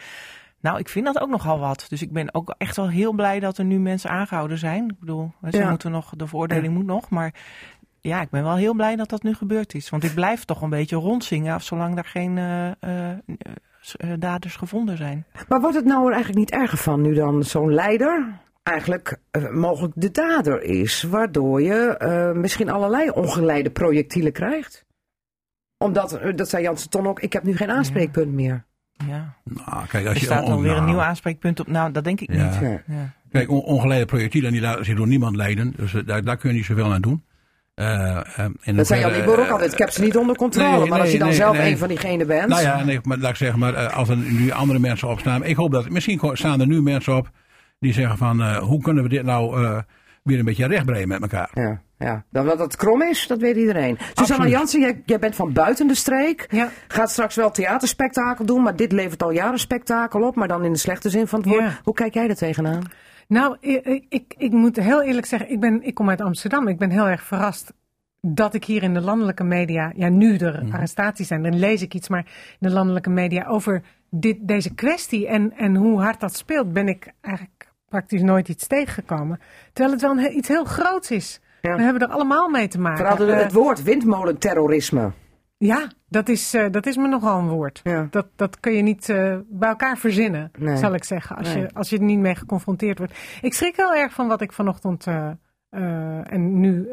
[0.68, 1.86] Nou, ik vind dat ook nogal wat.
[1.90, 4.90] Dus ik ben ook echt wel heel blij dat er nu mensen aangehouden zijn.
[4.90, 5.70] Ik bedoel, ze Ja.
[5.70, 7.34] moeten nog, de veroordeling moet nog, maar
[8.02, 9.90] ja, ik ben wel heel blij dat dat nu gebeurd is.
[9.90, 14.98] Want ik blijf toch een beetje rondzingen, zolang er geen eh, eh, eh, daders gevonden
[14.98, 15.26] zijn.
[15.48, 19.20] Maar wordt het nou er eigenlijk niet erger van nu dan zo'n leider eigenlijk
[19.52, 21.04] mogelijk de dader is?
[21.04, 24.86] Waardoor je misschien allerlei ongeleide projectielen krijgt?
[25.78, 28.67] Omdat, dat zei Janssen Ton ook, ik heb nu geen aanspreekpunt meer.
[29.08, 29.34] Ja.
[29.44, 31.68] Nou, kijk, als Er je staat alweer nou, een nieuw aanspreekpunt op.
[31.68, 32.44] Nou, dat denk ik Ja.
[32.44, 32.82] niet.
[32.88, 33.14] Ja.
[33.32, 35.74] Kijk, on- ongeleide projectielen die laten zich door niemand leiden.
[35.76, 37.24] Dus eh, daar, daar kun je niet zoveel aan doen.
[37.74, 40.78] Eh, eh, in Dat zei Jan ook altijd, ik heb ze niet onder controle.
[40.80, 41.72] nee, maar als je dan nee, zelf nee.
[41.72, 42.48] een van diegenen bent...
[42.50, 45.44] Nou ja, nee, maar laat ik zeggen, maar als er nu andere mensen opstaan.
[45.44, 47.30] Ik hoop dat, misschien staan er nu mensen op
[47.80, 49.78] die zeggen van, eh, hoe kunnen we dit nou eh,
[50.24, 51.50] weer een beetje rechtbreien met elkaar.
[51.54, 52.24] Ja, ja.
[52.30, 53.98] Dan dat het krom is, dat weet iedereen.
[53.98, 54.52] Susanne Absoluut.
[54.52, 56.48] Jansen, jij, jij bent van buiten de streek.
[56.50, 56.70] Ja.
[56.88, 60.36] Gaat straks wel theaterspektakel doen, maar dit levert al jaren spektakel op.
[60.36, 61.64] Maar dan in de slechte zin van het woord.
[61.64, 61.80] Ja.
[61.84, 62.84] Hoe kijk jij er tegenaan?
[63.28, 66.68] Nou, ik, ik, ik, moet heel eerlijk zeggen, ik, ben, ik kom uit Amsterdam.
[66.68, 67.74] Ik ben heel erg verrast
[68.22, 71.94] dat ik hier in de landelijke media, ja nu er arrestaties zijn, dan lees ik
[71.94, 72.26] iets, maar
[72.60, 76.88] in de landelijke media over dit, deze kwestie en, en hoe hard dat speelt, ben
[76.88, 79.40] ik eigenlijk praktisch nooit iets tegengekomen.
[79.74, 81.40] Terwijl het wel een, iets heel groots is.
[81.62, 81.76] Ja.
[81.76, 83.08] We hebben er allemaal mee te maken.
[83.08, 85.12] Vooral Eh, het woord windmolenterrorisme.
[85.58, 87.80] ja, dat is, eh, dat is me nogal een woord.
[87.84, 88.08] Ja.
[88.12, 90.78] Dat, dat kun je niet eh, bij elkaar verzinnen, Nee.
[90.78, 91.62] zal ik zeggen, als, Nee.
[91.64, 93.14] je, als je er niet mee geconfronteerd wordt.
[93.42, 95.08] Ik schrik heel erg van wat ik vanochtend
[95.70, 96.90] en nu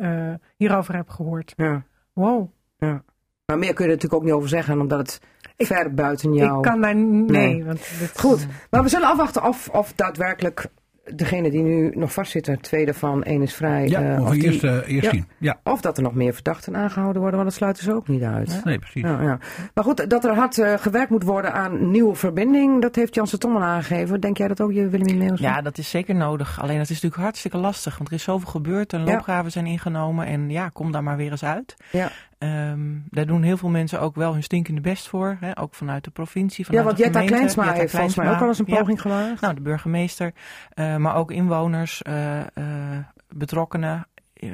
[0.57, 1.53] hierover heb gehoord.
[1.57, 2.51] Ja, Wow.
[2.77, 3.03] ja.
[3.47, 5.21] Maar meer kun je er natuurlijk ook niet over zeggen, omdat het
[5.57, 6.57] ver buiten jou...
[6.57, 6.95] Ik kan daar...
[6.97, 7.65] Nee, Nee.
[7.65, 10.67] want dit, Goed, maar we zullen afwachten of, of daadwerkelijk
[11.15, 13.89] degene die nu nog vastzitten, twee daarvan, één is vrij.
[13.89, 15.11] Ja, eh, of of, die- eerst, eh, eerst Ja.
[15.11, 15.27] zien.
[15.39, 18.23] Ja, of dat er nog meer verdachten aangehouden worden, want dat sluiten ze ook niet
[18.23, 18.61] uit.
[18.65, 19.03] nee, precies.
[19.03, 19.39] Ja, ja.
[19.75, 23.39] Maar goed, dat er hard eh, gewerkt moet worden aan nieuwe verbinding, dat heeft Janssen
[23.39, 24.21] Tommen aangegeven.
[24.21, 25.41] Denk jij dat ook, je Willem Neels?
[25.41, 26.61] Ja, dat is zeker nodig.
[26.63, 27.97] Alleen het is natuurlijk hartstikke lastig.
[27.97, 28.93] Want er is zoveel gebeurd.
[28.93, 29.05] En Ja.
[29.13, 30.27] loopgraven zijn ingenomen.
[30.27, 31.77] En ja, kom daar maar weer eens uit.
[31.91, 32.11] Ja.
[32.45, 35.37] Ehm, daar doen heel veel mensen ook wel hun stinkende best voor.
[35.41, 35.59] Hè?
[35.61, 37.37] Ook vanuit de provincie, Ja, vanuit want de Jetta gemeente.
[37.39, 38.79] Kleinsma Jetta heeft volgens mij ook wel eens een ja.
[38.79, 39.41] poging gewaagd.
[39.41, 40.33] Nou, de burgemeester.
[40.71, 44.07] eh, maar ook inwoners, eh, eh, betrokkenen.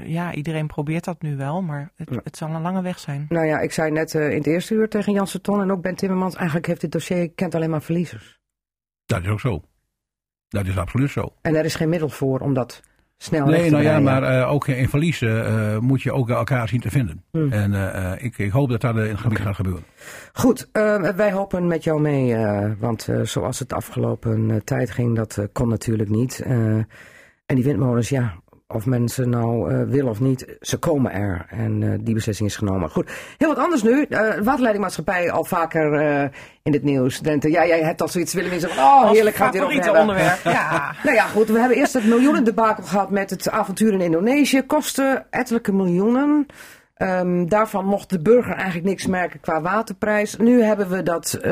[0.05, 1.62] Ja, iedereen probeert dat nu wel.
[1.62, 2.20] Maar het, Ja.
[2.24, 3.26] het zal een lange weg zijn.
[3.28, 5.82] Nou ja, ik zei net eh, in het eerste uur tegen Janssen Ton en ook
[5.82, 8.38] Ben Timmermans, eigenlijk heeft dit dossier kent alleen maar verliezers.
[9.07, 9.62] Dat is ook zo.
[10.49, 11.34] Dat is absoluut zo.
[11.41, 12.82] En er is geen middel voor om dat
[13.23, 16.81] snel Nee, nou ja, maar eh, ook in verliezen eh, moet je ook elkaar zien
[16.81, 17.25] te vinden.
[17.31, 17.53] Hmm.
[17.53, 19.83] En eh, ik, ik hoop dat dat in het gebied gaat gebeuren.
[20.33, 20.68] Goed,
[21.16, 22.37] wij hopen met jou mee,
[22.79, 26.41] want zoals het afgelopen tijd ging, dat kon natuurlijk niet.
[27.47, 28.35] En die windmolens, ja,
[28.73, 31.47] of mensen nou eh willen of niet, ze komen er.
[31.49, 32.91] En eh, die beslissing is genomen.
[32.91, 34.03] Goed, heel wat anders nu.
[34.03, 35.93] Eh waterleidingmaatschappij al vaker
[36.62, 37.21] in het nieuws.
[37.21, 38.83] Dente, ja, jij hebt al zoiets willen zeggen.
[38.83, 40.01] Oh, heerlijk gaat hierover hebben.
[40.01, 40.39] onderwerp.
[40.51, 40.95] Ja.
[41.03, 41.49] Nou ja, goed.
[41.49, 44.62] We hebben eerst het miljoenendebakel gehad met het avontuur in Indonesië.
[44.62, 46.47] Kosten ettelijke miljoenen.
[47.01, 50.37] Ehm, daarvan mocht de burger eigenlijk niks merken qua waterprijs.
[50.37, 51.43] Nu hebben we dat eh,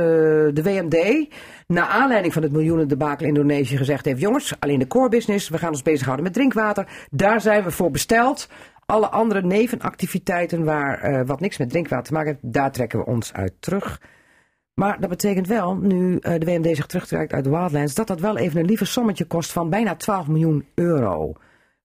[0.53, 1.29] de WMD,
[1.67, 5.59] naar aanleiding van het miljoenendebakel in Indonesië, gezegd heeft: jongens, alleen de core business, we
[5.59, 7.07] gaan ons bezighouden met drinkwater.
[7.11, 8.49] Daar zijn we voor besteld.
[8.87, 13.05] Alle andere nevenactiviteiten waar eh, wat niks met drinkwater te maken heeft, daar trekken we
[13.05, 14.01] ons uit terug.
[14.75, 18.21] Maar dat betekent wel, nu eh, de WMD zich terugtrekt uit de Wildlands, dat dat
[18.21, 21.33] wel even een lieve sommetje kost van bijna 12 miljoen euro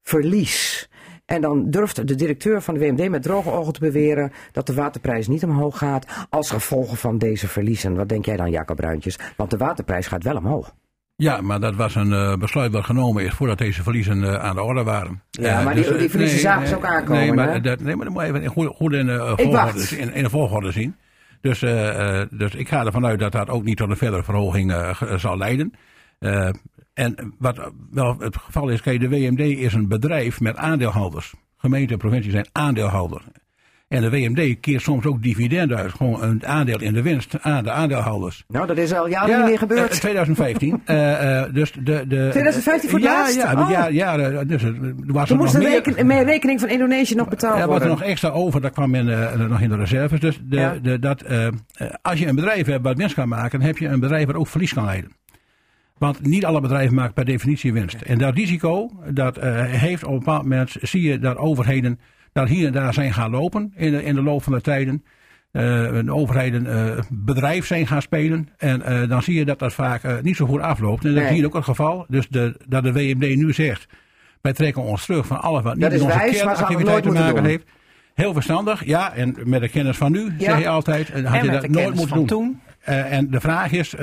[0.01, 0.89] verlies.
[1.25, 4.73] En dan durft de directeur van de WMD met droge ogen te beweren dat de
[4.73, 7.95] waterprijs niet omhoog gaat als gevolg van deze verliezen.
[7.95, 9.19] Wat denk jij dan, Jacob Bruintjes?
[9.37, 10.73] Want de waterprijs gaat wel omhoog.
[11.15, 14.55] Ja, maar dat was een uh, besluit dat genomen is voordat deze verliezen uh, aan
[14.55, 15.21] de orde waren.
[15.29, 17.21] Ja, uh, maar die, dus, die verliezen nee, zagen ze ook aankomen.
[17.21, 17.61] Nee, maar, hè?
[17.61, 20.71] dat, nee, maar dat moet je even goed, goed in, volgorde, in, in de volgorde
[20.71, 20.95] zien.
[21.41, 21.59] Dus,
[22.29, 25.73] dus ik ga ervan uit dat dat ook niet tot een verdere verhoging zal leiden.
[26.93, 31.33] En wat wel het geval is, kijk, de WMD is een bedrijf met aandeelhouders.
[31.57, 33.21] Gemeente en provincie zijn aandeelhouder.
[33.87, 35.91] En de WMD keert soms ook dividend uit.
[35.91, 38.43] Gewoon een aandeel in de winst aan de aandeelhouders.
[38.47, 39.93] Nou, dat is al jaren ja, niet meer gebeurd.
[39.93, 40.81] Uh, 2015.
[40.85, 43.35] uh, dus de, de, 2015 voor het ja, laatst?
[43.35, 43.69] Ja, oh.
[43.69, 44.73] ja, ja, dus er
[45.05, 47.87] was Toen er moest nog de reken, meer, rekening van Indonesië nog betaald er worden.
[47.87, 50.19] was er nog extra over, dat kwam in, uh, nog in de reserves.
[50.19, 50.75] Dus de, Ja.
[50.81, 51.47] de, dat, uh,
[52.01, 54.35] als je een bedrijf hebt wat winst kan maken, dan heb je een bedrijf wat
[54.35, 55.11] ook verlies kan leiden.
[56.03, 58.01] Want niet alle bedrijven maken per definitie winst.
[58.01, 61.99] En dat risico, dat uh, heeft op een bepaald moment, zie je dat overheden
[62.33, 65.03] daar hier en daar zijn gaan lopen in de, in de loop van de tijden.
[65.51, 65.61] Uh,
[66.05, 68.47] de overheden uh, bedrijf zijn gaan spelen.
[68.57, 71.05] En dan zie je dat dat vaak niet zo goed afloopt.
[71.05, 71.31] En dat Nee.
[71.31, 72.05] zie je ook het geval.
[72.07, 73.85] Dus de, dat de WMD nu zegt,
[74.41, 77.11] wij trekken ons terug van alles wat niet met is onze wijs, het kernactiviteit te
[77.11, 77.65] maken heeft.
[78.13, 79.13] Heel verstandig, ja.
[79.13, 80.33] En met de kennis van nu, Ja.
[80.37, 82.25] zeg je altijd, en had En je dat nooit moeten doen.
[82.27, 82.59] toen.
[82.83, 83.95] En de vraag is,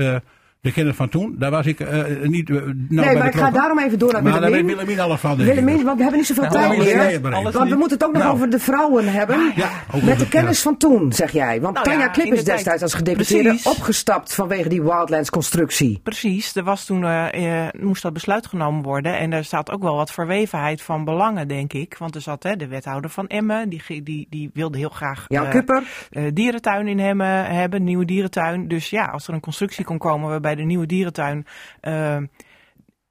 [0.60, 1.88] de kennis van toen, daar was ik uh,
[2.22, 5.00] niet uh, nou nee, bij maar ik ga daarom even door naar Maar daar Willemien.
[5.00, 5.30] Alles van.
[5.40, 5.46] ik.
[5.46, 7.20] Willemien, want we hebben niet zoveel Ja, tijd meer.
[7.20, 7.76] maar Want we niet.
[7.76, 8.34] moeten het ook nog Nou.
[8.34, 9.52] over de vrouwen hebben.
[9.56, 9.68] Ja,
[10.04, 10.62] Met de kennis ja.
[10.62, 11.60] van toen, zeg jij.
[11.60, 12.56] Want Nou Tanja ja, Klip in is de tijd.
[12.56, 13.66] destijds als gedeputeerde Precies.
[13.66, 16.00] opgestapt vanwege die Wildlands-constructie.
[16.02, 19.18] Precies, er was toen, eh, eh, moest dat besluit genomen worden.
[19.18, 21.96] En er staat ook wel wat verwevenheid van belangen, denk ik.
[21.98, 25.44] Want er zat hè, de wethouder van Emmen, die, die, die wilde heel graag Jan
[25.44, 25.82] eh, Kupper.
[26.10, 28.68] eh, dierentuin in Emmen hebben, nieuwe dierentuin.
[28.68, 31.46] Dus ja, als er een constructie kon komen waarbij de nieuwe dierentuin...
[31.80, 32.16] eh,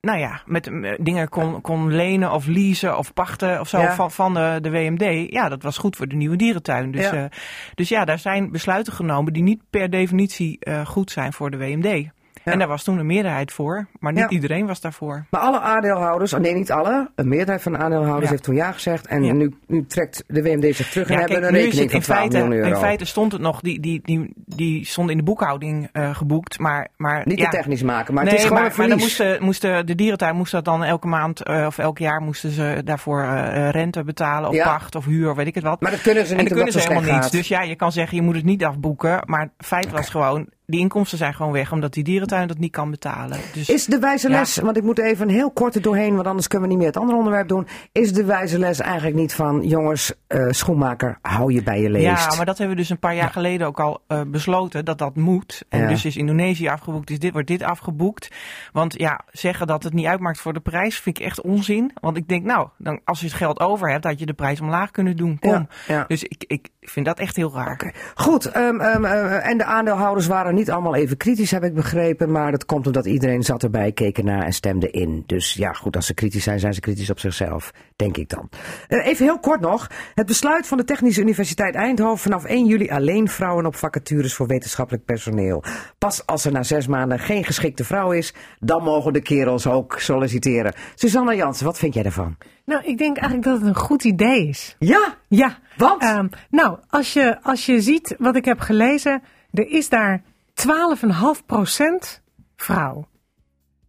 [0.01, 3.93] nou ja, met eh, dingen kon, kon lenen of leasen of pachten of zo Ja.
[3.95, 5.31] van, van de, de WMD.
[5.31, 6.91] Ja, dat was goed voor de nieuwe dierentuin.
[6.91, 7.15] Dus Ja.
[7.15, 7.29] ja,
[7.75, 11.57] dus ja daar zijn besluiten genomen die niet per definitie eh, goed zijn voor de
[11.57, 12.09] WMD.
[12.51, 15.25] En daar was toen een meerderheid voor, maar niet iedereen was daarvoor.
[15.29, 18.71] Maar alle aandeelhouders, oh nee niet alle, een meerderheid van de aandeelhouders heeft toen ja
[18.71, 19.07] gezegd.
[19.07, 21.91] En nu, nu trekt de WMD zich terug en Ja, hebben kijk, een rekening het
[21.91, 22.75] van in 12 feite, miljoen euro.
[22.75, 26.59] in feite stond het nog, die, die, die, die stond in de boekhouding eh, geboekt,
[26.59, 28.97] maar, maar niet te technisch maken, maar nee, het is gewoon maar, een maar dan
[28.97, 32.81] moesten, moesten de dierentuin moest dat dan elke maand eh, of elk jaar moesten ze
[32.83, 35.81] daarvoor eh, rente betalen of pacht of huur of weet ik het wat.
[35.81, 37.31] Maar dat kunnen ze en niet dat omdat kunnen ze helemaal niet.
[37.31, 40.47] Dus ja, je kan zeggen je moet het niet afboeken, maar het feit was gewoon
[40.69, 43.37] die inkomsten zijn gewoon weg omdat die dierentuin dat niet kan betalen.
[43.53, 44.37] Dus Is de wijze Ja.
[44.39, 46.83] les, want ik moet even een heel kort er doorheen, want anders kunnen we niet
[46.83, 47.67] meer het andere onderwerp doen.
[47.91, 52.05] Is de wijze les eigenlijk niet van, jongens, eh, schoenmaker, hou je bij je leest.
[52.29, 54.97] Ja, maar dat hebben we dus een paar jaar geleden ook al eh, besloten dat
[54.97, 55.63] dat moet.
[55.69, 55.87] En Ja.
[55.87, 58.29] dus is Indonesië afgeboekt, dus dit wordt dit afgeboekt.
[58.71, 61.91] Want ja, zeggen dat het niet uitmaakt voor de prijs vind ik echt onzin.
[62.01, 64.61] Want ik denk, nou, dan, als je het geld over hebt, had je de prijs
[64.61, 65.39] omlaag kunnen doen.
[65.39, 65.67] Kom.
[66.07, 67.93] Dus ik, ik vind dat echt heel raar.
[68.15, 72.31] Goed, ehm, ehm, eh, en de aandeelhouders waren niet allemaal even kritisch, heb ik begrepen.
[72.31, 75.23] Maar dat komt omdat iedereen zat erbij, keek ernaar en stemde in.
[75.25, 78.49] Dus ja, goed, als ze kritisch zijn, zijn ze kritisch op zichzelf, denk ik dan.
[78.87, 79.87] Eh, even heel kort nog.
[80.13, 84.47] Het besluit van de Technische Universiteit Eindhoven vanaf 1 juli alleen vrouwen op vacatures voor
[84.47, 85.63] wetenschappelijk personeel.
[85.97, 89.99] Pas als er na zes maanden geen geschikte vrouw is, dan mogen de kerels ook
[89.99, 90.73] solliciteren.
[90.95, 92.37] Susanna Jansen, wat vind jij daarvan?
[92.69, 94.75] Nou, ik denk eigenlijk dat het een goed idee is.
[94.79, 95.57] Ja, Ja.
[95.77, 96.01] want?
[96.01, 100.21] Ehm, nou, als je, als je ziet wat ik heb gelezen, er is daar
[100.53, 102.21] 12,5%
[102.55, 103.07] vrouw.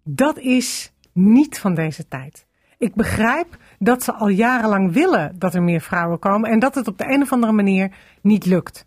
[0.05, 2.47] Dat is niet van deze tijd.
[2.79, 6.89] Ik begrijp dat ze al jarenlang willen dat er meer vrouwen komen en dat het
[6.89, 8.87] op de een of andere manier niet lukt.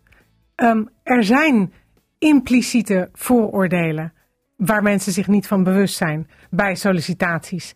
[0.54, 1.72] Ehm, er zijn
[2.18, 4.12] impliciete vooroordelen
[4.56, 7.74] waar mensen zich niet van bewust zijn bij sollicitaties.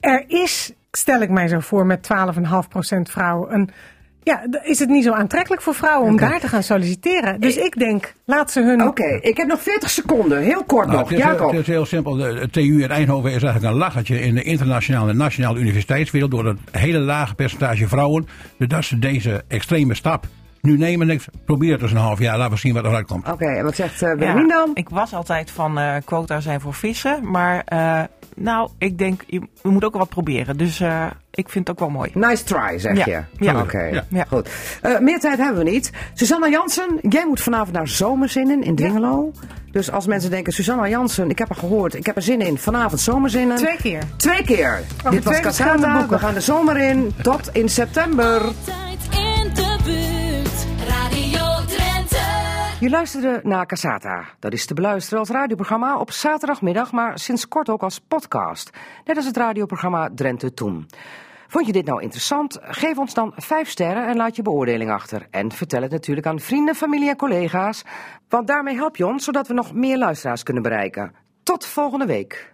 [0.00, 3.70] Er is, stel ik mij zo voor, met 12,5% vrouwen een.
[4.24, 7.40] Ja, is het niet zo aantrekkelijk voor vrouwen om daar te gaan solliciteren?
[7.40, 8.82] Dus ik denk, laat ze hun.
[8.82, 10.42] Oké, ik heb nog 40 seconden.
[10.42, 11.08] Heel kort Nou, nog.
[11.08, 11.50] het, is, Jacob.
[11.50, 12.14] het is heel simpel.
[12.16, 16.30] De, de TU in Eindhoven is eigenlijk een lachertje in de internationale en nationale universiteitswereld.
[16.30, 18.28] Door het hele lage percentage vrouwen.
[18.58, 20.26] Dus dat ze deze extreme stap
[20.62, 21.08] nu nemen.
[21.08, 22.36] En ik probeer het dus een half jaar.
[22.38, 23.28] Laten we zien wat eruit komt.
[23.28, 24.70] Oké, en wat zegt uh, Benjamin dan?
[24.74, 28.00] ik was altijd van eh, quota zijn voor vissen, maar eh,
[28.36, 30.56] nou, ik denk, je, we moeten ook wel wat proberen.
[30.56, 32.10] Dus eh, ik vind het ook wel mooi.
[32.14, 33.04] Nice try, zeg Ja.
[33.38, 33.44] je.
[33.44, 33.60] Ja.
[33.60, 34.04] Oké, Ja.
[34.08, 34.24] Ja.
[34.28, 34.48] goed.
[34.82, 35.92] Eh, meer tijd hebben we niet.
[36.14, 39.32] Susanna Jansen, jij moet vanavond naar Zomerzinnen in Dwingelo.
[39.70, 42.58] Dus als mensen denken, Susanna Jansen, ik heb haar gehoord, ik heb er zin in.
[42.58, 43.56] Vanavond Zomerzinnen.
[43.56, 44.02] Twee keer.
[44.16, 44.80] Twee keer.
[45.10, 45.98] Dit was twee verschillende Casata.
[45.98, 46.16] boeken.
[46.16, 47.12] We gaan de zomer in.
[47.22, 48.42] Tot in september.
[52.82, 54.24] Je luisterde naar Casata.
[54.38, 58.70] Dat is te beluisteren als radioprogramma op zaterdagmiddag, maar sinds kort ook als podcast.
[59.04, 60.86] Net als het radioprogramma Drenthe Toen.
[61.48, 62.58] Vond je dit nou interessant?
[62.62, 65.26] Geef ons dan 5 sterren en laat je beoordeling achter.
[65.30, 67.84] En vertel het natuurlijk aan vrienden, familie en collega's.
[68.28, 71.14] Want daarmee help je ons zodat we nog meer luisteraars kunnen bereiken.
[71.42, 72.51] Tot volgende week.